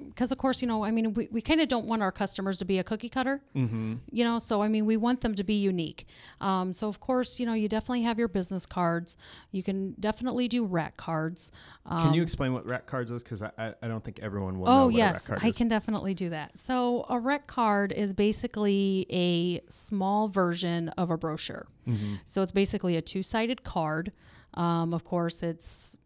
because 0.08 0.30
of 0.32 0.38
course 0.38 0.60
you 0.60 0.68
know 0.68 0.84
I 0.84 0.90
mean 0.90 1.14
we, 1.14 1.28
we 1.30 1.40
kind 1.40 1.60
of 1.60 1.68
don't 1.68 1.86
want 1.86 2.02
our 2.02 2.12
customers 2.12 2.58
to 2.58 2.64
be 2.64 2.78
a 2.78 2.84
cookie 2.84 3.08
cutter. 3.08 3.40
Mm-hmm. 3.54 3.94
you 4.10 4.24
know 4.24 4.38
so 4.38 4.62
i 4.62 4.68
mean 4.68 4.84
we 4.86 4.96
want 4.96 5.20
them 5.22 5.34
to 5.34 5.42
be 5.44 5.54
unique 5.54 6.06
um, 6.40 6.72
so 6.72 6.88
of 6.88 7.00
course 7.00 7.40
you 7.40 7.46
know 7.46 7.54
you 7.54 7.68
definitely 7.68 8.02
have 8.02 8.18
your 8.18 8.28
business 8.28 8.66
cards 8.66 9.16
you 9.52 9.62
can 9.62 9.94
definitely 9.98 10.48
do 10.48 10.64
rack 10.66 10.96
cards 10.96 11.50
um, 11.86 12.02
Can 12.02 12.14
you 12.14 12.22
explain 12.22 12.52
what 12.52 12.66
rack 12.66 12.86
cards 12.86 13.10
is? 13.10 13.22
Because 13.22 13.42
I, 13.42 13.50
I, 13.58 13.74
I 13.82 13.88
don't 13.88 14.02
think 14.04 14.18
everyone 14.20 14.58
will 14.58 14.66
know. 14.66 14.82
oh 14.82 14.84
what 14.86 14.94
yes 14.94 15.28
a 15.28 15.32
rack 15.32 15.40
card 15.40 15.46
i 15.46 15.50
is. 15.50 15.56
can 15.56 15.68
definitely 15.68 16.14
do 16.14 16.28
that 16.30 16.58
so 16.58 17.06
a 17.08 17.18
rack 17.18 17.46
card 17.46 17.92
is 17.92 18.12
basically 18.12 19.06
a 19.10 19.60
small 19.70 20.28
version 20.28 20.88
of 20.90 21.10
a 21.10 21.16
brochure 21.16 21.66
Mm-hmm. 21.86 22.14
so 22.24 22.42
it's 22.42 22.50
basically 22.52 22.96
a 22.96 23.02
two-sided 23.02 23.62
card 23.62 24.10
um, 24.54 24.92
of 24.92 25.04
course 25.04 25.42
it's 25.44 25.96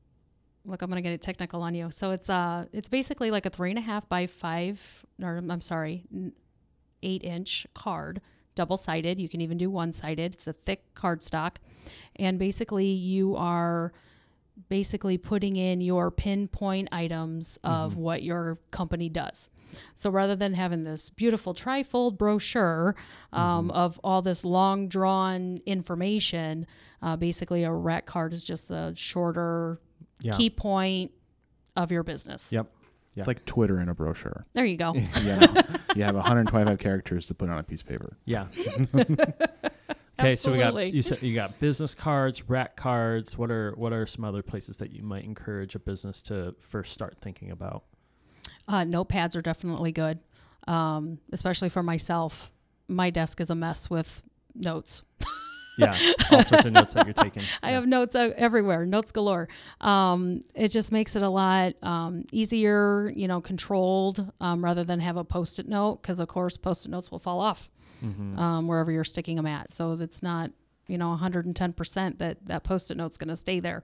look 0.64 0.83
i'm 0.83 0.88
gonna 0.88 1.03
get 1.03 1.12
it 1.12 1.23
technical 1.23 1.62
on 1.62 1.75
you. 1.75 1.90
So 1.90 2.11
it's 2.12 2.31
uh 2.31 2.66
it's 2.73 2.88
basically 2.88 3.31
like 3.31 3.46
a 3.46 3.51
three 3.51 3.70
and 3.70 3.79
a 3.79 3.83
half 3.83 4.09
by 4.09 4.27
five 4.27 5.05
or 5.23 5.37
i'm 5.37 5.61
sorry 5.61 6.05
eight 7.03 7.25
inch 7.25 7.66
card 7.75 8.20
double 8.55 8.77
sided 8.77 9.18
you 9.18 9.29
can 9.29 9.40
even 9.40 9.57
do 9.57 9.70
one 9.70 9.92
sided 9.92 10.35
it's 10.35 10.46
a 10.46 10.53
thick 10.53 10.94
cardstock. 10.94 11.57
And 12.16 12.38
basically 12.38 12.87
you 12.87 13.37
are 13.37 13.92
basically 14.68 15.16
putting 15.16 15.57
in 15.57 15.81
your 15.81 16.11
pinpoint 16.11 16.88
items 16.92 17.59
of 17.64 17.96
what 17.96 18.23
your 18.23 18.59
company 18.70 19.09
does. 19.09 19.49
So 19.94 20.11
rather 20.11 20.37
than 20.37 20.53
having 20.53 20.85
this 20.85 21.09
beautiful 21.09 21.55
trifold 21.55 22.18
brochure 22.18 22.94
um, 23.33 23.70
of 23.70 23.99
all 24.05 24.20
this 24.20 24.44
long 24.44 24.88
drawn 24.88 25.59
information 25.64 26.66
uh, 27.03 27.16
basically 27.16 27.64
a 27.64 27.73
rack 27.73 28.05
card 28.05 28.33
is 28.33 28.44
just 28.44 28.70
a 28.70 28.92
shorter 28.94 29.81
Yeah. 30.22 30.33
key 30.33 30.50
point 30.50 31.12
of 31.76 31.90
your 31.92 32.02
business 32.02 32.52
Yep. 32.52 32.66
It's 33.16 33.26
like 33.26 33.44
Twitter 33.44 33.78
in 33.80 33.88
a 33.90 33.94
brochure. 33.94 34.46
there 34.54 34.64
you 34.64 34.76
go 34.76 34.94
Yeah. 35.22 35.62
you 35.94 36.04
have 36.04 36.14
125 36.14 36.78
characters 36.78 37.26
to 37.26 37.35
put 37.35 37.50
on 37.50 37.59
a 37.59 37.62
piece 37.62 37.83
of 37.83 37.88
paper. 37.88 38.16
Yeah. 38.24 38.46
okay, 40.18 40.37
so 40.37 40.52
we 40.52 40.59
got 40.59 40.74
you 40.92 41.02
said 41.02 41.22
you 41.22 41.35
got 41.35 41.59
business 41.61 41.94
cards, 41.94 42.48
rack 42.48 42.76
cards. 42.76 43.37
What 43.37 43.50
are 43.50 43.72
what 43.76 43.92
are 43.92 44.06
some 44.06 44.24
other 44.24 44.42
places 44.42 44.76
that 44.78 44.90
you 44.92 45.02
might 45.02 45.24
encourage 45.24 45.74
a 45.74 45.78
business 45.78 46.22
to 46.22 46.54
first 46.61 46.92
start 46.92 47.16
thinking 47.20 47.50
about? 47.50 47.85
Uh, 48.68 48.85
notepads 48.85 49.37
are 49.37 49.42
definitely 49.42 49.92
good, 49.92 50.20
um, 50.68 51.18
especially 51.33 51.68
for 51.68 51.83
myself. 51.83 52.50
My 52.88 53.11
desk 53.11 53.40
is 53.40 53.50
a 53.50 53.54
mess 53.54 53.90
with 53.90 54.22
notes. 54.54 55.02
Yeah, 55.81 56.12
all 56.31 56.43
sorts 56.43 56.64
of 56.64 56.73
notes 56.73 56.93
that 56.95 57.07
you're 57.07 57.14
taking. 57.14 57.43
I 57.62 57.71
Yeah. 57.71 57.75
have 57.77 57.87
notes 57.87 58.14
everywhere, 58.16 58.85
notes 58.87 59.12
galore. 59.12 59.49
Um, 59.81 60.40
it 60.55 60.69
just 60.69 60.93
makes 60.93 61.16
it 61.16 61.23
a 61.23 61.29
lot 61.29 61.75
um, 61.83 62.25
easier, 62.33 63.12
you 63.14 63.29
know, 63.29 63.40
controlled 63.40 64.31
um, 64.40 64.64
rather 64.64 64.85
than 64.85 65.01
have 65.01 65.16
a 65.16 65.25
post-it 65.25 65.69
note 65.69 66.03
because, 66.03 66.19
of 66.21 66.29
course, 66.29 66.57
post-it 66.57 66.90
notes 66.90 67.11
will 67.11 67.19
fall 67.19 67.40
off 67.40 67.71
Mhm. 68.05 68.38
um, 68.38 68.66
wherever 68.69 68.90
you're 68.90 69.05
sticking 69.05 69.37
them 69.37 69.47
at. 69.47 69.73
So 69.73 69.95
that's 69.97 70.23
not, 70.23 70.51
you 70.87 70.97
know, 70.99 71.12
110% 71.21 72.19
that 72.19 72.38
that 72.47 72.64
post-it 72.64 72.97
note's 72.97 73.16
going 73.19 73.29
to 73.29 73.37
stay 73.37 73.61
there. 73.61 73.83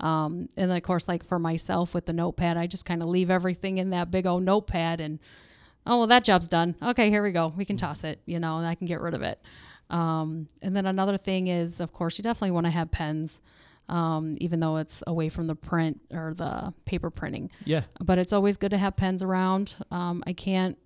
Um, 0.00 0.48
and 0.56 0.70
then, 0.70 0.76
of 0.76 0.82
course, 0.82 1.08
like 1.08 1.24
for 1.24 1.38
myself 1.38 1.92
with 1.94 2.06
the 2.06 2.12
notepad, 2.12 2.56
I 2.56 2.66
just 2.66 2.84
kind 2.84 3.02
of 3.02 3.08
leave 3.08 3.30
everything 3.30 3.78
in 3.78 3.90
that 3.90 4.10
big 4.10 4.26
old 4.26 4.42
notepad 4.44 5.00
and, 5.00 5.18
oh, 5.86 5.98
well, 5.98 6.06
that 6.06 6.24
job's 6.24 6.48
done. 6.48 6.76
Okay, 6.82 7.10
here 7.10 7.22
we 7.22 7.32
go. 7.32 7.52
We 7.56 7.64
can 7.64 7.76
toss 7.76 8.04
it, 8.04 8.20
you 8.26 8.38
know, 8.38 8.58
and 8.58 8.66
I 8.66 8.74
can 8.74 8.86
get 8.86 9.00
rid 9.00 9.14
of 9.14 9.22
it. 9.22 9.40
Um, 9.90 10.48
and 10.62 10.72
then 10.72 10.86
another 10.86 11.16
thing 11.16 11.48
is, 11.48 11.80
of 11.80 11.92
course, 11.92 12.18
you 12.18 12.22
definitely 12.22 12.50
want 12.52 12.66
to 12.66 12.70
have 12.70 12.90
pens, 12.90 13.40
um, 13.88 14.36
even 14.40 14.60
though 14.60 14.76
it's 14.76 15.02
away 15.06 15.28
from 15.28 15.46
the 15.46 15.54
print 15.54 16.00
or 16.12 16.34
the 16.34 16.72
paper 16.84 17.10
printing. 17.10 17.50
Yeah. 17.64 17.82
But 18.00 18.18
it's 18.18 18.32
always 18.32 18.56
good 18.56 18.70
to 18.72 18.78
have 18.78 18.96
pens 18.96 19.22
around. 19.22 19.74
Um, 19.90 20.22
I 20.26 20.32
can't 20.34 20.78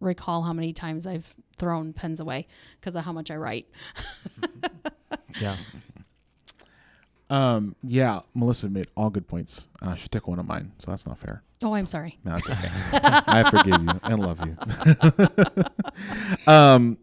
recall 0.00 0.42
how 0.42 0.52
many 0.52 0.72
times 0.72 1.06
I've 1.06 1.34
thrown 1.56 1.92
pens 1.92 2.20
away 2.20 2.48
because 2.80 2.96
of 2.96 3.04
how 3.04 3.12
much 3.12 3.30
I 3.30 3.36
write. 3.36 3.66
Yeah. 5.40 5.56
Um, 7.30 7.76
yeah, 7.84 8.22
Melissa 8.34 8.68
made 8.68 8.88
all 8.96 9.08
good 9.08 9.28
points. 9.28 9.68
Uh, 9.80 9.94
she 9.94 10.08
took 10.08 10.26
one 10.26 10.40
of 10.40 10.48
mine, 10.48 10.72
so 10.78 10.90
that's 10.90 11.06
not 11.06 11.16
fair. 11.16 11.44
Oh, 11.62 11.76
I'm 11.76 11.86
sorry. 11.86 12.18
No, 12.24 12.34
it's 12.34 12.50
okay. 12.50 12.68
I 12.92 13.48
forgive 13.48 13.80
you 13.80 13.88
and 14.02 14.20
love 14.20 14.40
you. 14.44 16.52
um, 16.52 16.98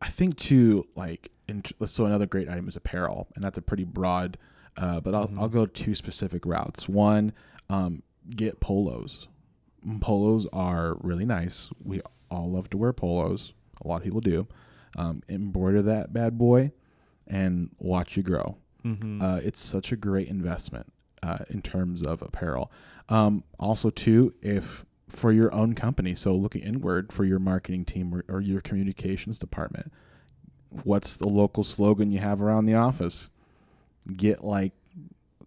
I 0.00 0.08
think 0.08 0.36
too, 0.36 0.86
like, 0.94 1.30
in, 1.48 1.62
so 1.84 2.06
another 2.06 2.26
great 2.26 2.48
item 2.48 2.68
is 2.68 2.76
apparel, 2.76 3.28
and 3.34 3.42
that's 3.42 3.58
a 3.58 3.62
pretty 3.62 3.84
broad. 3.84 4.38
Uh, 4.76 5.00
but 5.00 5.14
I'll 5.14 5.26
Mhm. 5.28 5.38
I'll 5.40 5.48
go 5.48 5.66
two 5.66 5.94
specific 5.96 6.46
routes. 6.46 6.88
One, 6.88 7.32
um, 7.68 8.02
get 8.30 8.60
polos. 8.60 9.26
Polos 10.00 10.46
are 10.52 10.96
really 11.00 11.24
nice. 11.24 11.68
We 11.82 12.00
all 12.30 12.50
love 12.50 12.68
to 12.70 12.76
wear 12.76 12.92
polos. 12.92 13.54
A 13.84 13.88
lot 13.88 13.96
of 13.96 14.02
people 14.04 14.20
do. 14.20 14.46
Um, 14.96 15.22
embroider 15.28 15.82
that 15.82 16.12
bad 16.12 16.38
boy, 16.38 16.72
and 17.26 17.70
watch 17.78 18.16
you 18.16 18.22
grow. 18.22 18.56
Mm-hmm. 18.84 19.20
Uh, 19.22 19.36
it's 19.42 19.60
such 19.60 19.90
a 19.92 19.96
great 19.96 20.28
investment 20.28 20.92
uh, 21.22 21.38
in 21.50 21.60
terms 21.62 22.02
of 22.02 22.22
apparel. 22.22 22.70
Um, 23.08 23.42
also, 23.58 23.90
too, 23.90 24.32
if 24.42 24.84
for 25.08 25.32
your 25.32 25.52
own 25.52 25.74
company, 25.74 26.14
so 26.14 26.34
looking 26.34 26.62
inward 26.62 27.12
for 27.12 27.24
your 27.24 27.38
marketing 27.38 27.84
team 27.84 28.14
or, 28.14 28.24
or 28.28 28.40
your 28.40 28.60
communications 28.60 29.38
department, 29.38 29.92
what's 30.84 31.16
the 31.16 31.28
local 31.28 31.64
slogan 31.64 32.10
you 32.10 32.18
have 32.18 32.42
around 32.42 32.66
the 32.66 32.74
office? 32.74 33.30
Get 34.16 34.44
like 34.44 34.72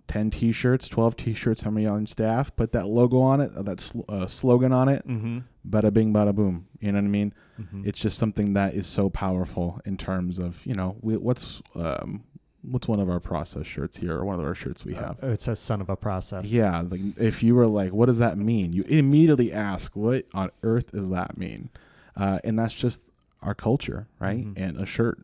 10 0.07 0.29
t 0.31 0.51
shirts, 0.51 0.87
12 0.87 1.15
t 1.15 1.33
shirts, 1.33 1.61
how 1.61 1.71
many 1.71 1.87
on 1.87 2.05
staff, 2.07 2.55
put 2.55 2.71
that 2.73 2.87
logo 2.87 3.19
on 3.21 3.41
it, 3.41 3.51
uh, 3.55 3.61
that 3.61 3.79
sl- 3.79 4.01
uh, 4.09 4.27
slogan 4.27 4.73
on 4.73 4.89
it, 4.89 5.07
mm-hmm. 5.07 5.39
bada 5.67 5.93
bing, 5.93 6.13
bada 6.13 6.35
boom. 6.35 6.67
You 6.79 6.91
know 6.91 6.99
what 6.99 7.05
I 7.05 7.09
mean? 7.09 7.33
Mm-hmm. 7.61 7.83
it's 7.85 7.99
just 7.99 8.17
something 8.17 8.53
that 8.53 8.73
is 8.73 8.87
so 8.87 9.09
powerful 9.09 9.79
in 9.85 9.95
terms 9.95 10.39
of 10.39 10.65
you 10.65 10.73
know 10.73 10.95
we, 11.01 11.15
what's 11.17 11.61
um 11.75 12.23
what's 12.63 12.87
one 12.87 12.99
of 12.99 13.09
our 13.09 13.19
process 13.19 13.65
shirts 13.65 13.97
here 13.97 14.15
or 14.17 14.23
one 14.25 14.39
of 14.39 14.45
our 14.45 14.53
shirts 14.55 14.85
we 14.85 14.93
have 14.93 15.17
Uh, 15.23 15.27
it 15.27 15.41
says 15.41 15.59
"son 15.59 15.81
of 15.81 15.89
a 15.89 15.95
process." 15.95 16.45
yeah 16.45 16.81
like 16.81 17.01
if 17.17 17.41
you 17.43 17.55
were 17.55 17.67
like 17.67 17.91
what 17.91 18.05
does 18.05 18.17
that 18.19 18.37
mean 18.37 18.71
you 18.73 18.83
immediately 18.83 19.51
ask 19.51 19.95
what 19.95 20.25
on 20.33 20.51
earth 20.63 20.91
does 20.91 21.09
that 21.09 21.37
mean 21.37 21.69
uh, 22.15 22.39
and 22.43 22.57
that's 22.59 22.73
just 22.73 23.01
our 23.41 23.55
culture 23.55 24.07
right 24.19 24.45
Mhm. 24.45 24.53
and 24.57 24.77
a 24.77 24.85
shirt 24.85 25.19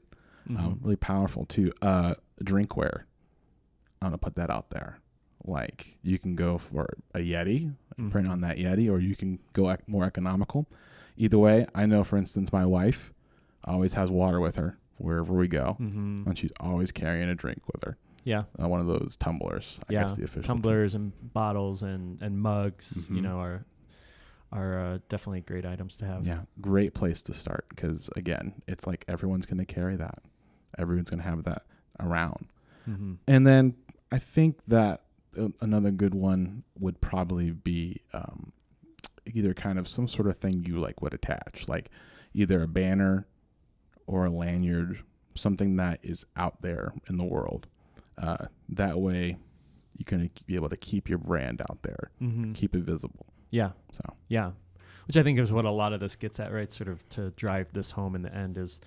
Mhm. 0.49 0.59
um, 0.59 0.79
really 0.81 0.95
powerful 0.95 1.45
too 1.45 1.71
uh 1.81 2.15
drinkware 2.43 3.03
i'm 4.01 4.07
gonna 4.09 4.17
put 4.17 4.35
that 4.35 4.49
out 4.49 4.69
there 4.71 4.99
like 5.45 5.97
you 6.01 6.17
can 6.17 6.35
go 6.35 6.57
for 6.57 6.87
a 7.13 7.19
yeti 7.19 7.73
print 8.11 8.27
Mhm. 8.27 8.31
on 8.31 8.41
that 8.41 8.57
Yeti, 8.57 8.91
or 8.91 8.99
you 8.99 9.15
can 9.15 9.39
go 9.53 9.69
ec- 9.71 9.87
more 9.89 10.03
economical. 10.05 10.67
Either 11.15 11.39
way, 11.39 11.65
I 11.73 11.87
know, 11.87 12.03
for 12.03 12.15
instance, 12.15 12.53
my 12.53 12.63
wife 12.63 13.11
always 13.63 13.93
has 13.93 14.11
water 14.11 14.39
with 14.39 14.55
her 14.55 14.77
wherever 14.97 15.33
we 15.33 15.47
go, 15.47 15.77
Mhm. 15.79 16.25
and 16.27 16.37
she's 16.37 16.51
always 16.59 16.91
carrying 16.91 17.29
a 17.29 17.35
drink 17.35 17.61
with 17.71 17.83
her. 17.83 17.97
Yeah. 18.23 18.43
Uh, 18.61 18.67
one 18.67 18.79
of 18.81 18.87
those 18.87 19.15
tumblers, 19.15 19.79
I 19.89 19.93
Yeah, 19.93 20.01
guess 20.01 20.15
the 20.17 20.23
official. 20.25 20.43
Tumblers 20.43 20.93
and 20.95 21.13
bottles 21.33 21.81
and 21.83 22.21
and 22.21 22.39
mugs, 22.39 23.07
you 23.09 23.17
Mhm. 23.17 23.23
know, 23.23 23.39
are 23.39 23.65
are 24.51 24.79
uh, 24.79 24.99
definitely 25.09 25.41
great 25.41 25.65
items 25.65 25.97
to 25.97 26.05
have. 26.05 26.25
Yeah, 26.25 26.43
great 26.61 26.93
place 26.93 27.21
to 27.23 27.33
start 27.33 27.65
because 27.69 28.09
again, 28.15 28.61
it's 28.67 28.87
like 28.87 29.03
everyone's 29.07 29.45
going 29.45 29.57
to 29.57 29.65
carry 29.65 29.97
that. 29.97 30.19
Everyone's 30.77 31.09
going 31.09 31.21
to 31.21 31.29
have 31.29 31.43
that 31.43 31.63
around. 31.99 32.47
Mm-hmm. 32.87 33.15
And 33.27 33.45
then 33.45 33.75
I 34.11 34.19
think 34.19 34.59
that 34.67 35.01
uh, 35.37 35.49
another 35.61 35.91
good 35.91 36.15
one 36.15 36.63
would 36.79 37.01
probably 37.01 37.51
be 37.51 38.01
um, 38.13 38.53
either 39.25 39.53
kind 39.53 39.77
of 39.77 39.87
some 39.87 40.07
sort 40.07 40.27
of 40.29 40.37
thing 40.37 40.63
you 40.65 40.79
like 40.79 41.01
would 41.01 41.13
attach, 41.13 41.67
like 41.67 41.89
either 42.33 42.61
a 42.63 42.67
banner 42.67 43.27
or 44.07 44.25
a 44.25 44.29
lanyard, 44.29 44.99
something 45.35 45.75
that 45.75 45.99
is 46.01 46.25
out 46.35 46.61
there 46.61 46.93
in 47.09 47.17
the 47.17 47.25
world. 47.25 47.67
Uh, 48.17 48.47
that 48.69 48.97
way, 48.99 49.37
you 49.97 50.05
can 50.05 50.29
be 50.47 50.55
able 50.55 50.69
to 50.69 50.77
keep 50.77 51.07
your 51.09 51.17
brand 51.19 51.61
out 51.69 51.79
there, 51.83 52.09
Mm-hmm. 52.21 52.53
keep 52.53 52.75
it 52.75 52.83
visible. 52.83 53.25
Yeah. 53.51 53.71
So 53.91 54.01
Yeah. 54.27 54.51
Which 55.05 55.15
I 55.15 55.23
think 55.23 55.39
is 55.39 55.51
what 55.53 55.63
a 55.65 55.71
lot 55.71 55.93
of 55.93 55.99
this 56.01 56.15
gets 56.17 56.37
at, 56.39 56.51
right? 56.51 56.69
Sort 56.71 56.89
of 56.89 57.07
to 57.09 57.29
drive 57.31 57.71
this 57.71 57.91
home 57.91 58.13
in 58.15 58.23
the 58.23 58.33
end 58.35 58.57
is 58.57 58.81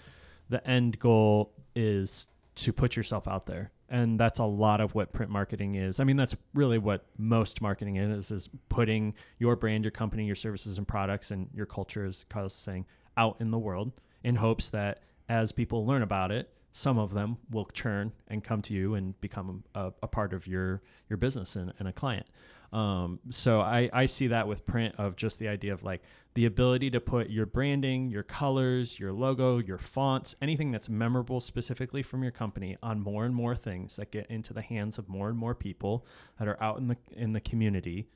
the 0.50 0.66
end 0.68 0.98
goal 0.98 1.52
is 1.74 2.28
to 2.56 2.72
put 2.74 2.94
yourself 2.96 3.26
out 3.26 3.46
there. 3.46 3.70
And 3.88 4.20
that's 4.20 4.38
a 4.38 4.44
lot 4.44 4.80
of 4.82 4.94
what 4.94 5.12
print 5.12 5.30
marketing 5.32 5.76
is. 5.76 5.98
I 5.98 6.04
mean, 6.04 6.16
that's 6.16 6.36
really 6.52 6.76
what 6.78 7.06
most 7.16 7.60
marketing 7.62 7.96
is, 7.96 8.30
is 8.30 8.50
putting 8.68 9.14
your 9.38 9.56
brand, 9.56 9.82
your 9.84 9.90
company, 9.92 10.26
your 10.26 10.34
services 10.36 10.76
and 10.78 10.86
products 10.86 11.30
and 11.30 11.48
your 11.54 11.66
culture, 11.66 12.04
as 12.04 12.24
Carlos 12.28 12.52
is 12.54 12.60
saying, 12.60 12.84
out 13.16 13.36
in 13.40 13.50
the 13.50 13.58
world 13.58 13.90
in 14.22 14.36
hopes 14.36 14.68
that 14.70 15.00
as 15.30 15.52
people 15.52 15.86
learn 15.86 16.02
about 16.02 16.32
it, 16.32 16.52
some 16.72 16.98
of 16.98 17.14
them 17.14 17.38
will 17.50 17.66
churn 17.66 18.12
and 18.28 18.42
come 18.42 18.60
to 18.62 18.74
you 18.74 18.94
and 18.94 19.18
become 19.20 19.62
a, 19.74 19.92
a 20.02 20.08
part 20.08 20.34
of 20.34 20.46
your 20.46 20.82
your 21.08 21.16
business 21.16 21.56
and, 21.56 21.72
and 21.78 21.88
a 21.88 21.92
client. 21.92 22.26
Um, 22.72 23.18
so 23.30 23.60
I, 23.60 23.90
I 23.92 24.06
see 24.06 24.28
that 24.28 24.46
with 24.46 24.64
print 24.66 24.94
of 24.96 25.16
just 25.16 25.38
the 25.40 25.48
idea 25.48 25.72
of 25.72 25.82
like 25.82 26.02
the 26.34 26.46
ability 26.46 26.90
to 26.90 27.00
put 27.00 27.28
your 27.28 27.46
branding, 27.46 28.10
your 28.10 28.22
colors, 28.22 29.00
your 29.00 29.12
logo, 29.12 29.58
your 29.58 29.78
fonts, 29.78 30.36
anything 30.40 30.70
that's 30.70 30.88
memorable 30.88 31.40
specifically 31.40 32.02
from 32.02 32.22
your 32.22 32.30
company 32.30 32.76
on 32.80 33.00
more 33.00 33.24
and 33.24 33.34
more 33.34 33.56
things 33.56 33.96
that 33.96 34.12
get 34.12 34.26
into 34.28 34.52
the 34.52 34.62
hands 34.62 34.98
of 34.98 35.08
more 35.08 35.28
and 35.28 35.38
more 35.38 35.54
people 35.54 36.06
that 36.38 36.46
are 36.46 36.60
out 36.62 36.78
in 36.78 36.88
the 36.88 36.96
in 37.12 37.32
the 37.32 37.40
community. 37.40 38.08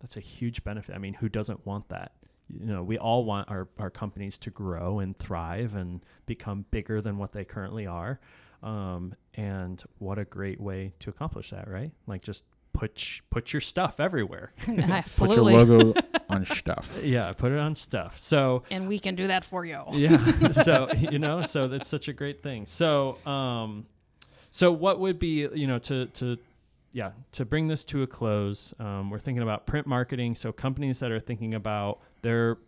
That's 0.00 0.16
a 0.16 0.20
huge 0.20 0.64
benefit. 0.64 0.94
I 0.94 0.98
mean, 0.98 1.14
who 1.14 1.28
doesn't 1.28 1.66
want 1.66 1.88
that? 1.88 2.12
You 2.58 2.66
know, 2.66 2.82
we 2.82 2.98
all 2.98 3.24
want 3.24 3.50
our, 3.50 3.68
our 3.78 3.90
companies 3.90 4.38
to 4.38 4.50
grow 4.50 4.98
and 4.98 5.16
thrive 5.18 5.74
and 5.74 6.04
become 6.26 6.66
bigger 6.70 7.00
than 7.00 7.18
what 7.18 7.32
they 7.32 7.44
currently 7.44 7.86
are. 7.86 8.20
Um, 8.62 9.14
and 9.34 9.82
what 9.98 10.18
a 10.18 10.24
great 10.24 10.60
way 10.60 10.92
to 11.00 11.10
accomplish 11.10 11.50
that, 11.50 11.68
right? 11.68 11.90
Like 12.06 12.22
just 12.22 12.44
put 12.72 12.98
sh- 12.98 13.20
put 13.30 13.52
your 13.52 13.60
stuff 13.60 14.00
everywhere. 14.00 14.52
Absolutely. 14.68 15.54
put 15.54 15.68
your 15.68 15.78
logo 15.78 16.00
on 16.28 16.44
stuff. 16.44 16.98
Yeah, 17.02 17.32
put 17.32 17.52
it 17.52 17.58
on 17.58 17.74
stuff. 17.74 18.18
So 18.18 18.62
and 18.70 18.88
we 18.88 18.98
can 18.98 19.14
do 19.14 19.26
that 19.28 19.44
for 19.44 19.64
you. 19.64 19.82
yeah, 19.92 20.50
so 20.50 20.88
you 20.96 21.18
know, 21.18 21.42
so 21.42 21.68
that's 21.68 21.88
such 21.88 22.08
a 22.08 22.12
great 22.12 22.42
thing. 22.42 22.66
So 22.66 23.18
um, 23.26 23.86
so 24.50 24.70
what 24.72 25.00
would 25.00 25.18
be 25.18 25.48
you 25.54 25.66
know 25.66 25.78
to 25.80 26.06
to 26.06 26.38
yeah 26.92 27.12
to 27.32 27.44
bring 27.44 27.68
this 27.68 27.84
to 27.86 28.02
a 28.02 28.06
close? 28.06 28.74
Um, 28.78 29.10
we're 29.10 29.18
thinking 29.18 29.42
about 29.42 29.66
print 29.66 29.86
marketing. 29.86 30.34
So 30.34 30.52
companies 30.52 31.00
that 31.00 31.10
are 31.10 31.20
thinking 31.20 31.54
about 31.54 32.00
their 32.22 32.58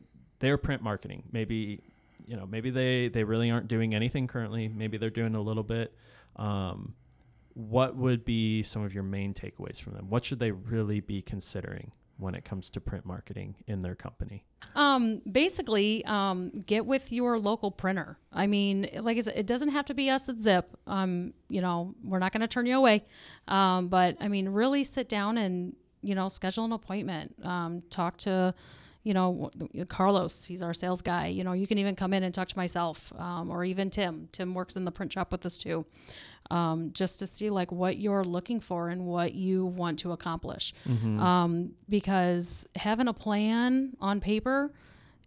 their 0.40 0.58
print 0.58 0.82
marketing, 0.82 1.24
maybe 1.32 1.78
you 2.26 2.36
know 2.36 2.46
maybe 2.46 2.70
they 2.70 3.08
they 3.08 3.24
really 3.24 3.50
aren't 3.50 3.68
doing 3.68 3.94
anything 3.94 4.26
currently. 4.26 4.68
Maybe 4.68 4.98
they're 4.98 5.10
doing 5.10 5.34
a 5.34 5.40
little 5.40 5.62
bit. 5.62 5.94
Um, 6.36 6.94
what 7.54 7.96
would 7.96 8.24
be 8.24 8.62
some 8.62 8.82
of 8.82 8.92
your 8.92 9.04
main 9.04 9.32
takeaways 9.32 9.80
from 9.80 9.94
them? 9.94 10.10
What 10.10 10.24
should 10.24 10.40
they 10.40 10.50
really 10.50 11.00
be 11.00 11.22
considering 11.22 11.92
when 12.18 12.34
it 12.34 12.44
comes 12.44 12.70
to 12.70 12.80
print 12.80 13.04
marketing 13.04 13.56
in 13.66 13.82
their 13.82 13.94
company? 13.94 14.44
Um, 14.74 15.20
basically, 15.30 16.04
um, 16.04 16.50
get 16.66 16.86
with 16.86 17.12
your 17.12 17.38
local 17.38 17.70
printer. 17.70 18.18
I 18.32 18.46
mean, 18.46 18.88
like 19.00 19.16
I 19.16 19.20
said, 19.20 19.34
it 19.36 19.46
doesn't 19.46 19.70
have 19.70 19.86
to 19.86 19.94
be 19.94 20.10
us 20.10 20.28
at 20.28 20.36
Zipp. 20.36 20.64
Um, 20.86 21.34
you 21.48 21.60
know, 21.60 21.94
we're 22.02 22.18
not 22.18 22.32
going 22.32 22.40
to 22.42 22.48
turn 22.48 22.66
you 22.66 22.76
away. 22.76 23.04
Um, 23.48 23.88
but 23.88 24.16
I 24.20 24.28
mean, 24.28 24.48
really 24.48 24.84
sit 24.84 25.08
down 25.08 25.38
and 25.38 25.74
you 26.02 26.14
know 26.14 26.28
schedule 26.28 26.64
an 26.64 26.72
appointment. 26.72 27.34
Um, 27.42 27.82
talk 27.90 28.16
to, 28.18 28.54
you 29.04 29.14
know, 29.14 29.50
Carlos. 29.88 30.44
He's 30.44 30.62
our 30.62 30.74
sales 30.74 31.00
guy. 31.02 31.28
You 31.28 31.44
know, 31.44 31.52
you 31.52 31.66
can 31.68 31.78
even 31.78 31.94
come 31.94 32.12
in 32.12 32.22
and 32.24 32.34
talk 32.34 32.48
to 32.48 32.56
myself, 32.56 33.12
um, 33.18 33.50
or 33.50 33.64
even 33.64 33.90
Tim. 33.90 34.28
Tim 34.32 34.54
works 34.54 34.74
in 34.76 34.84
the 34.84 34.90
print 34.90 35.12
shop 35.12 35.30
with 35.30 35.46
us 35.46 35.58
too. 35.58 35.84
Um, 36.50 36.90
just 36.92 37.18
to 37.20 37.26
see 37.26 37.48
like 37.48 37.72
what 37.72 37.96
you're 37.96 38.22
looking 38.24 38.60
for 38.60 38.88
and 38.90 39.06
what 39.06 39.32
you 39.32 39.64
want 39.64 39.98
to 40.00 40.12
accomplish 40.12 40.74
um, 40.86 41.70
because 41.88 42.66
having 42.76 43.08
a 43.08 43.14
plan 43.14 43.96
on 43.98 44.20
paper 44.20 44.70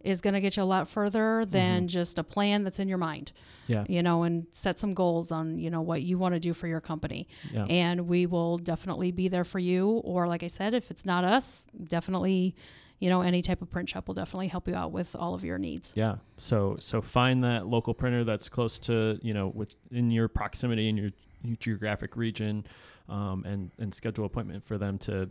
is 0.04 0.20
going 0.20 0.34
to 0.34 0.40
get 0.40 0.56
you 0.56 0.62
a 0.62 0.64
lot 0.64 0.88
further 0.88 1.44
than 1.44 1.88
just 1.88 2.20
a 2.20 2.22
plan 2.22 2.62
that's 2.62 2.78
in 2.78 2.88
your 2.88 2.98
mind 2.98 3.32
Yeah. 3.66 3.84
you 3.88 4.00
know 4.00 4.22
and 4.22 4.46
set 4.52 4.78
some 4.78 4.94
goals 4.94 5.32
on 5.32 5.58
you 5.58 5.70
know 5.70 5.80
what 5.80 6.02
you 6.02 6.18
want 6.18 6.34
to 6.34 6.40
do 6.40 6.54
for 6.54 6.68
your 6.68 6.80
company 6.80 7.26
Yeah. 7.52 7.64
and 7.64 8.06
we 8.06 8.24
will 8.26 8.56
definitely 8.58 9.10
be 9.10 9.26
there 9.26 9.44
for 9.44 9.58
you 9.58 9.88
or 10.04 10.28
like 10.28 10.44
i 10.44 10.46
said 10.46 10.72
if 10.72 10.88
it's 10.88 11.04
not 11.04 11.24
us 11.24 11.66
definitely 11.82 12.54
you 12.98 13.08
know 13.08 13.20
any 13.20 13.42
type 13.42 13.62
of 13.62 13.70
print 13.70 13.88
shop 13.88 14.08
will 14.08 14.14
definitely 14.14 14.48
help 14.48 14.66
you 14.66 14.74
out 14.74 14.92
with 14.92 15.14
all 15.14 15.34
of 15.34 15.44
your 15.44 15.58
needs 15.58 15.92
Yeah. 15.96 16.16
So 16.36 16.76
so 16.80 17.00
find 17.00 17.44
that 17.44 17.66
local 17.66 17.94
printer 17.94 18.24
that's 18.24 18.48
close 18.48 18.78
to 18.80 19.18
you 19.22 19.34
know 19.34 19.48
which 19.48 19.76
in 19.90 20.10
your 20.10 20.28
proximity 20.28 20.88
in 20.88 20.96
your, 20.96 21.10
your 21.42 21.56
geographic 21.56 22.16
region, 22.16 22.66
um, 23.08 23.44
and 23.44 23.70
and 23.78 23.94
schedule 23.94 24.24
appointment 24.24 24.64
for 24.64 24.78
them 24.78 24.98
to, 24.98 25.30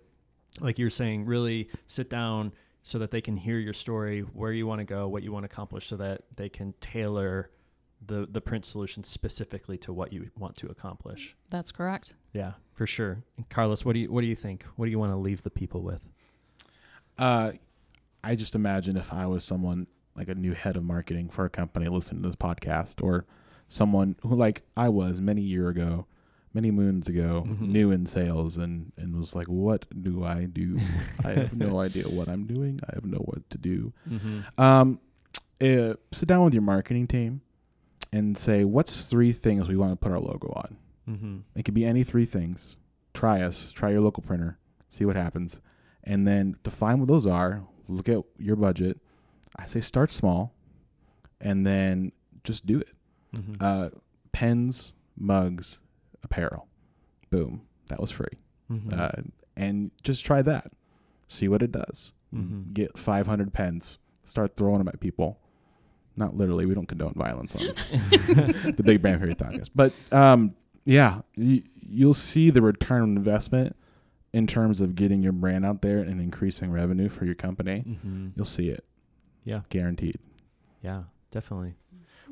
like 0.60 0.80
you're 0.80 0.90
saying, 0.90 1.26
really 1.26 1.70
sit 1.88 2.10
down 2.10 2.54
so 2.84 3.00
that 3.00 3.12
they 3.12 3.22
can 3.22 3.36
hear 3.36 3.60
your 3.60 3.74
story, 3.74 4.22
where 4.22 4.52
you 4.52 4.66
want 4.66 4.80
to 4.80 4.86
go, 4.86 5.08
what 5.08 5.24
you 5.24 5.32
want 5.32 5.44
to 5.44 5.54
accomplish, 5.54 5.88
so 5.88 5.98
that 5.98 6.24
they 6.36 6.50
can 6.50 6.74
tailor 6.80 7.52
the 8.06 8.28
the 8.30 8.42
print 8.42 8.64
solution 8.64 9.04
specifically 9.04 9.78
to 9.78 9.92
what 9.92 10.14
you 10.14 10.30
want 10.38 10.56
to 10.56 10.68
accomplish. 10.68 11.36
that's 11.50 11.72
correct 11.72 12.14
Yeah, 12.34 12.54
for 12.74 12.86
sure. 12.86 13.24
And 13.38 13.50
Carlos, 13.50 13.84
what 13.84 13.94
do 13.94 14.00
you 14.00 14.12
what 14.12 14.22
do 14.22 14.28
you 14.28 14.36
think? 14.36 14.64
What 14.76 14.86
do 14.86 14.92
you 14.92 15.00
want 15.00 15.12
to 15.12 15.18
leave 15.18 15.44
the 15.44 15.50
people 15.50 15.82
with? 15.82 16.02
Uh, 17.18 17.54
I 18.24 18.36
just 18.36 18.56
imagine 18.56 18.98
if 18.98 19.12
I 19.14 19.26
was 19.28 19.44
someone 19.44 19.88
like 20.16 20.28
a 20.30 20.36
new 20.36 20.54
head 20.54 20.76
of 20.76 20.84
marketing 20.84 21.30
for 21.30 21.46
a 21.46 21.50
company 21.50 21.86
listening 21.88 22.22
to 22.24 22.30
this 22.30 22.36
podcast, 22.36 23.04
or 23.04 23.26
someone 23.68 24.16
who, 24.22 24.36
like 24.36 24.64
I 24.76 24.90
was 24.90 25.22
many 25.22 25.42
year 25.42 25.68
ago, 25.70 26.08
many 26.54 26.72
moons 26.72 27.08
ago, 27.08 27.46
Mhm. 27.48 27.70
new 27.70 27.92
in 27.92 28.06
sales, 28.06 28.58
and 28.58 28.92
and 28.98 29.16
was 29.16 29.36
like, 29.36 29.48
"What 29.48 29.86
do 30.02 30.24
I 30.24 30.46
do? 30.46 30.80
I 31.24 31.32
have 31.34 31.56
no 31.56 31.80
idea 31.88 32.10
what 32.10 32.28
I'm 32.28 32.46
doing. 32.46 32.80
I 32.90 32.96
have 32.96 33.06
no 33.06 33.20
what 33.20 33.48
to 33.52 33.58
do." 33.58 33.94
Mm-hmm. 34.10 34.40
Um, 34.62 35.00
uh, 35.62 35.94
sit 36.12 36.28
down 36.28 36.44
with 36.46 36.54
your 36.54 36.64
marketing 36.64 37.08
team 37.08 37.42
and 38.12 38.36
say, 38.38 38.64
"What's 38.64 39.08
three 39.10 39.32
things 39.34 39.68
we 39.68 39.76
want 39.78 39.92
to 39.92 39.96
put 39.98 40.12
our 40.12 40.20
logo 40.20 40.52
on?" 40.56 40.78
Mm-hmm. 41.08 41.38
It 41.56 41.64
could 41.64 41.74
be 41.76 41.86
any 41.86 42.04
three 42.04 42.26
things. 42.26 42.76
Try 43.14 43.42
us. 43.42 43.72
Try 43.72 43.92
your 43.92 44.02
local 44.02 44.24
printer. 44.24 44.58
See 44.90 45.06
what 45.06 45.16
happens, 45.16 45.60
and 46.04 46.28
then 46.28 46.56
define 46.64 47.00
what 47.00 47.08
those 47.08 47.26
are. 47.28 47.64
Look 47.88 48.10
at 48.10 48.18
your 48.38 48.56
budget. 48.56 49.00
I 49.56 49.66
say 49.66 49.82
start 49.82 50.12
small, 50.12 50.54
and 51.42 51.66
then 51.66 52.12
just 52.44 52.66
do 52.66 52.80
it. 52.80 52.92
Mm-hmm. 53.36 53.56
Uh, 53.60 53.90
pens, 54.32 54.94
mugs, 55.18 55.80
apparel. 56.24 56.68
Boom. 57.30 57.62
That 57.88 58.00
was 58.00 58.12
free. 58.12 58.26
mm-hmm. 58.72 58.90
Uh, 59.00 59.22
and 59.56 59.92
just 60.04 60.24
try 60.26 60.42
that. 60.44 60.72
See 61.28 61.48
what 61.48 61.62
it 61.64 61.72
does. 61.72 62.14
Mhm. 62.34 62.74
Get 62.74 62.98
500 62.98 63.54
pens. 63.54 63.98
Start 64.24 64.56
throwing 64.56 64.78
them 64.78 64.88
at 64.88 65.00
people. 65.00 65.40
Not 66.16 66.36
literally. 66.36 66.66
We 66.66 66.74
don't 66.76 66.88
condone 66.88 67.14
violence 67.16 67.56
on 67.56 67.62
the 67.92 68.82
Big 68.84 69.02
Brand 69.02 69.22
Theory 69.22 69.36
podcast. 69.36 69.70
But 69.74 69.94
um, 70.12 70.56
yeah, 70.86 71.22
you, 71.36 71.64
you'll 71.90 72.14
see 72.14 72.50
the 72.50 72.62
return 72.62 73.02
on 73.02 73.18
investment 73.18 73.76
in 74.34 74.48
terms 74.48 74.82
of 74.82 74.96
getting 74.96 75.22
your 75.22 75.32
brand 75.32 75.66
out 75.66 75.82
there 75.82 76.00
and 76.00 76.22
increasing 76.22 76.72
revenue 76.72 77.10
for 77.10 77.26
your 77.26 77.36
company. 77.36 77.84
Mm-hmm. 77.88 78.30
You'll 78.36 78.46
see 78.46 78.70
it. 78.70 78.84
Yeah. 79.44 79.62
Guaranteed. 79.70 80.20
Yeah, 80.82 81.04
definitely. 81.32 81.76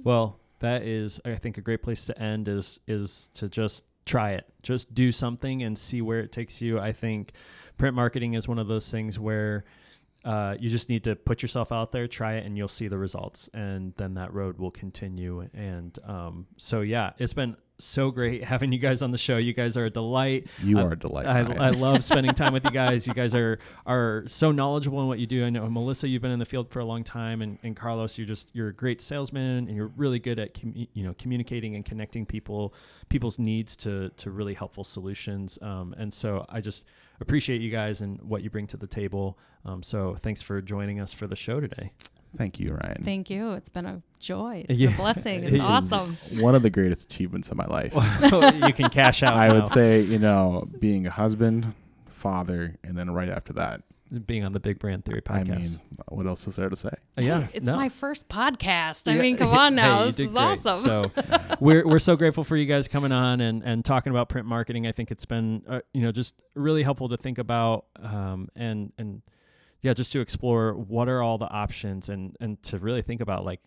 Well, 0.04 0.40
that 0.60 0.84
is 0.84 1.20
I 1.26 1.36
think 1.36 1.58
a 1.58 1.62
great 1.62 1.82
place 1.82 2.06
to 2.06 2.22
end 2.22 2.48
is 2.48 2.80
is 2.88 3.30
to 3.36 3.50
just 3.50 3.84
try 4.06 4.32
it. 4.32 4.46
Just 4.62 4.94
do 4.94 5.12
something 5.12 5.64
and 5.64 5.78
see 5.78 6.02
where 6.02 6.20
it 6.20 6.32
takes 6.32 6.62
you. 6.62 6.80
I 6.80 6.92
think 6.92 7.34
print 7.78 7.96
marketing 7.96 8.34
is 8.34 8.48
one 8.48 8.60
of 8.60 8.68
those 8.68 8.90
things 8.90 9.18
where 9.18 9.66
uh, 10.24 10.56
you 10.60 10.70
just 10.70 10.90
need 10.90 11.04
to 11.04 11.16
put 11.16 11.42
yourself 11.42 11.72
out 11.72 11.92
there, 11.92 12.08
try 12.08 12.34
it, 12.34 12.46
and 12.46 12.58
you'll 12.58 12.68
see 12.68 12.88
the 12.88 12.98
results, 12.98 13.48
and 13.54 13.94
then 13.98 14.16
that 14.16 14.34
road 14.34 14.58
will 14.58 14.72
continue. 14.72 15.48
And 15.54 15.98
um, 16.04 16.48
so, 16.58 16.82
yeah, 16.82 17.12
it's 17.20 17.34
been 17.34 17.56
so 17.78 18.10
great 18.12 18.44
having 18.44 18.72
you 18.72 18.80
guys 18.80 19.02
on 19.02 19.12
the 19.12 19.18
show. 19.18 19.38
You 19.38 19.54
guys 19.54 19.76
are 19.78 19.86
a 19.86 19.90
delight. 19.90 20.48
You 20.64 20.80
I- 20.80 20.84
are 20.84 20.92
a 20.94 20.96
delight. 20.98 21.26
I, 21.26 21.42
Ryan. 21.42 21.62
I 21.62 21.70
love 21.72 22.04
spending 22.12 22.34
time 22.34 22.54
with 22.54 22.64
you 22.64 22.72
guys. 22.72 23.06
You 23.08 23.14
guys 23.14 23.36
are 23.36 23.60
are 23.86 24.24
so 24.28 24.52
knowledgeable 24.52 25.02
in 25.02 25.08
what 25.08 25.20
you 25.20 25.28
do. 25.28 25.46
I 25.46 25.50
know 25.50 25.70
Melissa, 25.70 26.08
you've 26.08 26.22
been 26.22 26.32
in 26.32 26.40
the 26.40 26.46
field 26.46 26.70
for 26.70 26.80
a 26.80 26.86
long 26.86 27.04
time, 27.04 27.42
and, 27.42 27.58
and 27.64 27.76
Carlos, 27.76 28.18
you're 28.18 28.28
just 28.28 28.50
you're 28.54 28.70
a 28.70 28.74
great 28.74 29.02
salesman, 29.02 29.68
and 29.68 29.76
you're 29.76 29.92
really 29.98 30.20
good 30.20 30.40
at 30.40 30.54
commu- 30.54 30.88
you 30.94 31.04
know 31.04 31.14
communicating 31.18 31.76
and 31.76 31.84
connecting 31.86 32.26
people 32.26 32.74
people's 33.10 33.38
needs 33.40 33.76
to 33.78 34.10
to 34.18 34.32
really 34.32 34.54
helpful 34.54 34.84
solutions. 34.84 35.60
Um, 35.62 35.94
and 35.98 36.14
so 36.14 36.46
I 36.50 36.62
just 36.62 36.86
appreciate 37.22 37.62
you 37.62 37.72
guys 37.72 38.02
and 38.02 38.22
what 38.22 38.42
you 38.44 38.50
bring 38.50 38.68
to 38.68 38.78
the 38.78 38.88
table. 38.88 39.38
Um, 39.66 39.82
so 39.82 40.16
thanks 40.22 40.42
for 40.42 40.62
joining 40.62 41.00
us 41.00 41.12
for 41.14 41.28
the 41.28 41.36
show 41.36 41.60
today. 41.60 41.92
Thank 42.38 42.60
you, 42.60 42.70
Ryan. 42.70 43.02
Thank 43.04 43.30
you. 43.30 43.52
It's 43.54 43.70
been 43.70 43.86
a 43.86 44.02
joy. 44.20 44.66
It's 44.70 44.78
Yeah. 44.80 44.88
been 44.90 44.96
a 44.96 45.02
blessing. 45.02 45.42
This 45.46 45.54
It's 45.54 45.64
awesome. 45.64 46.18
One 46.40 46.56
of 46.56 46.62
the 46.64 46.70
greatest 46.70 47.12
achievements 47.12 47.50
of 47.52 47.58
my 47.58 47.66
life. 47.66 47.94
you 48.66 48.74
can 48.74 48.90
cash 48.90 49.24
out. 49.24 49.36
I 49.36 49.48
now. 49.50 49.54
would 49.56 49.68
say, 49.68 50.02
you 50.02 50.20
know, 50.20 50.68
being 50.80 51.06
a 51.08 51.12
husband, 51.12 51.74
father, 52.10 52.76
and 52.84 52.98
then 52.98 53.12
right 53.12 53.30
after 53.30 53.54
that, 53.54 53.82
being 54.28 54.44
on 54.46 54.52
the 54.52 54.60
Big 54.60 54.78
Brand 54.80 55.04
Theory 55.04 55.22
podcast. 55.22 55.52
I 55.52 55.60
mean, 55.62 55.80
what 56.10 56.28
else 56.28 56.48
is 56.48 56.56
there 56.56 56.70
to 56.70 56.76
say? 56.76 56.90
Uh, 57.18 57.22
yeah, 57.22 57.48
It's 57.54 57.68
no. 57.70 57.76
my 57.76 57.90
first 57.90 58.30
podcast. 58.30 59.12
I 59.12 59.16
Yeah. 59.16 59.22
mean, 59.24 59.36
come 59.38 59.50
on 59.58 59.76
now. 59.76 60.02
you 60.06 60.12
this 60.12 60.20
is 60.28 60.34
great. 60.34 60.42
awesome. 60.44 60.80
So 60.82 61.12
we're 61.60 61.86
we're 61.86 62.00
so 62.00 62.16
grateful 62.16 62.44
for 62.44 62.56
you 62.56 62.66
guys 62.68 62.88
coming 62.88 63.12
on 63.12 63.42
and 63.42 63.64
and 63.64 63.84
talking 63.84 64.12
about 64.12 64.30
print 64.30 64.48
marketing. 64.48 64.86
I 64.86 64.92
think 64.92 65.10
it's 65.12 65.26
been 65.26 65.64
uh, 65.68 65.80
you 65.94 66.02
know 66.02 66.12
just 66.12 66.36
really 66.54 66.84
helpful 66.84 67.10
to 67.10 67.18
think 67.18 67.40
about 67.40 67.86
um 68.02 68.48
and 68.56 68.94
and 69.00 69.22
yeah, 69.86 69.94
just 69.94 70.12
to 70.14 70.20
explore 70.20 70.74
what 70.74 71.08
are 71.08 71.22
all 71.22 71.38
the 71.38 71.48
options 71.48 72.10
and 72.10 72.36
and 72.40 72.62
to 72.64 72.80
really 72.80 73.04
think 73.04 73.22
about 73.22 73.46
like 73.46 73.60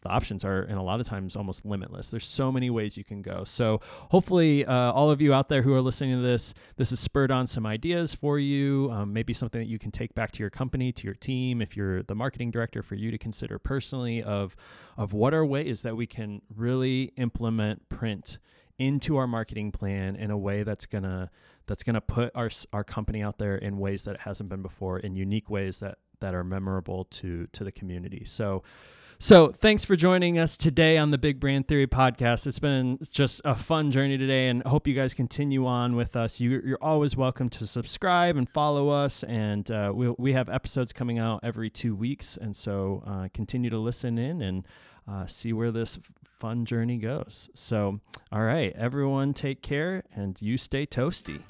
the 0.00 0.08
options 0.08 0.44
are 0.44 0.62
and 0.62 0.78
a 0.78 0.82
lot 0.82 1.00
of 1.00 1.08
times 1.08 1.34
almost 1.34 1.66
limitless. 1.66 2.08
There's 2.08 2.24
so 2.24 2.52
many 2.52 2.70
ways 2.70 2.96
you 2.96 3.02
can 3.02 3.20
go. 3.20 3.42
So 3.42 3.80
hopefully 4.10 4.64
uh, 4.64 4.92
all 4.92 5.10
of 5.10 5.20
you 5.20 5.34
out 5.34 5.48
there 5.48 5.62
who 5.62 5.74
are 5.74 5.80
listening 5.80 6.14
to 6.14 6.22
this 6.22 6.54
this 6.76 6.90
has 6.90 7.00
spurred 7.00 7.32
on 7.32 7.48
some 7.48 7.66
ideas 7.66 8.14
for 8.14 8.38
you 8.38 8.90
um, 8.92 9.12
maybe 9.12 9.32
something 9.32 9.60
that 9.60 9.66
you 9.66 9.80
can 9.80 9.90
take 9.90 10.14
back 10.14 10.30
to 10.32 10.38
your 10.38 10.50
company 10.50 10.92
to 10.92 11.04
your 11.04 11.14
team 11.14 11.60
if 11.60 11.76
you're 11.76 12.04
the 12.04 12.14
marketing 12.14 12.52
director 12.52 12.80
for 12.80 12.94
you 12.94 13.10
to 13.10 13.18
consider 13.18 13.58
personally 13.58 14.22
of 14.22 14.54
of 14.96 15.12
what 15.12 15.34
are 15.34 15.44
ways 15.44 15.82
that 15.82 15.96
we 15.96 16.06
can 16.06 16.42
really 16.54 17.12
implement 17.16 17.88
print 17.88 18.38
into 18.80 19.16
our 19.18 19.26
marketing 19.26 19.70
plan 19.70 20.16
in 20.16 20.30
a 20.30 20.38
way 20.38 20.62
that's 20.62 20.86
gonna 20.86 21.30
that's 21.66 21.82
gonna 21.82 22.00
put 22.00 22.32
our 22.34 22.50
our 22.72 22.82
company 22.82 23.22
out 23.22 23.38
there 23.38 23.56
in 23.56 23.78
ways 23.78 24.04
that 24.04 24.14
it 24.14 24.20
hasn't 24.22 24.48
been 24.48 24.62
before 24.62 24.98
in 24.98 25.14
unique 25.14 25.50
ways 25.50 25.78
that 25.78 25.98
that 26.20 26.34
are 26.34 26.42
memorable 26.42 27.04
to 27.04 27.46
to 27.52 27.62
the 27.62 27.70
community 27.70 28.24
so 28.24 28.62
so, 29.22 29.52
thanks 29.52 29.84
for 29.84 29.96
joining 29.96 30.38
us 30.38 30.56
today 30.56 30.96
on 30.96 31.10
the 31.10 31.18
Big 31.18 31.40
Brand 31.40 31.68
Theory 31.68 31.86
podcast. 31.86 32.46
It's 32.46 32.58
been 32.58 32.98
just 33.10 33.42
a 33.44 33.54
fun 33.54 33.90
journey 33.90 34.16
today, 34.16 34.48
and 34.48 34.62
hope 34.62 34.86
you 34.86 34.94
guys 34.94 35.12
continue 35.12 35.66
on 35.66 35.94
with 35.94 36.16
us. 36.16 36.40
You, 36.40 36.62
you're 36.64 36.78
always 36.80 37.18
welcome 37.18 37.50
to 37.50 37.66
subscribe 37.66 38.38
and 38.38 38.48
follow 38.48 38.88
us, 38.88 39.22
and 39.24 39.70
uh, 39.70 39.92
we 39.94 40.08
we 40.16 40.32
have 40.32 40.48
episodes 40.48 40.94
coming 40.94 41.18
out 41.18 41.40
every 41.42 41.68
two 41.68 41.94
weeks, 41.94 42.38
and 42.40 42.56
so 42.56 43.02
uh, 43.06 43.28
continue 43.34 43.68
to 43.68 43.76
listen 43.76 44.16
in 44.16 44.40
and 44.40 44.66
uh, 45.10 45.26
see 45.26 45.52
where 45.52 45.70
this 45.70 45.98
fun 46.38 46.64
journey 46.64 46.96
goes. 46.96 47.48
So, 47.54 48.00
all 48.30 48.42
right, 48.42 48.72
everyone, 48.76 49.34
take 49.34 49.62
care, 49.62 50.04
and 50.14 50.40
you 50.40 50.56
stay 50.56 50.86
toasty. 50.86 51.42